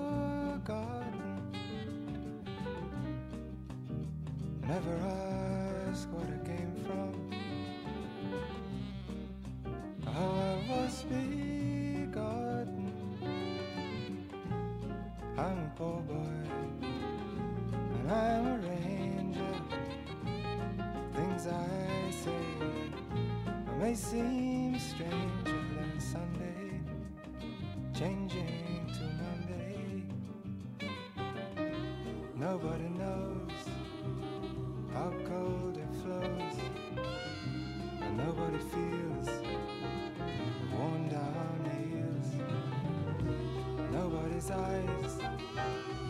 Nobody's 44.48 44.50
eyes 44.50 45.18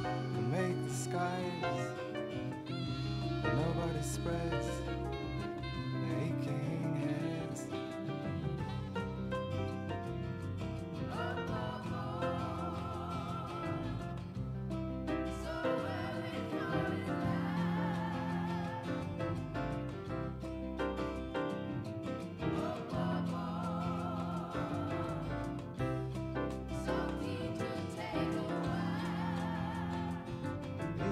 can 0.03 0.51
make 0.51 0.87
the 0.87 0.93
skies, 0.93 1.89
nobody 3.43 4.03
spreads 4.03 4.86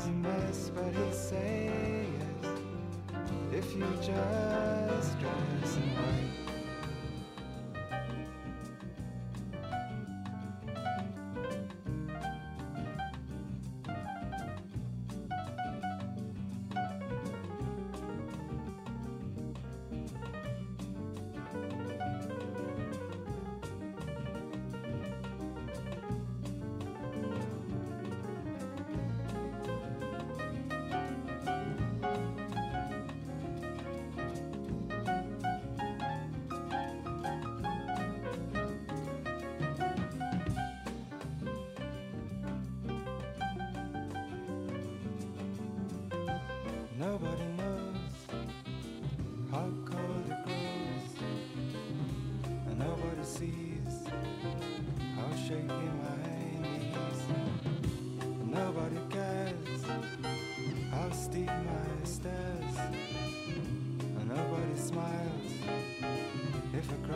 It's 0.04 0.10
a 0.10 0.16
mess, 0.16 0.70
but 0.74 0.92
he 0.92 1.12
says 1.12 2.06
if 3.52 3.74
you 3.74 3.86
just 4.02 5.18
dress 5.18 5.93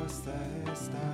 está 0.09 0.33
está 0.73 1.08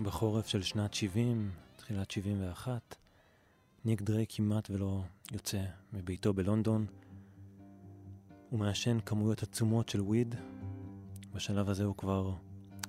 בחורף 0.00 0.46
של 0.46 0.62
שנת 0.62 0.94
70, 0.94 1.50
תחילת 1.76 2.10
71, 2.10 2.96
ניק 3.84 4.02
דרייק 4.02 4.28
כמעט 4.32 4.70
ולא 4.70 5.02
יוצא 5.32 5.64
מביתו 5.92 6.34
בלונדון. 6.34 6.86
הוא 8.50 8.60
מעשן 8.60 8.98
כמויות 9.06 9.42
עצומות 9.42 9.88
של 9.88 10.00
וויד. 10.00 10.34
בשלב 11.34 11.70
הזה 11.70 11.84
הוא 11.84 11.96
כבר 11.96 12.32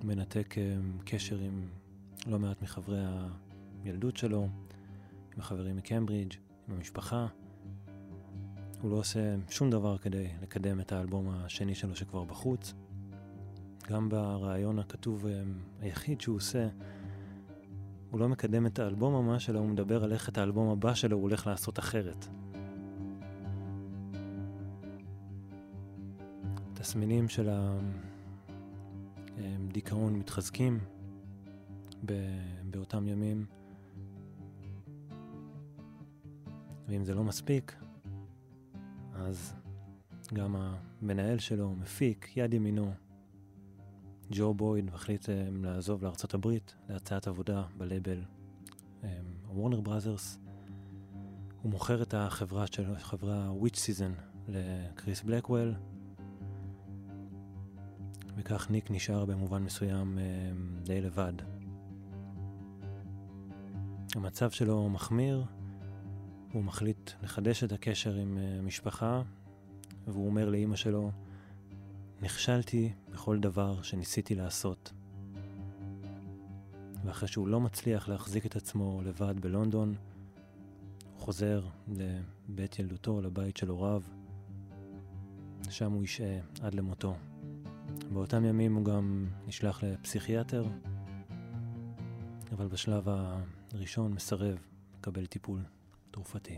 מנתק 0.04 0.56
אה, 0.58 0.78
קשר 1.06 1.38
עם 1.38 1.70
לא 2.28 2.40
מעט 2.40 2.62
מחברי 2.62 3.00
הילדות 3.84 4.18
שלו, 4.18 4.42
עם 5.34 5.40
החברים 5.40 5.76
מקמברידג', 5.76 6.34
עם 6.68 6.76
המשפחה. 6.76 7.28
הוא 8.82 8.92
לא 8.92 8.96
עושה 8.96 9.36
שום 9.50 9.70
דבר 9.70 9.98
כדי 9.98 10.28
לקדם 10.42 10.80
את 10.80 10.92
האלבום 10.92 11.30
השני 11.30 11.76
שלו 11.76 11.96
שכבר 11.96 12.24
בחוץ. 12.24 12.74
גם 13.90 14.10
ברעיון 14.10 14.80
הכתוב 14.80 15.26
אה, 15.26 15.42
היחיד 15.82 16.22
שהוא 16.22 16.38
עושה, 16.38 16.68
הוא 18.12 18.20
לא 18.20 18.30
מקדם 18.30 18.66
את 18.66 18.80
האלבום 18.80 19.14
ממש, 19.14 19.50
אלא 19.50 19.60
הוא 19.60 19.68
מדבר 19.68 20.04
על 20.04 20.12
איך 20.14 20.30
את 20.30 20.38
האלבום 20.38 20.70
הבא 20.70 20.94
שלו 20.94 21.18
הוא 21.18 21.24
הולך 21.24 21.48
לעשות 21.48 21.80
אחרת. 21.80 22.28
תסמינים 26.74 27.30
של 27.30 27.50
הדיכאון 29.38 30.16
מתחזקים 30.16 30.80
באותם 32.70 33.08
ימים, 33.08 33.46
ואם 36.88 37.06
זה 37.06 37.14
לא 37.14 37.24
מספיק, 37.24 37.76
אז 39.16 39.54
גם 40.34 40.56
המנהל 40.56 41.40
שלו, 41.40 41.76
מפיק, 41.76 42.38
יד 42.38 42.54
ימינו, 42.54 42.92
ג'ו 44.32 44.54
בויד 44.54 44.86
מחליט 44.86 45.26
um, 45.26 45.30
לעזוב 45.62 46.04
לארצות 46.04 46.34
הברית 46.34 46.76
להצעת 46.90 47.28
עבודה 47.28 47.64
בלייבל 47.78 48.22
Warner 49.46 49.78
um, 49.78 49.82
Brothers. 49.82 50.40
הוא 51.62 51.72
מוכר 51.72 52.02
את 52.02 52.14
החברה 52.14 52.68
שלו, 52.68 52.94
חברה 53.00 53.52
Witchseason, 53.52 54.14
לקריס 54.48 55.24
בלקוול, 55.24 55.74
וכך 58.38 58.70
ניק 58.70 58.92
נשאר 58.92 59.26
במובן 59.26 59.64
מסוים 59.64 60.18
um, 60.18 60.86
די 60.86 61.02
לבד. 61.02 61.34
המצב 64.16 64.52
שלו 64.52 64.90
מחמיר, 64.90 65.46
הוא 66.54 66.64
מחליט 66.64 67.12
לחדש 67.24 67.64
את 67.64 67.72
הקשר 67.72 68.14
עם 68.14 68.38
uh, 68.82 68.90
והוא 70.08 70.28
אומר 70.28 70.50
לאימא 70.50 70.76
שלו, 70.76 71.12
נכשלתי 72.22 72.94
בכל 73.12 73.40
דבר 73.40 73.82
שניסיתי 73.82 74.36
לעשות. 74.36 74.94
ואחרי 77.06 77.28
שהוא 77.28 77.48
לא 77.48 77.60
מצליח 77.60 78.10
להחזיק 78.10 78.46
את 78.46 78.56
עצמו 78.56 79.02
לבד 79.06 79.40
בלונדון, 79.40 79.96
הוא 81.14 81.20
חוזר 81.20 81.68
לבית 81.88 82.80
ילדותו, 82.80 83.22
לבית 83.22 83.58
של 83.58 83.70
הוריו, 83.70 84.02
שם 85.70 85.92
הוא 85.92 86.04
ישעה 86.04 86.40
עד 86.62 86.74
למותו. 86.74 87.16
באותם 88.14 88.46
ימים 88.46 88.76
הוא 88.76 88.86
גם 88.86 89.28
נשלח 89.48 89.84
לפסיכיאטר, 89.84 90.66
אבל 92.52 92.68
בשלב 92.68 93.08
הראשון 93.74 94.14
מסרב 94.14 94.58
לקבל 95.00 95.26
טיפול 95.26 95.60
תרופתי. 96.12 96.58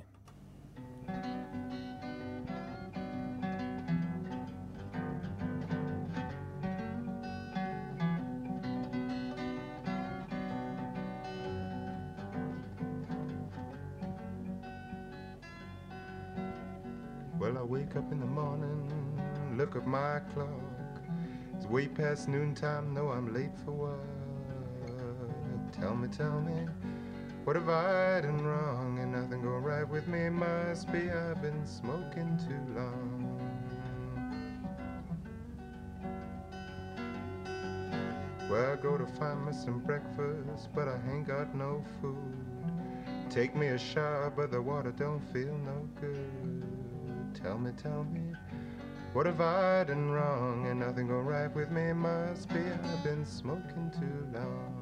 Past 22.00 22.30
noontime, 22.30 22.94
no, 22.94 23.10
I'm 23.10 23.34
late 23.34 23.52
for 23.66 23.72
work. 23.72 24.00
Tell 25.74 25.94
me, 25.94 26.08
tell 26.08 26.40
me, 26.40 26.66
what 27.44 27.58
have 27.58 27.68
I 27.68 28.22
done 28.22 28.42
wrong? 28.42 29.00
And 29.00 29.12
nothing 29.12 29.42
go 29.42 29.50
right 29.50 29.88
with 29.88 30.08
me, 30.08 30.30
must 30.30 30.90
be 30.94 31.12
I've 31.12 31.42
been 31.42 31.66
smoking 31.66 32.40
too 32.48 32.74
long. 32.74 33.38
Where 38.48 38.72
I 38.72 38.76
go 38.78 38.98
to 38.98 39.06
find 39.06 39.46
me 39.46 39.52
some 39.52 39.80
breakfast, 39.80 40.70
but 40.74 40.88
I 40.88 40.98
ain't 41.12 41.28
got 41.28 41.54
no 41.54 41.84
food. 42.02 42.16
Take 43.30 43.58
me 43.58 43.68
a 43.68 43.78
shower, 43.78 44.32
but 44.34 44.52
the 44.52 44.62
water 44.62 44.92
don't 44.92 45.20
feel 45.34 45.58
no 45.66 45.90
good. 46.00 47.34
Tell 47.44 47.58
me, 47.58 47.72
tell 47.76 48.06
me, 48.06 48.28
what 49.14 49.26
have 49.26 49.41
I 49.41 49.84
done 49.86 50.11
wrong? 50.11 50.68
And 50.68 50.80
nothing 50.80 51.07
go 51.07 51.19
right 51.19 51.53
with 51.53 51.72
me 51.72 51.94
must 51.94 52.49
be 52.49 52.60
I've 52.60 53.03
been 53.03 53.26
smoking 53.26 53.91
too 53.99 54.27
long. 54.38 54.80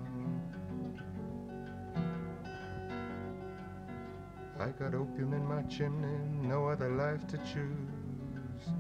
I 4.60 4.70
got 4.70 4.96
opium 4.96 5.34
in 5.34 5.46
my 5.46 5.62
chimney, 5.64 6.18
no 6.42 6.68
other 6.68 6.90
life 6.90 7.28
to 7.28 7.38
choose. 7.38 8.74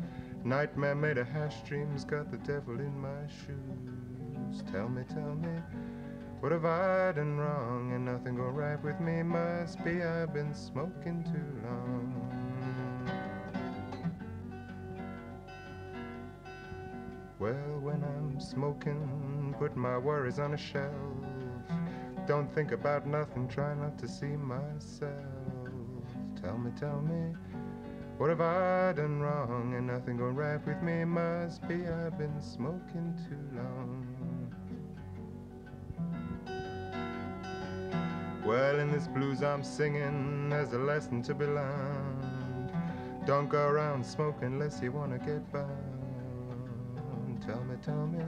Nightmare 0.44 0.95
made 0.95 1.18
of 1.18 1.28
hash 1.28 1.61
dreams, 1.68 2.03
got 2.03 2.32
the 2.32 2.38
devil 2.38 2.80
in 2.80 2.99
my 2.99 3.28
shoes. 3.28 4.64
Tell 4.72 4.90
me, 4.90 5.03
tell 5.07 5.36
me, 5.36 5.61
what 6.40 6.52
have 6.52 6.65
I 6.65 7.11
done 7.11 7.38
wrong? 7.38 7.91
And 7.94 8.06
nothing 8.06 8.36
go 8.36 8.44
right 8.44 8.82
with 8.84 8.99
me 8.99 9.24
must 9.24 9.84
be 9.84 10.02
I've 10.02 10.34
been 10.34 10.53
smoking 10.53 11.24
too 11.24 11.68
long. 11.68 13.37
Well, 17.40 17.80
when 17.82 18.04
I'm 18.04 18.40
smoking, 18.40 19.54
put 19.60 19.78
my 19.78 19.96
worries 20.00 20.40
on 20.40 20.56
a 20.56 20.58
shelf. 20.58 20.92
Don't 22.26 22.52
think 22.54 22.72
about 22.72 23.06
nothing, 23.06 23.48
try 23.48 23.76
not 23.76 24.00
to 24.00 24.08
see 24.08 24.36
myself. 24.36 25.12
Tell 26.42 26.58
me, 26.58 26.72
tell 26.80 27.00
me, 27.02 27.36
what 28.18 28.32
have 28.32 28.42
I 28.42 28.94
done 28.94 29.20
wrong? 29.20 29.76
And 29.76 29.86
nothing 29.86 30.18
going 30.18 30.36
right 30.36 30.66
with 30.66 30.82
me 30.82 31.06
must 31.06 31.62
be 31.68 31.76
I've 31.88 32.18
been 32.18 32.42
smoking 32.42 33.14
too 33.30 33.56
long. 33.56 34.08
Well, 38.44 38.80
in 38.80 38.92
this 38.92 39.08
blues 39.08 39.44
I'm 39.44 39.64
singing, 39.64 40.50
there's 40.50 40.74
a 40.74 40.80
lesson 40.80 41.22
to 41.24 41.36
be 41.36 41.46
learned. 41.46 42.72
Don't 43.28 43.48
go 43.48 43.68
around 43.68 44.04
smoking 44.04 44.48
unless 44.48 44.82
you 44.82 44.92
wanna 44.92 45.20
get 45.20 45.52
by. 45.52 45.97
Tell 47.48 47.64
me, 47.64 47.76
tell 47.82 48.06
me, 48.07 48.19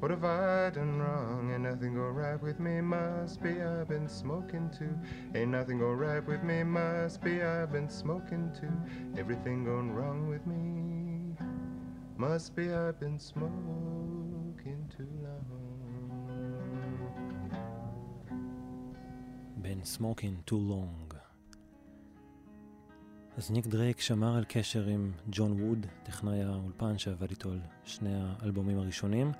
what 0.00 0.10
have 0.10 0.24
I 0.24 0.70
done 0.70 0.98
wrong? 0.98 1.52
Ain't 1.52 1.62
nothing 1.62 1.94
go 1.94 2.08
right 2.08 2.42
with 2.42 2.58
me, 2.58 2.80
must 2.80 3.40
be 3.40 3.62
I've 3.62 3.88
been 3.88 4.08
smoking 4.08 4.68
too. 4.76 4.92
Ain't 5.38 5.52
nothing 5.52 5.78
go 5.78 5.92
right 5.92 6.26
with 6.26 6.42
me, 6.42 6.64
must 6.64 7.22
be 7.22 7.40
I've 7.40 7.70
been 7.70 7.88
smoking 7.88 8.50
too. 8.60 8.72
Everything 9.16 9.64
going 9.64 9.92
wrong 9.92 10.28
with 10.28 10.44
me, 10.44 11.36
must 12.16 12.56
be 12.56 12.72
I've 12.72 12.98
been 12.98 13.20
smoking 13.20 13.52
too 14.96 15.08
long. 15.22 15.46
Been 19.62 19.84
smoking 19.84 20.42
too 20.46 20.58
long. 20.58 21.05
אז 23.36 23.50
ניק 23.50 23.66
דרייק 23.66 24.00
שמר 24.00 24.36
על 24.36 24.44
קשר 24.48 24.86
עם 24.86 25.12
ג'ון 25.30 25.62
ווד, 25.62 25.86
טכנאי 26.02 26.44
האולפן 26.44 26.98
שעבד 26.98 27.30
איתו 27.30 27.50
על 27.50 27.60
שני 27.84 28.10
האלבומים 28.14 28.78
הראשונים. 28.78 29.32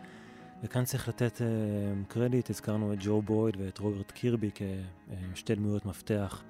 וכאן 0.62 0.85
צריך 0.85 1.09
לתת 1.09 1.36
uh, 1.36 1.43
קרדיט, 2.09 2.51
הזכרנו 2.51 2.93
את 2.93 2.98
ג'ו 3.01 3.23
בויד 3.23 3.56
ואת 3.59 3.78
רוברט 3.78 4.10
קירבי 4.10 4.51
כשתי 5.35 5.55
דמויות 5.55 5.86
מפתח 5.86 6.43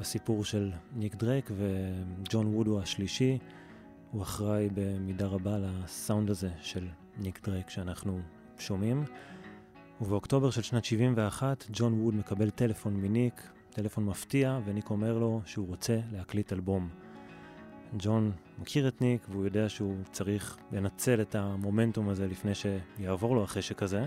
בסיפור 0.00 0.44
של 0.44 0.72
ניק 0.96 1.14
דרייק, 1.14 1.50
וג'ון 1.56 2.54
ווד 2.54 2.66
הוא 2.66 2.80
השלישי, 2.80 3.38
הוא 4.10 4.22
אחראי 4.22 4.68
במידה 4.74 5.26
רבה 5.26 5.58
לסאונד 5.58 6.30
הזה 6.30 6.50
של 6.60 6.88
ניק 7.18 7.46
דרייק 7.48 7.70
שאנחנו 7.70 8.20
שומעים. 8.58 9.04
ובאוקטובר 10.00 10.50
של 10.50 10.62
שנת 10.62 10.84
71 10.84 11.64
ג'ון 11.72 12.00
ווד 12.00 12.14
מקבל 12.14 12.50
טלפון 12.50 12.96
מניק 12.96 13.55
טלפון 13.76 14.04
מפתיע, 14.04 14.60
וניק 14.64 14.90
אומר 14.90 15.18
לו 15.18 15.40
שהוא 15.44 15.66
רוצה 15.68 16.00
להקליט 16.12 16.52
אלבום. 16.52 16.88
ג'ון 17.98 18.32
מכיר 18.58 18.88
את 18.88 19.00
ניק 19.00 19.26
והוא 19.30 19.44
יודע 19.44 19.68
שהוא 19.68 19.96
צריך 20.12 20.58
לנצל 20.72 21.20
את 21.20 21.34
המומנטום 21.34 22.08
הזה 22.08 22.26
לפני 22.26 22.52
שיעבור 22.54 23.34
לו 23.34 23.44
החשק 23.44 23.82
הזה, 23.82 24.04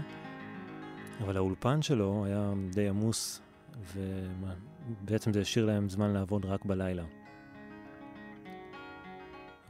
אבל 1.21 1.37
האולפן 1.37 1.81
שלו 1.81 2.25
היה 2.25 2.53
די 2.71 2.89
עמוס, 2.89 3.41
ובעצם 3.93 5.33
זה 5.33 5.41
השאיר 5.41 5.65
להם 5.65 5.89
זמן 5.89 6.13
לעבוד 6.13 6.45
רק 6.45 6.65
בלילה. 6.65 7.03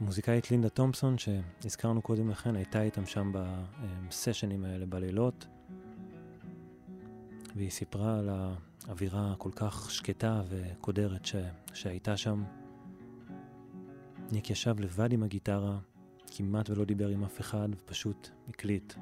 המוזיקאית 0.00 0.50
לינדה 0.50 0.68
תומפסון, 0.68 1.16
שהזכרנו 1.18 2.02
קודם 2.02 2.30
לכן, 2.30 2.56
הייתה 2.56 2.82
איתם 2.82 3.06
שם 3.06 3.32
בסשנים 4.08 4.64
האלה 4.64 4.86
בלילות. 4.86 5.46
והיא 7.56 7.70
סיפרה 7.70 8.18
על 8.18 8.28
האווירה 8.88 9.32
הכל 9.32 9.50
כך 9.56 9.90
שקטה 9.90 10.42
וקודרת 10.48 11.26
ש... 11.26 11.36
שהייתה 11.74 12.16
שם. 12.16 12.44
ניק 14.32 14.50
ישב 14.50 14.80
לבד 14.80 15.12
עם 15.12 15.22
הגיטרה, 15.22 15.78
כמעט 16.26 16.70
ולא 16.70 16.84
דיבר 16.84 17.08
עם 17.08 17.24
אף 17.24 17.40
אחד, 17.40 17.68
ופשוט 17.76 18.28
הקליט. 18.48 18.94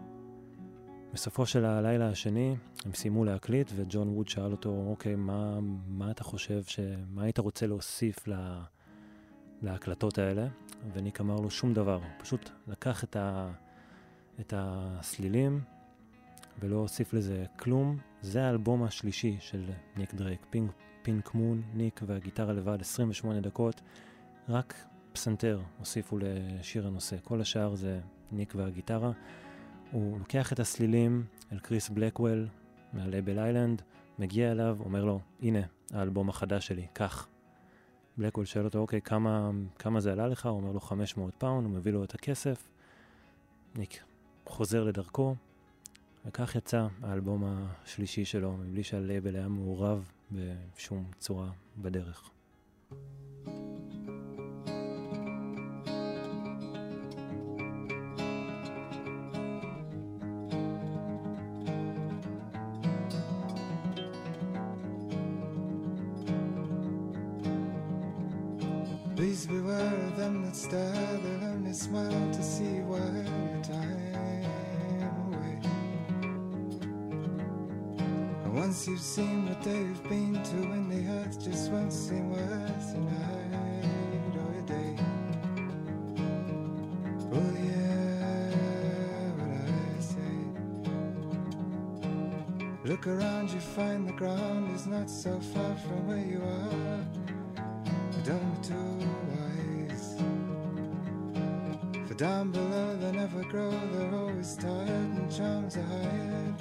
בסופו 1.12 1.46
של 1.46 1.64
הלילה 1.64 2.08
השני 2.08 2.56
הם 2.84 2.94
סיימו 2.94 3.24
להקליט 3.24 3.72
וג'ון 3.76 4.08
ווד 4.08 4.28
שאל 4.28 4.52
אותו, 4.52 4.84
אוקיי, 4.86 5.16
מה, 5.16 5.58
מה 5.88 6.10
אתה 6.10 6.24
חושב, 6.24 6.62
ש... 6.64 6.80
מה 7.10 7.22
היית 7.22 7.38
רוצה 7.38 7.66
להוסיף 7.66 8.26
לה... 8.26 8.62
להקלטות 9.62 10.18
האלה? 10.18 10.48
וניק 10.92 11.20
אמר 11.20 11.36
לו 11.36 11.50
שום 11.50 11.74
דבר, 11.74 12.00
פשוט 12.18 12.50
לקח 12.68 13.04
את, 13.04 13.16
ה... 13.16 13.52
את 14.40 14.54
הסלילים 14.56 15.60
ולא 16.60 16.76
הוסיף 16.76 17.12
לזה 17.12 17.44
כלום. 17.58 17.98
זה 18.22 18.44
האלבום 18.44 18.82
השלישי 18.82 19.36
של 19.40 19.70
ניק 19.96 20.14
דרייק, 20.14 20.46
Pink, 20.50 20.72
Pink 21.02 21.34
Moon, 21.34 21.62
ניק 21.74 22.00
והגיטרה 22.06 22.52
לבד, 22.52 22.80
28 22.80 23.40
דקות, 23.40 23.80
רק 24.48 24.74
פסנתר 25.12 25.60
הוסיפו 25.78 26.18
לשיר 26.20 26.86
הנושא, 26.86 27.16
כל 27.24 27.40
השאר 27.40 27.74
זה 27.74 28.00
ניק 28.32 28.54
והגיטרה. 28.56 29.12
הוא 29.92 30.18
לוקח 30.18 30.52
את 30.52 30.60
הסלילים 30.60 31.24
אל 31.52 31.58
קריס 31.58 31.88
בלקוול 31.88 32.48
מהלייבל 32.92 33.38
Island, 33.38 33.82
מגיע 34.18 34.52
אליו, 34.52 34.78
אומר 34.80 35.04
לו, 35.04 35.20
הנה, 35.42 35.60
האלבום 35.92 36.28
החדש 36.28 36.66
שלי, 36.66 36.86
קח. 36.92 37.28
בלקוול 38.16 38.44
שואל 38.44 38.64
אותו, 38.64 38.78
אוקיי, 38.78 39.00
כמה, 39.00 39.50
כמה 39.78 40.00
זה 40.00 40.12
עלה 40.12 40.28
לך? 40.28 40.46
הוא 40.46 40.56
אומר 40.56 40.72
לו 40.72 40.80
500 40.80 41.34
פאונד, 41.38 41.66
הוא 41.66 41.74
מביא 41.74 41.92
לו 41.92 42.04
את 42.04 42.14
הכסף. 42.14 42.70
ניק 43.74 44.02
חוזר 44.46 44.84
לדרכו, 44.84 45.34
וכך 46.26 46.54
יצא 46.54 46.86
האלבום 47.02 47.44
השלישי 47.46 48.24
שלו, 48.24 48.56
מבלי 48.56 48.82
שהלייבל 48.82 49.36
היה 49.36 49.48
מעורב 49.48 50.10
בשום 50.32 51.04
צורה 51.18 51.50
בדרך. 51.78 52.30
Please 69.16 69.46
beware 69.46 69.98
of 70.08 70.16
them 70.16 70.34
that 70.44 70.54
stare, 70.54 71.18
they'll 71.22 71.48
only 71.52 71.72
smile 71.72 72.27
you've 78.88 79.00
seen 79.00 79.46
what 79.46 79.62
they've 79.62 80.02
been 80.04 80.42
to, 80.42 80.56
when 80.68 80.88
the 80.88 81.06
earth 81.12 81.38
just 81.44 81.70
won't 81.70 81.92
seem 81.92 82.30
worth 82.30 82.94
a 82.94 82.98
night 82.98 83.84
or 84.34 84.50
a 84.58 84.62
day. 84.62 84.96
Oh 87.32 87.52
yeah, 87.66 88.50
what 89.36 89.50
I 89.50 90.00
say. 90.00 90.32
Look 92.84 93.06
around, 93.06 93.50
you 93.50 93.60
find 93.60 94.08
the 94.08 94.12
ground 94.12 94.74
is 94.74 94.86
not 94.86 95.10
so 95.10 95.38
far 95.38 95.76
from 95.76 96.06
where 96.06 96.24
you 96.24 96.42
are. 96.42 97.04
But 98.12 98.24
Don't 98.24 98.54
be 98.54 98.68
too 98.68 98.98
wise. 99.28 100.16
For 102.08 102.14
down 102.14 102.52
below 102.52 102.96
they 102.96 103.12
never 103.12 103.42
grow, 103.44 103.70
they're 103.92 104.14
always 104.14 104.56
tired 104.56 104.88
and 104.88 105.30
charms 105.30 105.76
are 105.76 105.82
hired 105.82 106.54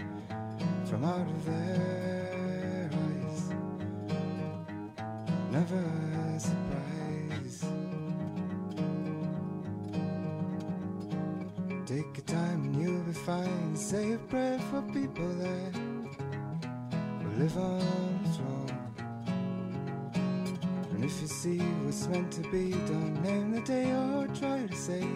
from 0.90 1.04
out 1.06 1.28
of 1.28 1.46
their 1.46 2.07
Never 5.58 5.84
a 6.36 6.40
surprise. 6.40 7.66
Take 11.88 12.18
your 12.18 12.26
time 12.28 12.62
and 12.66 12.80
you'll 12.80 13.02
be 13.02 13.14
fine. 13.14 13.76
Say 13.76 14.12
a 14.12 14.18
prayer 14.20 14.60
for 14.70 14.84
people 14.94 15.28
that 15.30 15.74
will 17.24 17.38
live 17.40 17.58
on 17.58 18.24
floor. 18.36 18.68
And 20.92 21.04
if 21.04 21.20
you 21.22 21.28
see 21.28 21.58
what's 21.58 22.06
meant 22.08 22.32
to 22.34 22.42
be, 22.52 22.74
don't 22.92 23.24
name 23.24 23.52
the 23.54 23.62
day 23.62 23.92
or 23.92 24.28
try 24.40 24.68
to 24.68 24.76
say 24.76 25.08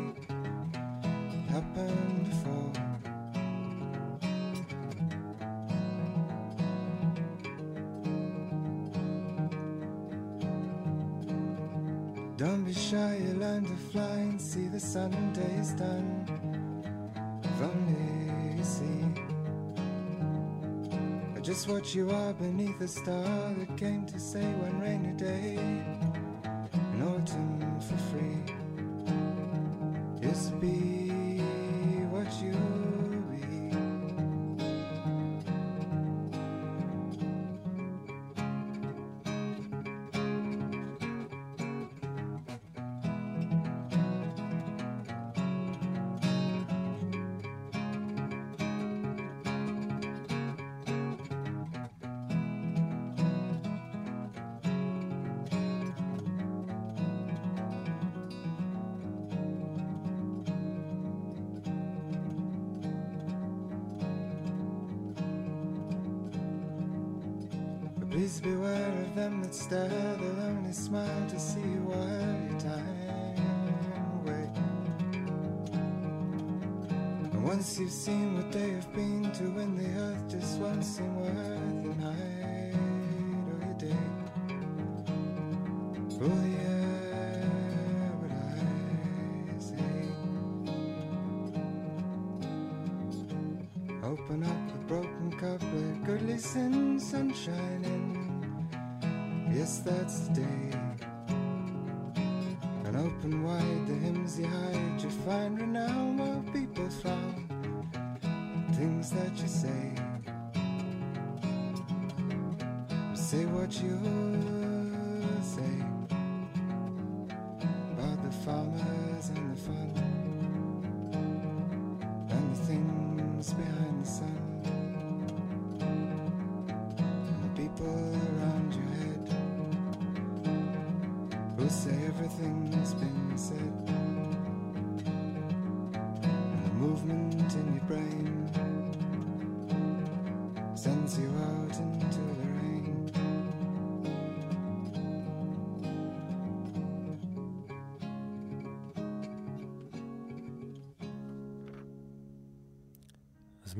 Only 17.61 18.57
you 18.57 18.63
see 18.63 19.05
I 21.35 21.39
just 21.41 21.67
what 21.67 21.93
you 21.93 22.09
are 22.09 22.33
beneath 22.33 22.81
a 22.81 22.87
star 22.87 23.53
that 23.53 23.77
came 23.77 24.05
to 24.07 24.19
say 24.19 24.41
one 24.41 24.79
rainy 24.79 25.13
day 25.13 26.00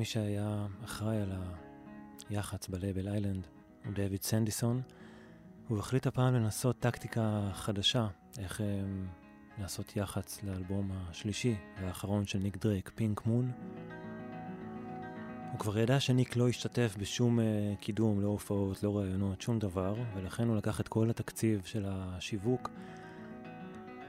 מי 0.02 0.06
שהיה 0.06 0.66
אחראי 0.84 1.18
על 1.18 1.32
יח"צ 2.30 2.68
בלייבל 2.68 3.08
Island 3.08 3.48
הוא 3.86 3.94
דויד 3.94 4.24
סנדיסון. 4.24 4.82
הוא 5.68 5.80
החליט 5.80 6.08
הפעם 6.08 6.34
לנסות 6.34 6.80
טקטיקה 6.80 7.50
חדשה, 7.54 8.08
איך 8.40 8.62
הם, 8.62 9.08
לעשות 9.60 9.96
יח"צ 9.96 10.40
לאלבום 10.44 10.92
השלישי 10.94 11.56
והאחרון 11.82 12.26
של 12.26 12.40
ניק 12.40 12.58
דרייק, 12.58 12.92
Pink 12.96 13.26
Moon. 13.26 13.52
הוא 15.52 15.60
כבר 15.60 15.80
ידע 15.80 16.00
שניק 16.00 16.36
לא 16.36 16.50
השתתף 16.50 16.96
בשום 17.00 17.40
uh, 17.40 17.44
קידום, 17.82 18.22
לא 18.22 18.28
הופעות, 18.28 18.84
לא 18.84 18.98
ראיונות, 18.98 19.42
שום 19.42 19.60
דבר, 19.60 19.96
ולכן 20.16 20.48
הוא 20.48 20.56
לקח 20.56 20.82
את 20.82 20.88
כל 20.88 21.10
התקציב 21.10 21.62
של 21.66 21.86
השיווק 21.88 22.70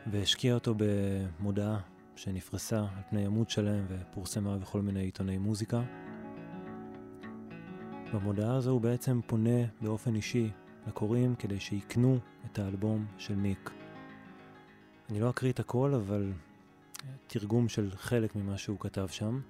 והשקיע 0.06 0.54
אותו 0.54 0.74
במודעה 0.76 1.80
שנפרסה 2.16 2.80
על 2.80 3.02
פני 3.10 3.26
עמוד 3.26 3.50
שלם 3.50 3.84
ופורסמה 3.88 4.58
בכל 4.58 4.80
מיני 4.80 5.00
עיתוני 5.00 5.38
מוזיקה. 5.38 5.82
במודעה 8.14 8.56
הזו 8.56 8.70
הוא 8.70 8.80
בעצם 8.80 9.20
פונה 9.26 9.64
באופן 9.80 10.14
אישי 10.14 10.50
לקוראים 10.86 11.34
כדי 11.34 11.60
שיקנו 11.60 12.18
את 12.46 12.58
האלבום 12.58 13.06
של 13.18 13.34
ניק. 13.34 13.70
אני 15.10 15.20
לא 15.20 15.30
אקריא 15.30 15.52
את 15.52 15.60
הכל, 15.60 15.94
אבל 15.94 16.32
תרגום 17.26 17.68
של 17.68 17.90
חלק 17.90 18.36
ממה 18.36 18.58
שהוא 18.58 18.80
כתב 18.80 19.06
שם. 19.10 19.40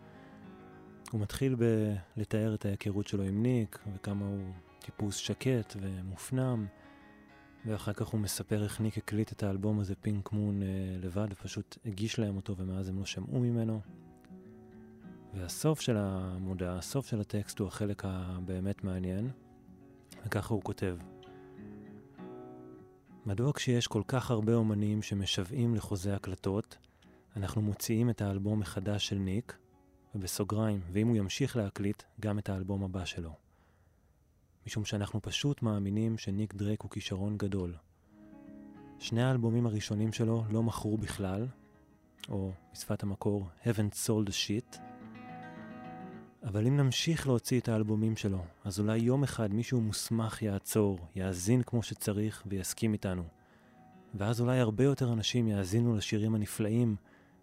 הוא 1.13 1.21
מתחיל 1.21 1.57
בלתאר 2.17 2.55
את 2.55 2.65
ההיכרות 2.65 3.07
שלו 3.07 3.23
עם 3.23 3.43
ניק, 3.43 3.79
וכמה 3.95 4.27
הוא 4.27 4.53
טיפוס 4.79 5.17
שקט 5.17 5.77
ומופנם, 5.81 6.67
ואחר 7.67 7.93
כך 7.93 8.07
הוא 8.07 8.21
מספר 8.21 8.65
איך 8.65 8.81
ניק 8.81 8.99
הקליט 8.99 9.33
את 9.33 9.43
האלבום 9.43 9.81
הזה, 9.81 9.95
פינק 9.95 10.33
מון, 10.33 10.63
אה, 10.63 10.69
לבד, 11.01 11.29
ופשוט 11.31 11.79
הגיש 11.87 12.19
להם 12.19 12.37
אותו, 12.37 12.57
ומאז 12.57 12.89
הם 12.89 12.99
לא 12.99 13.05
שמעו 13.05 13.41
ממנו. 13.41 13.81
והסוף 15.35 15.81
של 15.81 15.97
המודעה, 15.97 16.79
הסוף 16.79 17.07
של 17.07 17.21
הטקסט 17.21 17.59
הוא 17.59 17.69
החלק 17.69 18.03
הבאמת 18.05 18.85
מעניין, 18.85 19.31
וככה 20.27 20.55
הוא 20.55 20.63
כותב: 20.63 20.97
מדוע 23.27 23.53
כשיש 23.53 23.87
כל 23.87 24.03
כך 24.09 24.31
הרבה 24.31 24.55
אומנים 24.55 25.03
שמשוועים 25.03 25.75
לחוזה 25.75 26.17
הקלטות, 26.17 26.79
אנחנו 27.37 27.63
מוציאים 27.63 28.11
את 28.11 28.23
האלבום 28.23 28.61
מחדש 28.61 29.09
של 29.09 29.17
ניק, 29.17 29.57
ובסוגריים, 30.15 30.81
ואם 30.93 31.09
הוא 31.09 31.17
ימשיך 31.17 31.57
להקליט, 31.57 32.03
גם 32.21 32.39
את 32.39 32.49
האלבום 32.49 32.85
הבא 32.85 33.05
שלו. 33.05 33.35
משום 34.67 34.85
שאנחנו 34.85 35.23
פשוט 35.23 35.63
מאמינים 35.63 36.19
שניק 36.19 36.55
דרייק 36.55 36.83
הוא 36.83 36.91
כישרון 36.91 37.39
גדול. 37.39 37.75
שני 38.99 39.23
האלבומים 39.23 39.67
הראשונים 39.67 40.13
שלו 40.13 40.45
לא 40.51 40.63
מכרו 40.63 40.99
בכלל, 40.99 41.47
או 42.29 42.53
בשפת 42.73 43.03
המקור, 43.03 43.47
haven't 43.65 43.95
sold 44.07 44.29
a 44.29 44.33
shit, 44.33 44.79
אבל 46.45 46.67
אם 46.67 46.77
נמשיך 46.77 47.27
להוציא 47.27 47.61
את 47.61 47.69
האלבומים 47.69 48.17
שלו, 48.17 48.45
אז 48.65 48.81
אולי 48.81 48.99
יום 48.99 49.23
אחד 49.23 49.55
מישהו 49.55 49.81
מוסמך 49.81 50.43
יעצור, 50.43 50.99
יאזין 51.17 51.63
כמו 51.63 51.83
שצריך 51.83 52.43
ויסכים 52.47 52.93
איתנו. 52.93 53.23
ואז 54.15 54.41
אולי 54.41 54.59
הרבה 54.59 54.85
יותר 54.85 55.13
אנשים 55.13 55.49
יאזינו 55.49 55.97
לשירים 55.97 56.35
הנפלאים 56.35 56.97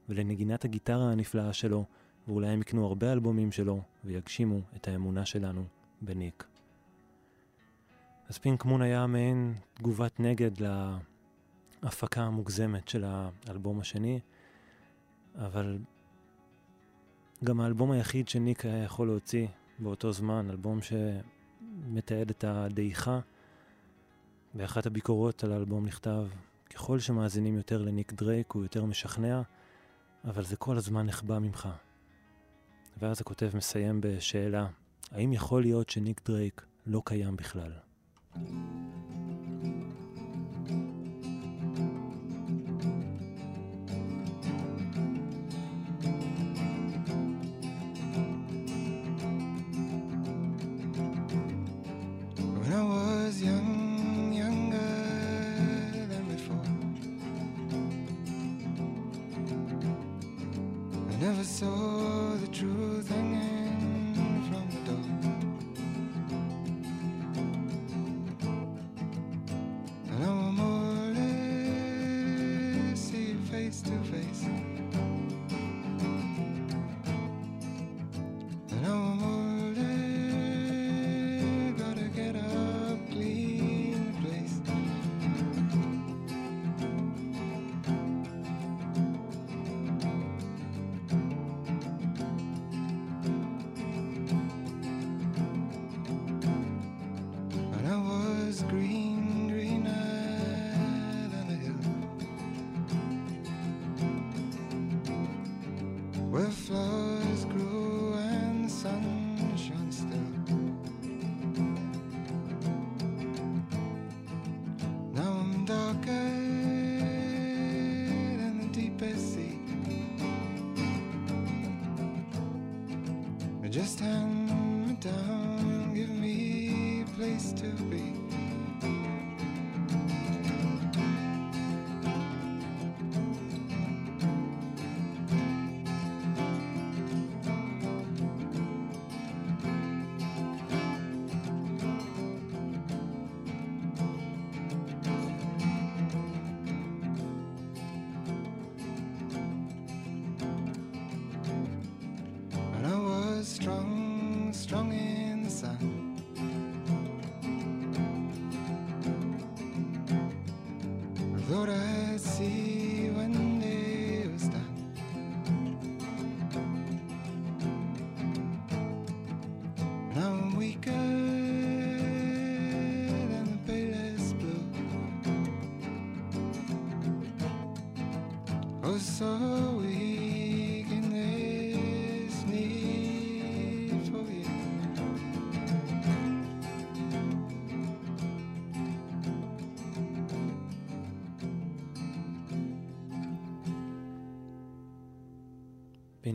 ולנגינת 0.10 0.66
הגיטרה 0.66 1.12
הנפלאה 1.12 1.54
שלו, 1.54 1.86
ואולי 2.28 2.48
הם 2.48 2.62
יקנו 2.62 2.86
הרבה 2.86 3.12
אלבומים 3.12 3.52
שלו 3.52 3.82
ויגשימו 4.06 4.62
את 4.76 4.88
האמונה 4.88 5.26
שלנו 5.26 5.64
בניק. 6.02 6.49
אז 8.30 8.38
פינק 8.38 8.66
מון 8.66 8.82
היה 8.82 9.08
מעין 9.08 9.54
תגובת 9.74 10.20
נגד 10.20 10.52
להפקה 11.84 12.22
המוגזמת 12.22 12.88
של 12.88 13.06
האלבום 13.48 13.80
השני, 13.80 14.20
אבל 15.36 15.78
גם 17.44 17.62
האלבום 17.62 17.92
היחיד 17.92 18.28
שניק 18.28 18.66
היה 18.66 18.84
יכול 18.84 19.08
להוציא 19.08 19.48
באותו 19.80 20.12
זמן, 20.12 20.48
אלבום 20.50 20.80
שמתעד 20.82 22.30
את 22.30 22.44
הדעיכה. 22.44 23.20
באחת 24.54 24.86
הביקורות 24.86 25.44
על 25.44 25.52
האלבום 25.52 25.86
נכתב, 25.86 26.28
ככל 26.70 27.00
שמאזינים 27.00 27.56
יותר 27.56 27.82
לניק 27.82 28.14
דרייק 28.14 28.52
הוא 28.52 28.64
יותר 28.64 28.86
משכנע, 28.86 29.42
אבל 30.26 30.44
זה 30.44 30.56
כל 30.56 30.78
הזמן 30.78 31.06
נחבא 31.06 31.40
ממך. 31.40 31.70
ואז 32.98 33.22
הכותב 33.22 33.50
מסיים 33.54 34.02
בשאלה, 34.02 34.68
האם 35.12 35.34
יכול 35.34 35.62
להיות 35.62 35.90
שניק 35.90 36.22
דרייק 36.26 36.66
לא 36.86 37.02
קיים 37.06 37.36
בכלל? 37.36 37.89
Thank 38.36 38.50
you. 38.52 38.79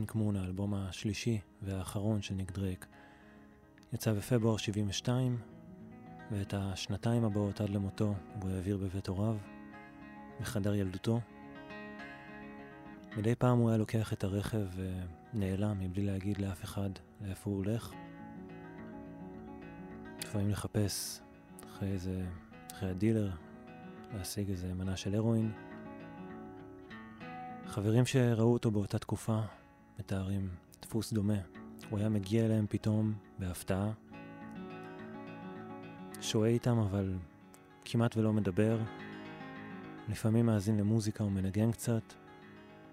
Pink 0.05 0.15
Moon, 0.15 0.35
האלבום 0.35 0.73
השלישי 0.73 1.39
והאחרון 1.61 2.21
של 2.21 2.35
ניק 2.35 2.51
דרייק. 2.51 2.85
יצא 3.93 4.13
בפברואר 4.13 4.57
72, 4.57 5.37
ואת 6.31 6.53
השנתיים 6.57 7.23
הבאות 7.23 7.61
עד 7.61 7.69
למותו 7.69 8.15
הוא 8.41 8.51
העביר 8.51 8.77
בבית 8.77 9.07
הוריו, 9.07 9.37
בחדר 10.41 10.75
ילדותו. 10.75 11.19
מדי 13.17 13.35
פעם 13.35 13.57
הוא 13.57 13.69
היה 13.69 13.77
לוקח 13.77 14.13
את 14.13 14.23
הרכב 14.23 14.65
ונעלם 15.33 15.79
מבלי 15.79 16.05
להגיד 16.05 16.37
לאף 16.37 16.63
אחד 16.63 16.89
לאיפה 17.21 17.49
הוא 17.49 17.57
הולך. 17.57 17.93
לפעמים 20.23 20.49
לחפש 20.49 21.21
אחרי 21.69 21.91
איזה, 21.91 22.25
אחרי 22.71 22.89
הדילר, 22.89 23.31
להשיג 24.13 24.49
איזה 24.49 24.73
מנה 24.73 24.97
של 24.97 25.15
הרואין. 25.15 25.51
חברים 27.67 28.05
שראו 28.05 28.53
אותו 28.53 28.71
באותה 28.71 28.99
תקופה 28.99 29.39
מתארים 29.99 30.49
דפוס 30.81 31.13
דומה. 31.13 31.37
הוא 31.89 31.99
היה 31.99 32.09
מגיע 32.09 32.45
אליהם 32.45 32.65
פתאום 32.69 33.13
בהפתעה, 33.39 33.91
שוהה 36.21 36.49
איתם 36.49 36.77
אבל 36.77 37.13
כמעט 37.85 38.17
ולא 38.17 38.33
מדבר, 38.33 38.79
לפעמים 40.09 40.45
מאזין 40.45 40.77
למוזיקה 40.77 41.23
ומנגן 41.23 41.71
קצת, 41.71 42.13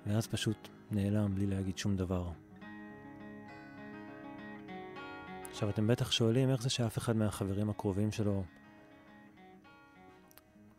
ואז 0.06 0.26
פשוט 0.26 0.68
נעלם 0.90 1.34
בלי 1.34 1.46
להגיד 1.46 1.78
שום 1.78 1.96
דבר. 1.96 2.30
עכשיו 5.50 5.70
אתם 5.70 5.86
בטח 5.86 6.10
שואלים 6.10 6.50
איך 6.50 6.62
זה 6.62 6.70
שאף 6.70 6.98
אחד 6.98 7.16
מהחברים 7.16 7.70
הקרובים 7.70 8.12
שלו 8.12 8.44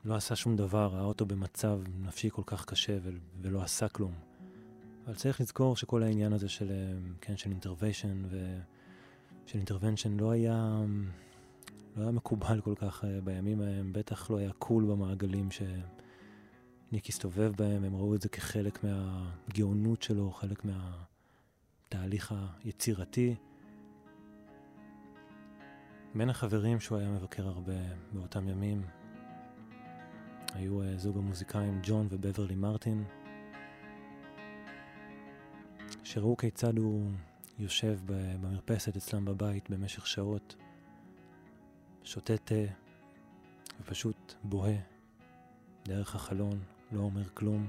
לא 0.06 0.16
עשה 0.16 0.36
שום 0.36 0.56
דבר, 0.56 0.88
ראה 0.88 1.04
אותו 1.04 1.26
במצב 1.26 1.80
נפשי 2.00 2.30
כל 2.30 2.42
כך 2.46 2.66
קשה 2.66 2.98
ולא 3.42 3.62
עשה 3.62 3.90
כלום. 3.90 4.33
אבל 5.06 5.16
צריך 5.16 5.42
לזכור 5.42 5.76
שכל 5.76 6.04
העניין 6.04 6.34
הזה 6.34 6.50
של, 6.50 6.72
אה, 6.72 6.94
כן, 7.22 7.38
של 7.38 7.50
intervention 7.50 8.24
ושל 8.26 9.58
intervention 9.58 10.18
לא 10.18 10.32
היה, 10.32 10.82
לא 11.96 12.02
היה 12.02 12.12
מקובל 12.12 12.62
כל 12.62 12.76
כך 12.76 13.04
אה, 13.04 13.22
בימים 13.24 13.62
ההם, 13.62 13.94
בטח 13.94 14.30
לא 14.32 14.38
היה 14.38 14.52
cool 14.52 14.86
במעגלים 14.86 15.50
שניק 15.52 17.10
הסתובב 17.10 17.52
בהם, 17.58 17.84
הם 17.84 17.96
ראו 17.96 18.16
את 18.16 18.22
זה 18.22 18.30
כחלק 18.30 18.80
מהגאונות 18.84 20.02
שלו, 20.02 20.32
חלק 20.32 20.66
מהתהליך 20.66 22.36
היצירתי. 22.64 23.36
בין 26.16 26.30
החברים 26.30 26.80
שהוא 26.80 26.98
היה 26.98 27.10
מבקר 27.10 27.48
הרבה 27.48 27.74
באותם 28.14 28.48
ימים, 28.48 28.82
היו 30.54 30.82
uh, 30.82 30.98
זוג 30.98 31.18
המוזיקאים 31.18 31.80
ג'ון 31.84 32.08
ובברלי 32.10 32.56
מרטין, 32.56 33.04
שראו 36.04 36.38
כיצד 36.38 36.78
הוא 36.78 37.12
יושב 37.60 38.00
במרפסת 38.06 38.96
אצלם 38.96 39.26
בבית 39.26 39.70
במשך 39.70 40.08
שעות, 40.08 40.56
שותה 42.04 42.38
תה 42.38 42.56
ופשוט 43.82 44.34
בוהה 44.44 44.76
דרך 45.86 46.16
החלון, 46.16 46.60
לא 46.92 47.00
אומר 47.00 47.30
כלום. 47.34 47.68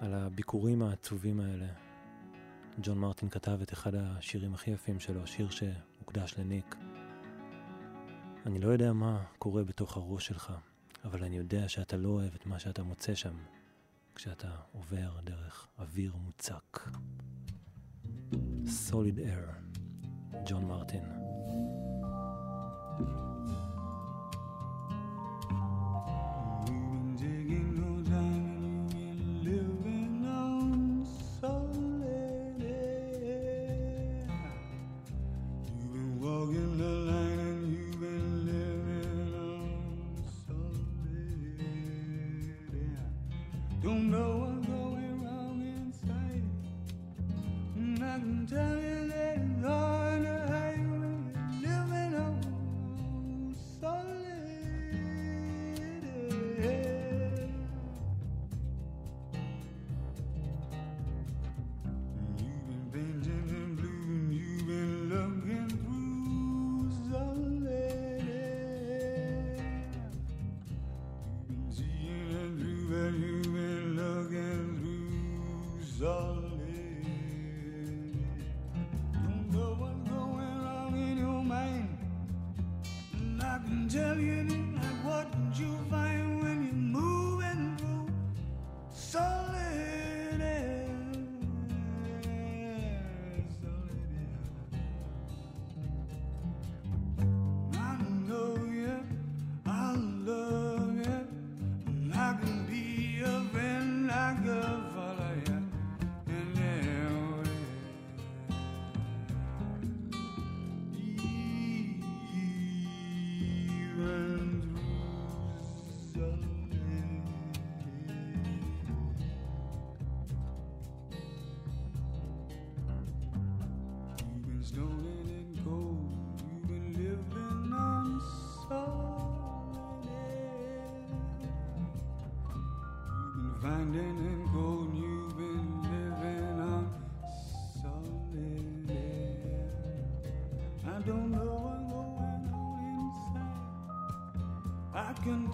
על 0.00 0.14
הביקורים 0.14 0.82
העצובים 0.82 1.40
האלה. 1.40 1.66
ג'ון 2.82 2.98
מרטין 2.98 3.28
כתב 3.28 3.58
את 3.62 3.72
אחד 3.72 3.94
השירים 3.94 4.54
הכי 4.54 4.70
יפים 4.70 5.00
שלו, 5.00 5.26
שיר 5.26 5.50
שהוקדש 5.50 6.34
לניק. 6.38 6.76
אני 8.46 8.58
לא 8.58 8.68
יודע 8.68 8.92
מה 8.92 9.24
קורה 9.38 9.64
בתוך 9.64 9.96
הראש 9.96 10.26
שלך, 10.26 10.52
אבל 11.04 11.24
אני 11.24 11.36
יודע 11.36 11.68
שאתה 11.68 11.96
לא 11.96 12.08
אוהב 12.08 12.34
את 12.34 12.46
מה 12.46 12.58
שאתה 12.58 12.82
מוצא 12.82 13.14
שם, 13.14 13.34
כשאתה 14.20 14.50
עובר 14.72 15.20
דרך 15.24 15.68
אוויר 15.78 16.16
מוצק. 16.16 16.88
Solid 18.64 19.18
Air, 19.18 19.52
ג'ון 20.46 20.64
מרטין. 20.64 21.19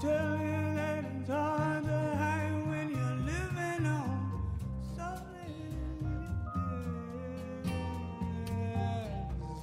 tell 0.01 0.39
you 0.39 0.75
that 0.75 1.05
it's 1.19 1.27
to 1.27 2.17
hide 2.19 2.53
when 2.69 2.91
you're 2.91 3.19
living 3.25 3.87
on 3.87 4.43
solid, 4.95 5.23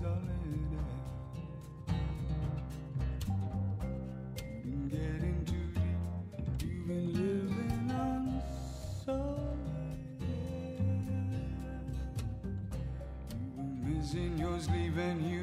solid. 0.02 0.72
Been 4.64 4.90
getting 4.90 5.46
too 5.46 5.68
deep. 5.76 6.68
You've 6.68 6.88
been 6.88 7.08
living 7.14 7.92
on 7.92 8.42
solid. 9.06 9.58
You've 13.38 13.56
been 13.56 13.98
missing 14.00 14.38
your 14.40 14.60
sleep 14.60 14.98
and 14.98 15.22
you. 15.30 15.43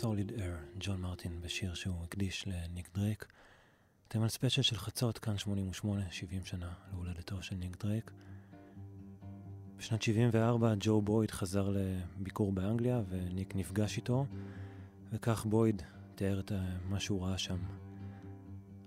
Solid 0.00 0.32
Air, 0.40 0.56
ג'ון 0.80 1.00
מרטין, 1.00 1.40
בשיר 1.40 1.74
שהוא 1.74 2.04
הקדיש 2.04 2.48
לניק 2.48 2.88
דרייק. 2.94 3.26
אתם 4.08 4.22
על 4.22 4.28
ספיישל 4.28 4.62
של 4.62 4.76
חצות, 4.76 5.18
כאן 5.18 5.38
88, 5.38 6.02
70 6.10 6.44
שנה 6.44 6.72
להולדתו 6.92 7.42
של 7.42 7.56
ניק 7.56 7.84
דרייק. 7.84 8.10
בשנת 9.76 10.02
74 10.02 10.74
ג'ו 10.80 11.02
בויד 11.02 11.30
חזר 11.30 11.68
לביקור 11.70 12.52
באנגליה 12.52 13.02
וניק 13.08 13.56
נפגש 13.56 13.96
איתו, 13.96 14.26
וכך 15.12 15.46
בויד 15.46 15.82
תיאר 16.14 16.40
את 16.40 16.52
ה- 16.52 16.78
מה 16.88 17.00
שהוא 17.00 17.26
ראה 17.26 17.38
שם. 17.38 17.58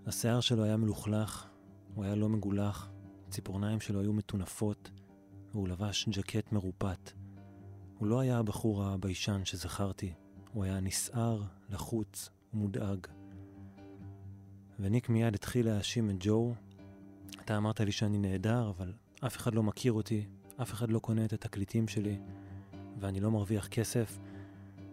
השיער 0.08 0.40
שלו 0.40 0.64
היה 0.64 0.78
מלוכלך, 0.78 1.48
הוא 1.96 2.04
היה 2.04 2.16
לא 2.16 2.30
מגולח, 2.30 2.90
הציפורניים 3.28 3.80
שלו 3.80 4.02
היו 4.02 4.14
מטונפות, 4.14 4.92
והוא 5.52 5.68
לבש 5.68 6.10
ג'קט 6.10 6.52
מרופט. 6.52 7.12
הוא 7.98 8.08
לא 8.08 8.20
היה 8.20 8.38
הבחור 8.38 8.84
הביישן 8.84 9.46
שזכרתי, 9.46 10.14
הוא 10.54 10.64
היה 10.64 10.80
נסער, 10.80 11.44
לחוץ 11.70 12.30
ומודאג. 12.54 13.08
וניק 14.80 15.10
מיד 15.10 15.36
התחיל 15.36 15.66
להאשים 15.66 16.10
את 16.10 16.16
ג'ו. 16.20 16.54
אתה 17.42 17.58
אמרת 17.58 17.80
לי 17.80 17.92
שאני 17.92 18.18
נהדר, 18.18 18.70
אבל 18.70 18.94
אף 19.26 19.38
אחד 19.38 19.56
לא 19.56 19.64
מכיר 19.64 19.94
אותי, 19.94 20.26
אף 20.62 20.74
אחד 20.74 20.92
לא 20.92 21.00
קונה 21.00 21.26
את 21.26 21.34
התקליטים 21.34 21.88
שלי, 21.88 22.20
ואני 23.00 23.20
לא 23.20 23.32
מרוויח 23.32 23.68
כסף, 23.68 24.18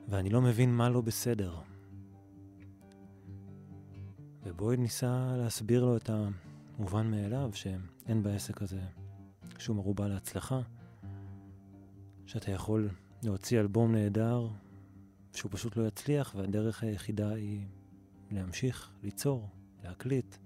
ואני 0.09 0.31
לא 0.31 0.41
מבין 0.43 0.74
מה 0.74 0.89
לא 0.89 1.01
בסדר. 1.01 1.59
ובויד 4.43 4.81
ניסה 4.81 5.37
להסביר 5.37 5.85
לו 5.85 5.97
את 5.97 6.11
המובן 6.11 7.11
מאליו, 7.11 7.51
שאין 7.55 8.23
בעסק 8.23 8.62
הזה 8.62 8.81
שום 9.59 9.78
ערובה 9.78 10.09
להצלחה, 10.09 10.61
שאתה 12.27 12.51
יכול 12.51 12.89
להוציא 13.23 13.61
אלבום 13.61 13.93
נהדר, 13.93 14.49
שהוא 15.37 15.51
פשוט 15.53 15.77
לא 15.77 15.87
יצליח, 15.87 16.35
והדרך 16.37 16.83
היחידה 16.83 17.31
היא 17.31 17.67
להמשיך 18.31 18.91
ליצור, 19.03 19.49
להקליט. 19.85 20.37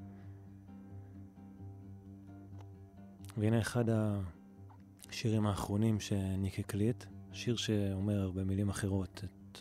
והנה 3.37 3.61
אחד 3.61 3.85
השירים 5.09 5.47
האחרונים 5.47 6.01
שניק 6.01 6.59
הקליט, 6.59 7.05
שיר 7.33 7.57
שאומר 7.57 8.31
במילים 8.31 8.69
אחרות 8.69 9.25
את 9.25 9.59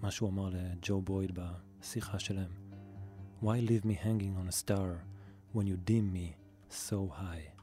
מה 0.00 0.10
שהוא 0.10 0.28
אמר 0.28 0.50
לג'ו 0.52 1.02
בויד 1.02 1.38
בשיחה 1.80 2.18
שלהם. 2.18 2.50
Why 3.42 3.46
leave 3.46 3.84
me 3.84 3.94
hanging 3.94 4.36
on 4.40 4.48
a 4.48 4.56
star 4.64 5.04
when 5.54 5.66
you 5.66 5.76
deem 5.90 6.12
me 6.12 6.36
so 6.70 7.08
high? 7.08 7.53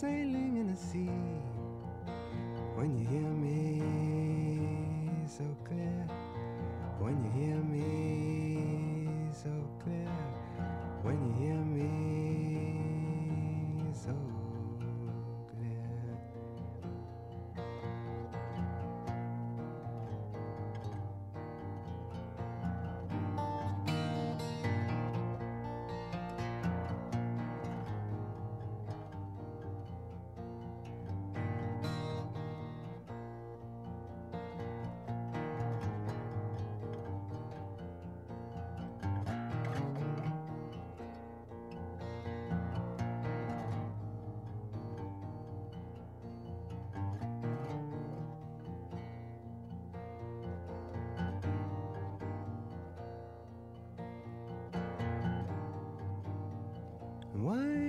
Sailing 0.00 0.58
in 0.58 0.66
the 0.66 0.76
sea 0.76 1.08
when 2.76 2.98
you 2.98 3.06
hear 3.06 3.30
me 3.44 3.80
so 5.26 5.44
clear? 5.64 6.06
When 6.98 7.16
you 7.24 7.30
hear 7.40 7.56
me 7.64 8.05
why 57.46 57.85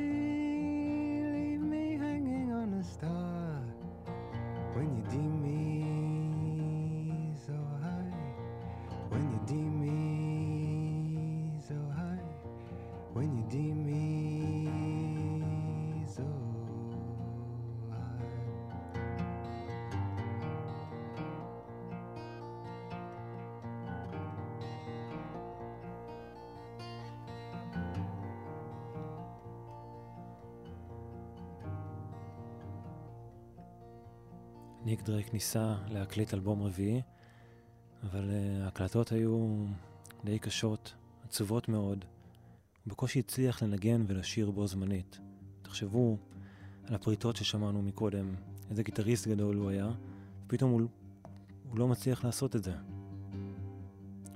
ניק 34.87 35.01
דרייק 35.01 35.33
ניסה 35.33 35.75
להקליט 35.89 36.33
אלבום 36.33 36.63
רביעי, 36.63 37.01
אבל 38.03 38.29
uh, 38.29 38.63
ההקלטות 38.63 39.11
היו 39.11 39.65
די 40.23 40.39
קשות, 40.39 40.93
עצובות 41.23 41.69
מאוד. 41.69 42.05
הוא 42.83 42.91
בקושי 42.91 43.19
הצליח 43.19 43.63
לנגן 43.63 44.03
ולשיר 44.07 44.51
בו 44.51 44.67
זמנית. 44.67 45.19
תחשבו 45.61 46.17
על 46.83 46.95
הפריטות 46.95 47.35
ששמענו 47.35 47.81
מקודם, 47.81 48.35
איזה 48.69 48.83
גיטריסט 48.83 49.27
גדול 49.27 49.55
הוא 49.55 49.69
היה, 49.69 49.91
ופתאום 50.45 50.71
הוא, 50.71 50.81
הוא 51.69 51.79
לא 51.79 51.87
מצליח 51.87 52.25
לעשות 52.25 52.55
את 52.55 52.63
זה. 52.63 52.73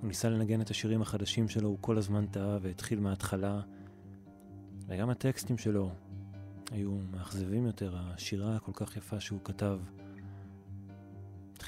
הוא 0.01 0.07
ניסה 0.07 0.29
לנגן 0.29 0.61
את 0.61 0.69
השירים 0.69 1.01
החדשים 1.01 1.49
שלו, 1.49 1.69
הוא 1.69 1.77
כל 1.81 1.97
הזמן 1.97 2.25
טעה 2.25 2.57
והתחיל 2.61 2.99
מההתחלה, 2.99 3.61
וגם 4.87 5.09
הטקסטים 5.09 5.57
שלו 5.57 5.91
היו 6.71 6.91
מאכזבים 7.11 7.65
יותר, 7.65 7.95
השירה 7.97 8.55
הכל 8.55 8.71
כך 8.75 8.97
יפה 8.97 9.19
שהוא 9.19 9.39
כתב. 9.43 9.79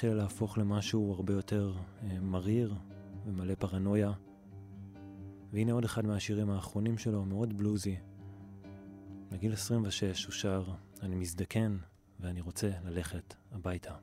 התחילה 0.04 0.22
להפוך 0.22 0.58
למשהו 0.58 1.12
הרבה 1.12 1.32
יותר 1.32 1.72
אה, 2.02 2.20
מריר 2.20 2.74
ומלא 3.26 3.54
פרנויה. 3.54 4.12
והנה 5.52 5.72
עוד 5.72 5.84
אחד 5.84 6.06
מהשירים 6.06 6.50
האחרונים 6.50 6.98
שלו, 6.98 7.24
מאוד 7.24 7.58
בלוזי. 7.58 7.96
בגיל 9.32 9.52
26 9.52 10.24
הוא 10.24 10.32
שר, 10.32 10.64
אני 11.02 11.16
מזדקן 11.16 11.76
ואני 12.20 12.40
רוצה 12.40 12.70
ללכת 12.84 13.34
הביתה. 13.52 13.94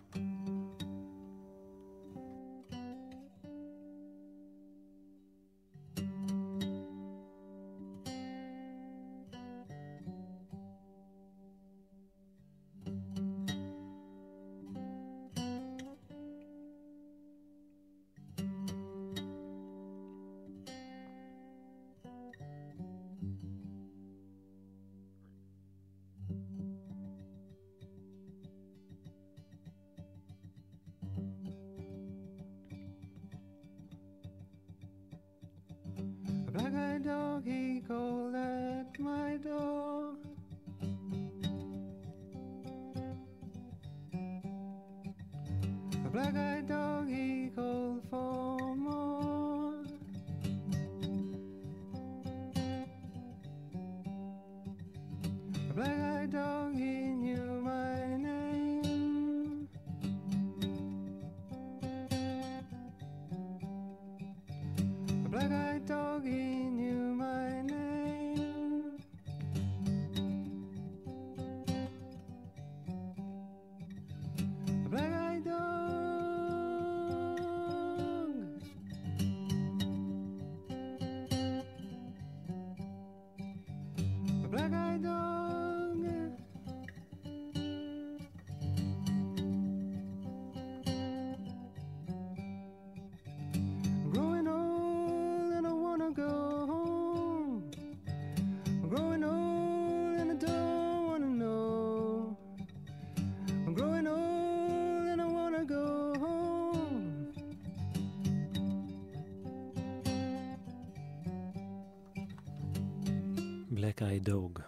Black 113.82 114.02
Eye 114.02 114.28
Dog, 114.30 114.62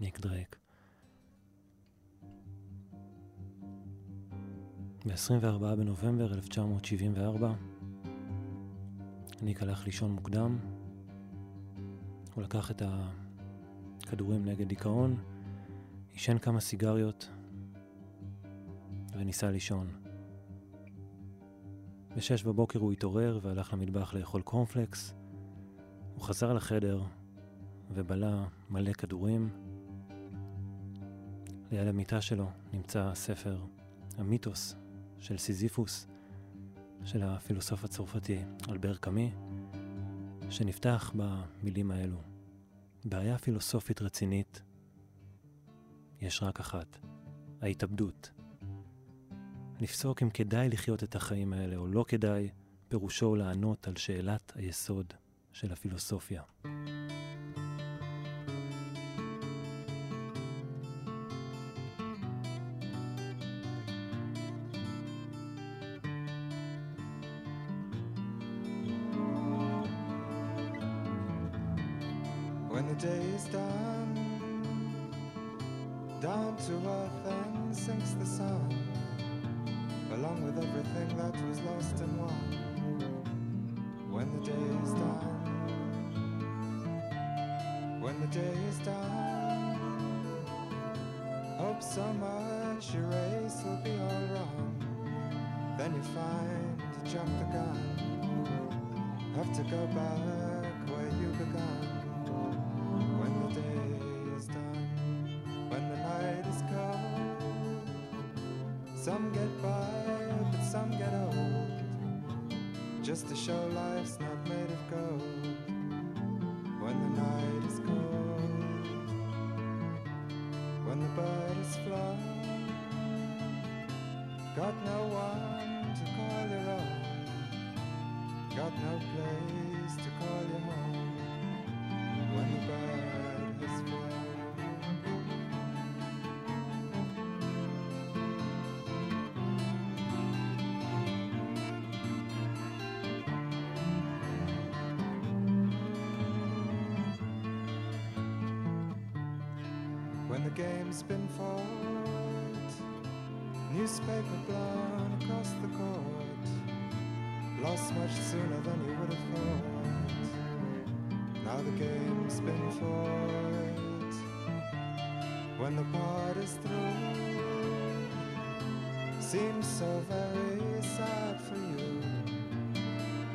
ניק 0.00 0.20
דרייק. 0.20 0.56
ב-24 5.06 5.74
בנובמבר 5.76 6.34
1974, 6.34 7.54
ניק 9.42 9.62
הלך 9.62 9.86
לישון 9.86 10.10
מוקדם, 10.10 10.58
הוא 12.34 12.44
לקח 12.44 12.70
את 12.70 12.82
הכדורים 14.02 14.44
נגד 14.44 14.68
דיכאון, 14.68 15.16
עישן 16.12 16.38
כמה 16.38 16.60
סיגריות 16.60 17.28
וניסה 19.12 19.50
לישון. 19.50 19.92
ב-6 22.16 22.44
בבוקר 22.46 22.78
הוא 22.78 22.92
התעורר 22.92 23.38
והלך 23.42 23.72
למטבח 23.72 24.14
לאכול 24.14 24.42
קורנפלקס. 24.42 25.14
הוא 26.14 26.22
חזר 26.22 26.52
לחדר 26.52 27.02
ובלע 27.94 28.44
מלא 28.70 28.92
כדורים. 28.92 29.48
ליד 31.70 31.88
המיטה 31.88 32.20
שלו 32.20 32.50
נמצא 32.72 33.14
ספר 33.14 33.60
המיתוס 34.18 34.76
של 35.18 35.38
סיזיפוס 35.38 36.06
של 37.04 37.22
הפילוסוף 37.22 37.84
הצרפתי 37.84 38.38
אלבר 38.68 38.96
קאמי, 38.96 39.32
שנפתח 40.50 41.12
במילים 41.16 41.90
האלו: 41.90 42.22
בעיה 43.04 43.38
פילוסופית 43.38 44.02
רצינית 44.02 44.62
יש 46.20 46.42
רק 46.42 46.60
אחת, 46.60 46.98
ההתאבדות. 47.60 48.30
לפסוק 49.80 50.22
אם 50.22 50.30
כדאי 50.30 50.68
לחיות 50.68 51.04
את 51.04 51.14
החיים 51.16 51.52
האלה 51.52 51.76
או 51.76 51.86
לא 51.86 52.04
כדאי, 52.08 52.48
פירושו 52.88 53.34
לענות 53.34 53.88
על 53.88 53.96
שאלת 53.96 54.52
היסוד 54.56 55.14
של 55.52 55.72
הפילוסופיה. 55.72 56.42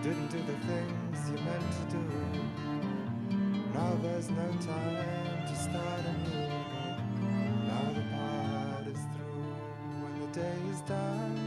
Didn't 0.03 0.31
do 0.31 0.39
the 0.39 0.57
things 0.67 1.29
you 1.29 1.37
meant 1.45 1.71
to 1.79 1.95
do. 1.95 2.03
Now 3.73 3.97
there's 4.01 4.29
no 4.29 4.51
time 4.59 5.47
to 5.47 5.55
start 5.55 6.01
anew. 6.11 6.49
Now 7.67 7.85
the 7.93 8.03
part 8.11 8.85
is 8.85 8.99
through 9.13 9.55
when 10.01 10.13
the 10.19 10.27
day 10.37 10.57
is 10.71 10.81
done. 10.81 11.37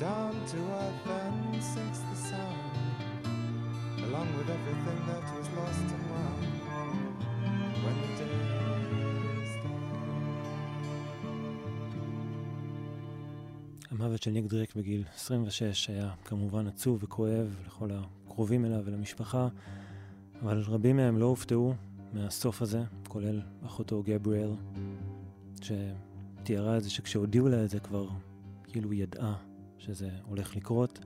Down 0.00 0.32
to 0.46 0.56
earth 0.56 1.00
then 1.04 1.60
sinks 1.60 1.98
the 1.98 2.16
sun, 2.16 2.56
along 4.04 4.34
with 4.38 4.48
everything 4.48 5.06
that 5.08 5.24
was 5.36 5.48
lost 5.58 5.80
and 5.80 6.10
won. 6.10 6.45
המוות 14.00 14.22
של 14.22 14.30
ניק 14.30 14.46
דרק 14.46 14.76
בגיל 14.76 15.04
26 15.14 15.90
היה 15.90 16.10
כמובן 16.24 16.66
עצוב 16.66 16.98
וכואב 17.04 17.56
לכל 17.66 17.90
הקרובים 17.92 18.64
אליו 18.64 18.82
ולמשפחה, 18.84 19.48
אבל 20.42 20.62
רבים 20.66 20.96
מהם 20.96 21.18
לא 21.18 21.26
הופתעו 21.26 21.74
מהסוף 22.12 22.62
הזה, 22.62 22.82
כולל 23.08 23.40
אחותו 23.66 24.02
גבריאל, 24.02 24.50
שתיארה 25.62 26.76
את 26.76 26.84
זה 26.84 26.90
שכשהודיעו 26.90 27.48
לה 27.48 27.64
את 27.64 27.70
זה 27.70 27.80
כבר 27.80 28.08
כאילו 28.64 28.92
ידעה 28.92 29.34
שזה 29.78 30.10
הולך 30.22 30.56
לקרות. 30.56 30.98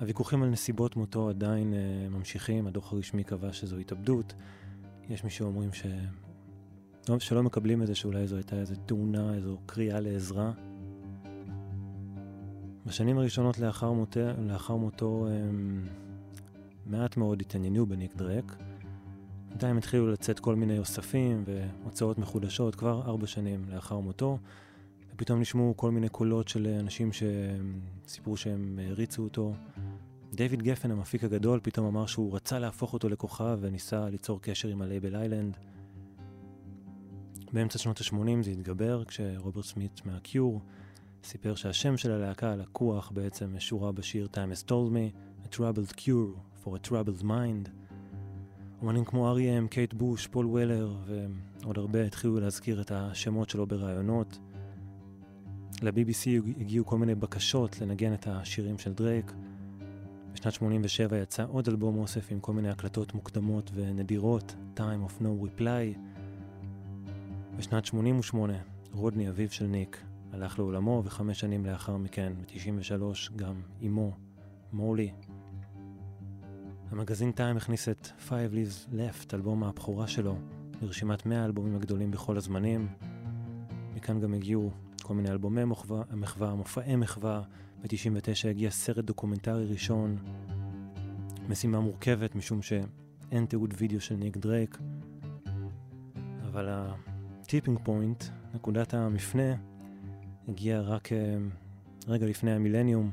הוויכוחים 0.00 0.42
על 0.42 0.48
נסיבות 0.48 0.96
מותו 0.96 1.28
עדיין 1.28 1.72
uh, 1.72 2.08
ממשיכים, 2.14 2.66
הדוח 2.66 2.92
הרשמי 2.92 3.24
קבע 3.24 3.52
שזו 3.52 3.76
התאבדות. 3.76 4.34
יש 5.08 5.24
מי 5.24 5.30
שאומרים 5.30 5.72
ש... 5.72 5.86
לא, 7.08 7.18
שלא 7.18 7.42
מקבלים 7.42 7.82
את 7.82 7.86
זה 7.86 7.94
שאולי 7.94 8.26
זו 8.26 8.36
הייתה 8.36 8.56
איזו 8.56 8.74
תאונה, 8.86 9.34
איזו 9.34 9.58
קריאה 9.66 10.00
לעזרה. 10.00 10.52
בשנים 12.86 13.18
הראשונות 13.18 13.58
לאחר, 13.58 13.92
מות... 13.92 14.16
לאחר 14.38 14.76
מותו 14.76 15.26
הם... 15.28 15.88
מעט 16.86 17.16
מאוד 17.16 17.40
התעניינו 17.40 17.86
בניק 17.86 18.16
דרק. 18.16 18.56
בינתיים 19.48 19.76
התחילו 19.76 20.12
לצאת 20.12 20.40
כל 20.40 20.54
מיני 20.54 20.78
אוספים 20.78 21.44
והוצאות 21.46 22.18
מחודשות 22.18 22.74
כבר 22.74 23.02
ארבע 23.06 23.26
שנים 23.26 23.64
לאחר 23.68 23.98
מותו, 23.98 24.38
ופתאום 25.14 25.40
נשמעו 25.40 25.76
כל 25.76 25.90
מיני 25.90 26.08
קולות 26.08 26.48
של 26.48 26.66
אנשים 26.80 27.10
שסיפרו 27.12 28.36
שהם 28.36 28.78
העריצו 28.82 29.22
אותו. 29.22 29.54
דיוויד 30.34 30.62
גפן, 30.62 30.90
המפיק 30.90 31.24
הגדול, 31.24 31.60
פתאום 31.62 31.86
אמר 31.86 32.06
שהוא 32.06 32.36
רצה 32.36 32.58
להפוך 32.58 32.92
אותו 32.92 33.08
לכוכב 33.08 33.58
וניסה 33.60 34.08
ליצור 34.08 34.40
קשר 34.42 34.68
עם 34.68 34.82
הלייבל 34.82 35.16
איילנד. 35.16 35.56
באמצע 37.52 37.78
שנות 37.78 38.00
ה-80 38.00 38.42
זה 38.42 38.50
התגבר, 38.50 39.04
כשרוברט 39.04 39.64
סמית 39.64 40.06
מהקיור 40.06 40.60
סיפר 41.24 41.54
שהשם 41.54 41.96
של 41.96 42.12
הלהקה 42.12 42.56
לקוח 42.56 43.10
בעצם 43.14 43.56
משורה 43.56 43.92
בשיר 43.92 44.28
Time 44.32 44.56
has 44.56 44.68
told 44.68 44.92
me, 44.92 45.16
a 45.46 45.56
troubled 45.56 45.96
cure 45.96 46.64
for 46.64 46.68
a 46.68 46.88
troubled 46.88 47.22
mind. 47.22 47.68
אומנים 48.82 49.04
כמו 49.04 49.28
R.E.M, 49.28 49.68
קייט 49.68 49.94
בוש, 49.94 50.26
פול 50.26 50.46
וולר 50.46 50.94
ועוד 51.06 51.78
הרבה 51.78 52.04
התחילו 52.04 52.40
להזכיר 52.40 52.80
את 52.80 52.92
השמות 52.94 53.50
שלו 53.50 53.66
בראיונות. 53.66 54.38
ל-BBC 55.82 56.50
הגיעו 56.60 56.86
כל 56.86 56.98
מיני 56.98 57.14
בקשות 57.14 57.80
לנגן 57.80 58.14
את 58.14 58.26
השירים 58.26 58.78
של 58.78 58.92
דרייק. 58.92 59.32
בשנת 60.32 60.52
87 60.52 61.18
יצא 61.18 61.44
עוד 61.48 61.68
אלבום 61.68 61.98
אוסף 61.98 62.32
עם 62.32 62.40
כל 62.40 62.52
מיני 62.52 62.68
הקלטות 62.70 63.14
מוקדמות 63.14 63.70
ונדירות, 63.74 64.54
Time 64.76 65.10
of 65.10 65.22
No 65.22 65.46
Reply. 65.46 65.98
בשנת 67.56 67.84
88 67.84 68.52
רודני, 68.92 69.28
אביו 69.28 69.50
של 69.50 69.66
ניק, 69.66 70.04
הלך 70.32 70.58
לעולמו, 70.58 71.02
וחמש 71.04 71.40
שנים 71.40 71.66
לאחר 71.66 71.96
מכן, 71.96 72.32
ב-93, 72.40 73.32
גם 73.36 73.54
אמו, 73.86 74.12
מולי. 74.72 75.12
המגזין 76.90 77.32
Time 77.32 77.56
הכניס 77.56 77.88
את 77.88 78.08
Five 78.28 78.52
Leaves 78.52 78.92
Left, 78.92 79.34
אלבום 79.34 79.64
הבכורה 79.64 80.06
שלו, 80.06 80.36
לרשימת 80.82 81.26
100 81.26 81.42
האלבומים 81.42 81.76
הגדולים 81.76 82.10
בכל 82.10 82.36
הזמנים. 82.36 82.88
מכאן 83.94 84.20
גם 84.20 84.34
הגיעו 84.34 84.70
כל 85.02 85.14
מיני 85.14 85.30
אלבומי 85.30 85.64
מחווה, 85.64 86.02
מחווה 86.12 86.54
מופעי 86.54 86.96
מחווה. 86.96 87.42
ב-99 87.82 88.48
הגיע 88.50 88.70
סרט 88.70 89.04
דוקומנטרי 89.04 89.66
ראשון. 89.66 90.16
משימה 91.48 91.80
מורכבת, 91.80 92.34
משום 92.34 92.62
שאין 92.62 93.46
תיעוד 93.46 93.74
וידאו 93.78 94.00
של 94.00 94.14
ניק 94.14 94.36
דרייק. 94.36 94.78
אבל 96.42 96.68
ה 96.70 96.84
tipping 96.84 97.78
point, 97.82 98.24
נקודת 98.54 98.94
המפנה, 98.94 99.54
הגיע 100.48 100.80
רק 100.80 101.08
uh, 101.08 101.12
רגע 102.08 102.26
לפני 102.26 102.52
המילניום, 102.52 103.10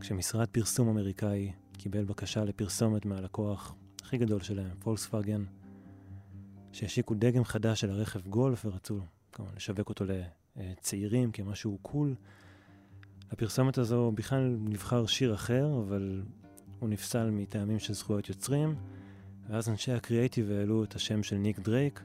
כשמשרד 0.00 0.48
פרסום 0.48 0.88
אמריקאי 0.88 1.52
קיבל 1.72 2.04
בקשה 2.04 2.44
לפרסומת 2.44 3.06
מהלקוח 3.06 3.74
הכי 4.02 4.18
גדול 4.18 4.40
שלהם, 4.40 4.70
פולקסווגן, 4.78 5.44
שהשיקו 6.72 7.14
דגם 7.14 7.44
חדש 7.44 7.80
של 7.80 7.90
הרכב 7.90 8.26
גולף 8.28 8.64
ורצו 8.66 9.00
כמובן 9.32 9.52
לשווק 9.56 9.88
אותו 9.88 10.04
לצעירים 10.56 11.32
כמשהו 11.32 11.78
cool. 11.82 12.14
לפרסומת 13.32 13.78
הזו 13.78 14.12
בכלל 14.14 14.56
נבחר 14.60 15.06
שיר 15.06 15.34
אחר, 15.34 15.82
אבל 15.86 16.22
הוא 16.78 16.88
נפסל 16.88 17.30
מטעמים 17.30 17.78
של 17.78 17.92
זכויות 17.94 18.28
יוצרים, 18.28 18.74
ואז 19.48 19.68
אנשי 19.68 19.92
הקריאייטיב 19.92 20.50
העלו 20.50 20.84
את 20.84 20.94
השם 20.94 21.22
של 21.22 21.36
ניק 21.36 21.58
דרייק, 21.58 22.02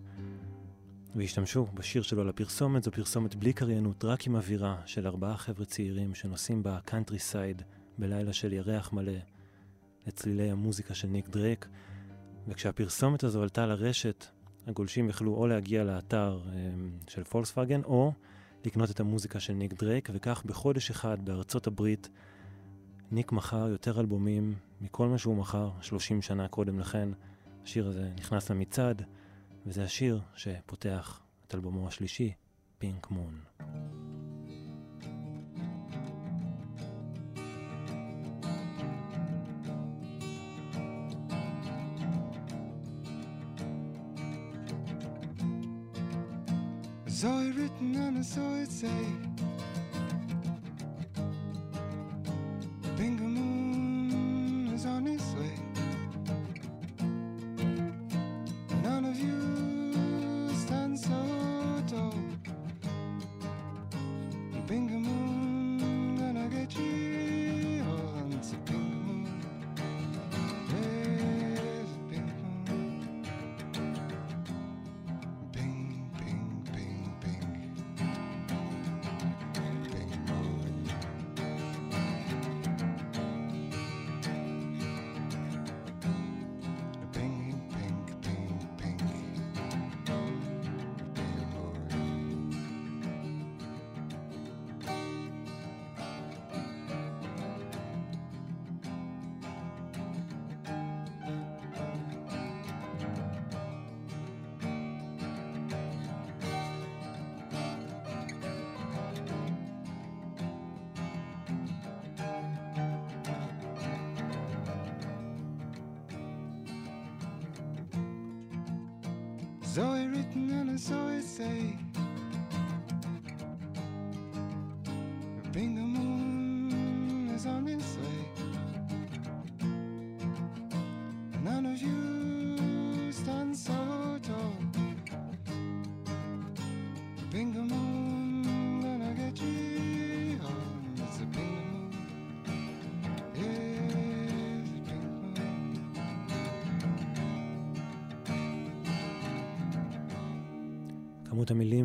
והשתמשו 1.15 1.65
בשיר 1.73 2.01
שלו 2.01 2.23
לפרסומת. 2.23 2.83
זו 2.83 2.91
פרסומת 2.91 3.35
בלי 3.35 3.53
קריינות, 3.53 4.05
רק 4.05 4.27
עם 4.27 4.35
אווירה 4.35 4.81
של 4.85 5.07
ארבעה 5.07 5.38
חבר'ה 5.38 5.65
צעירים 5.65 6.15
שנוסעים 6.15 6.63
ב 6.63 7.19
countryside 7.19 7.61
בלילה 7.97 8.33
של 8.33 8.53
ירח 8.53 8.93
מלא 8.93 9.13
לצלילי 10.07 10.51
המוזיקה 10.51 10.93
של 10.93 11.07
ניק 11.07 11.29
דרייק. 11.29 11.67
וכשהפרסומת 12.47 13.23
הזו 13.23 13.41
עלתה 13.41 13.65
לרשת, 13.65 14.25
הגולשים 14.67 15.09
יכלו 15.09 15.35
או 15.35 15.47
להגיע 15.47 15.83
לאתר 15.83 16.39
um, 16.45 17.11
של 17.11 17.23
פולקסווגן, 17.23 17.83
או 17.83 18.13
לקנות 18.65 18.91
את 18.91 18.99
המוזיקה 18.99 19.39
של 19.39 19.53
ניק 19.53 19.73
דרייק, 19.73 20.09
וכך 20.13 20.43
בחודש 20.45 20.89
אחד 20.89 21.25
בארצות 21.25 21.67
הברית 21.67 22.09
ניק 23.11 23.31
מכר 23.31 23.67
יותר 23.67 23.99
אלבומים 23.99 24.55
מכל 24.81 25.07
מה 25.07 25.17
שהוא 25.17 25.38
מכר 25.38 25.71
30 25.81 26.21
שנה 26.21 26.47
קודם 26.47 26.79
לכן. 26.79 27.09
השיר 27.63 27.88
הזה 27.88 28.09
נכנס 28.19 28.51
למצעד, 28.51 29.01
וזה 29.65 29.83
השיר 29.83 30.21
שפותח 30.35 31.21
את 31.47 31.55
אלבומו 31.55 31.88
השלישי, 31.88 32.33
פינק 32.77 33.11
מון. 33.11 33.43
It 47.23 47.55
written 47.55 47.95
and 47.95 48.17
I 48.17 48.21
saw 48.23 48.55
it 48.63 49.30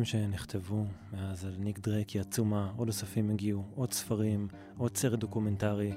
שנכתבו 0.07 0.85
מאז 1.13 1.45
על 1.45 1.53
ניק 1.59 1.79
דרייק 1.79 2.09
היא 2.09 2.21
עצומה, 2.21 2.71
עוד 2.75 2.87
אוספים 2.87 3.29
הגיעו, 3.29 3.63
עוד 3.75 3.93
ספרים, 3.93 4.47
עוד 4.77 4.97
סרט 4.97 5.19
דוקומנטרי. 5.19 5.93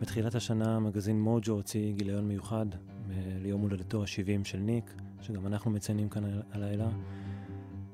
בתחילת 0.00 0.34
השנה 0.34 0.76
המגזין 0.76 1.20
מוג'ו 1.20 1.52
הוציא 1.52 1.92
גיליון 1.92 2.28
מיוחד 2.28 2.66
אה, 3.10 3.16
ליום 3.42 3.60
הולדתו 3.60 4.02
ה-70 4.02 4.44
של 4.44 4.58
ניק, 4.58 4.94
שגם 5.20 5.46
אנחנו 5.46 5.70
מציינים 5.70 6.08
כאן 6.08 6.22
הלילה. 6.50 6.88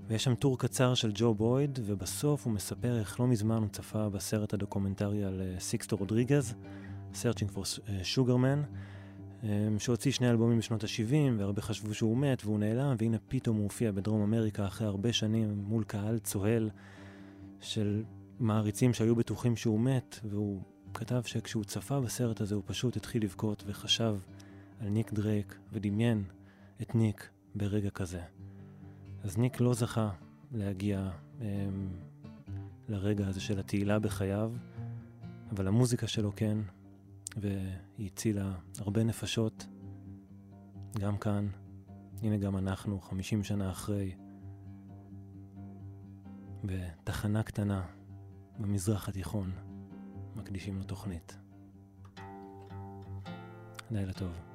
ויש 0.09 0.25
שם 0.25 0.35
טור 0.35 0.59
קצר 0.59 0.95
של 0.95 1.11
ג'ו 1.15 1.35
בויד, 1.35 1.79
ובסוף 1.83 2.45
הוא 2.45 2.53
מספר 2.53 2.99
איך 2.99 3.21
לא 3.21 3.27
מזמן 3.27 3.59
הוא 3.63 3.69
צפה 3.69 4.09
בסרט 4.09 4.55
הדוקומנטרי 4.55 5.25
על 5.25 5.41
אה, 5.41 5.61
סיקסטו 5.61 5.97
רודריגז, 5.97 6.55
Searching 7.13 7.57
for 7.57 7.81
אה, 7.89 8.01
Sugarman, 8.15 8.67
שהוציא 9.79 10.13
שני 10.13 10.31
אלבומים 10.31 10.59
בשנות 10.59 10.85
ה-70, 10.85 11.15
והרבה 11.39 11.63
חשבו 11.63 11.95
שהוא 11.95 12.17
מת 12.17 12.45
והוא 12.45 12.59
נעלם, 12.59 12.97
והנה 12.99 13.17
פתאום 13.29 13.57
הוא 13.57 13.65
הופיע 13.65 13.93
בדרום 13.93 14.23
אמריקה 14.23 14.67
אחרי 14.67 14.87
הרבה 14.87 15.13
שנים 15.13 15.65
מול 15.67 15.85
קהל 15.85 16.19
צוהל 16.19 16.71
של 17.61 18.03
מעריצים 18.41 18.95
שהיו 18.95 19.17
בטוחים 19.17 19.57
שהוא 19.57 19.81
מת, 19.81 20.21
והוא 20.25 20.63
כתב 20.95 21.23
שכשהוא 21.25 21.65
צפה 21.65 22.01
בסרט 22.01 22.41
הזה 22.41 22.55
הוא 22.55 22.63
פשוט 22.67 22.97
התחיל 22.97 23.23
לבכות 23.25 23.65
וחשב 23.67 24.17
על 24.81 24.89
ניק 24.89 25.13
דרייק 25.13 25.59
ודמיין 25.73 26.25
את 26.83 26.95
ניק 26.95 27.29
ברגע 27.55 27.91
כזה. 27.91 28.21
אז 29.23 29.39
ניק 29.39 29.61
לא 29.61 29.75
זכה 29.75 30.11
להגיע 30.53 31.11
אמ, 31.41 31.47
לרגע 32.89 33.27
הזה 33.27 33.41
של 33.41 33.59
התהילה 33.59 33.99
בחייו, 33.99 34.53
אבל 35.51 35.69
המוזיקה 35.69 36.07
שלו 36.07 36.33
כן, 36.37 36.59
והיא 37.41 38.07
הצילה 38.07 38.55
הרבה 38.79 39.05
נפשות, 39.05 39.67
גם 40.99 41.19
כאן, 41.19 41.49
הנה 42.23 42.37
גם 42.37 42.57
אנחנו, 42.57 43.01
50 43.01 43.45
שנה 43.45 43.71
אחרי, 43.71 44.15
בתחנה 46.65 47.43
קטנה 47.43 47.87
במזרח 48.59 49.09
התיכון, 49.09 49.53
מקדישים 50.37 50.79
לו 50.79 50.85
תוכנית. 50.85 51.39
לילה 53.91 54.13
טוב. 54.13 54.48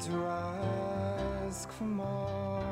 To 0.00 0.24
ask 0.24 1.70
for 1.72 1.84
more. 1.84 2.62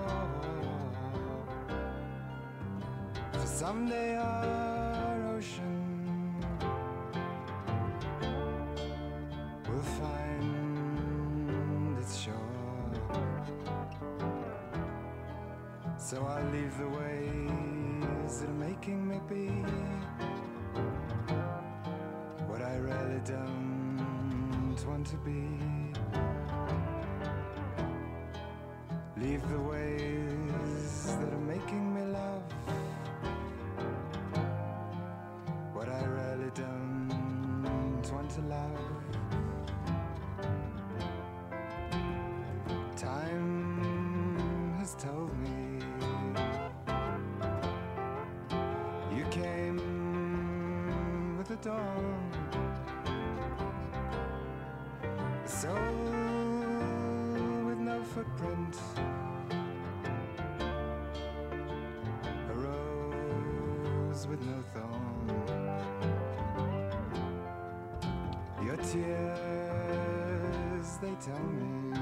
For 3.32 3.46
someday 3.46 4.16
our 4.16 5.36
ocean 5.36 6.34
will 9.68 9.82
find 10.00 11.98
its 11.98 12.16
shore. 12.16 12.34
So 15.98 16.24
I'll 16.24 16.50
leave 16.50 16.78
the 16.78 16.88
ways 16.88 18.40
that 18.40 18.48
are 18.48 18.54
making 18.54 19.06
me 19.06 19.20
be 19.28 19.48
what 22.46 22.62
I 22.62 22.76
really 22.76 23.20
don't 23.26 24.82
want 24.86 25.06
to 25.08 25.16
be. 25.18 25.67
To 38.34 38.40
love. 38.42 38.70
Time 42.96 44.74
has 44.78 44.94
told 44.96 45.32
me 45.38 45.80
you 49.16 49.24
came 49.30 49.78
with 51.38 51.48
the 51.48 51.56
dawn. 51.56 52.37
Tell 71.20 71.36
me 71.36 71.98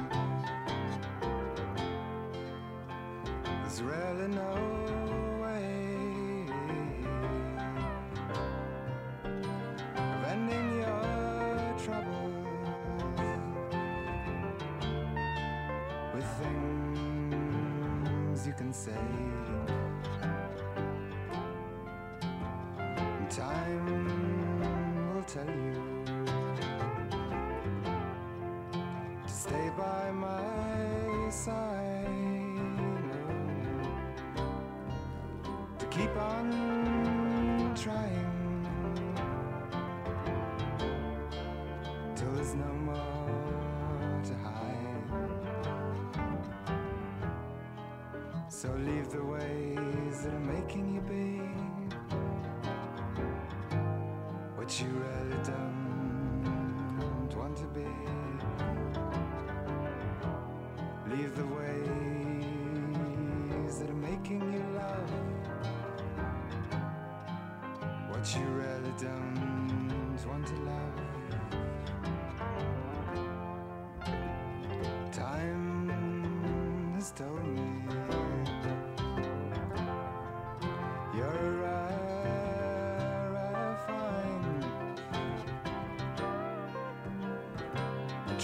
there's 3.62 3.80
really 3.80 4.28
no 4.28 4.54
way 5.40 6.44
of 9.96 10.24
ending 10.28 10.76
your 10.76 11.74
troubles 11.82 12.34
with 16.14 16.28
things 16.38 18.46
you 18.46 18.52
can 18.52 18.70
say. 18.72 19.45
By 29.76 30.10
my 30.10 31.28
side, 31.30 32.06
to 35.78 35.86
keep 35.86 36.16
on 36.16 36.50
trying 37.74 38.66
till 42.14 42.32
there's 42.32 42.54
no 42.54 42.72
more 42.72 44.20
to 44.24 44.34
hide. 44.36 45.02
So 48.48 48.72
leave 48.78 49.10
the 49.10 49.22
ways 49.22 50.22
that 50.22 50.32
are 50.32 50.40
making 50.40 50.94
you 50.94 51.00
be 51.02 51.35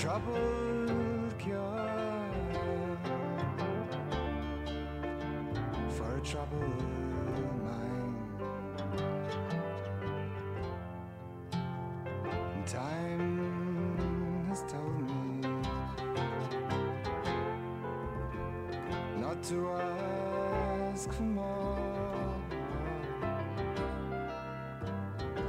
troubled 0.02 1.38
cure 1.38 2.28
for 5.90 6.16
a 6.16 6.20
troubled 6.22 6.82
mind. 7.62 8.16
Time 12.66 14.46
has 14.48 14.62
told 14.62 15.00
me 15.08 15.48
not 19.20 19.40
to 19.44 19.70
ask 19.70 21.12
for 21.12 21.22
more. 21.22 21.78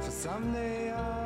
For 0.00 0.12
someday 0.12 0.92
I 0.92 1.23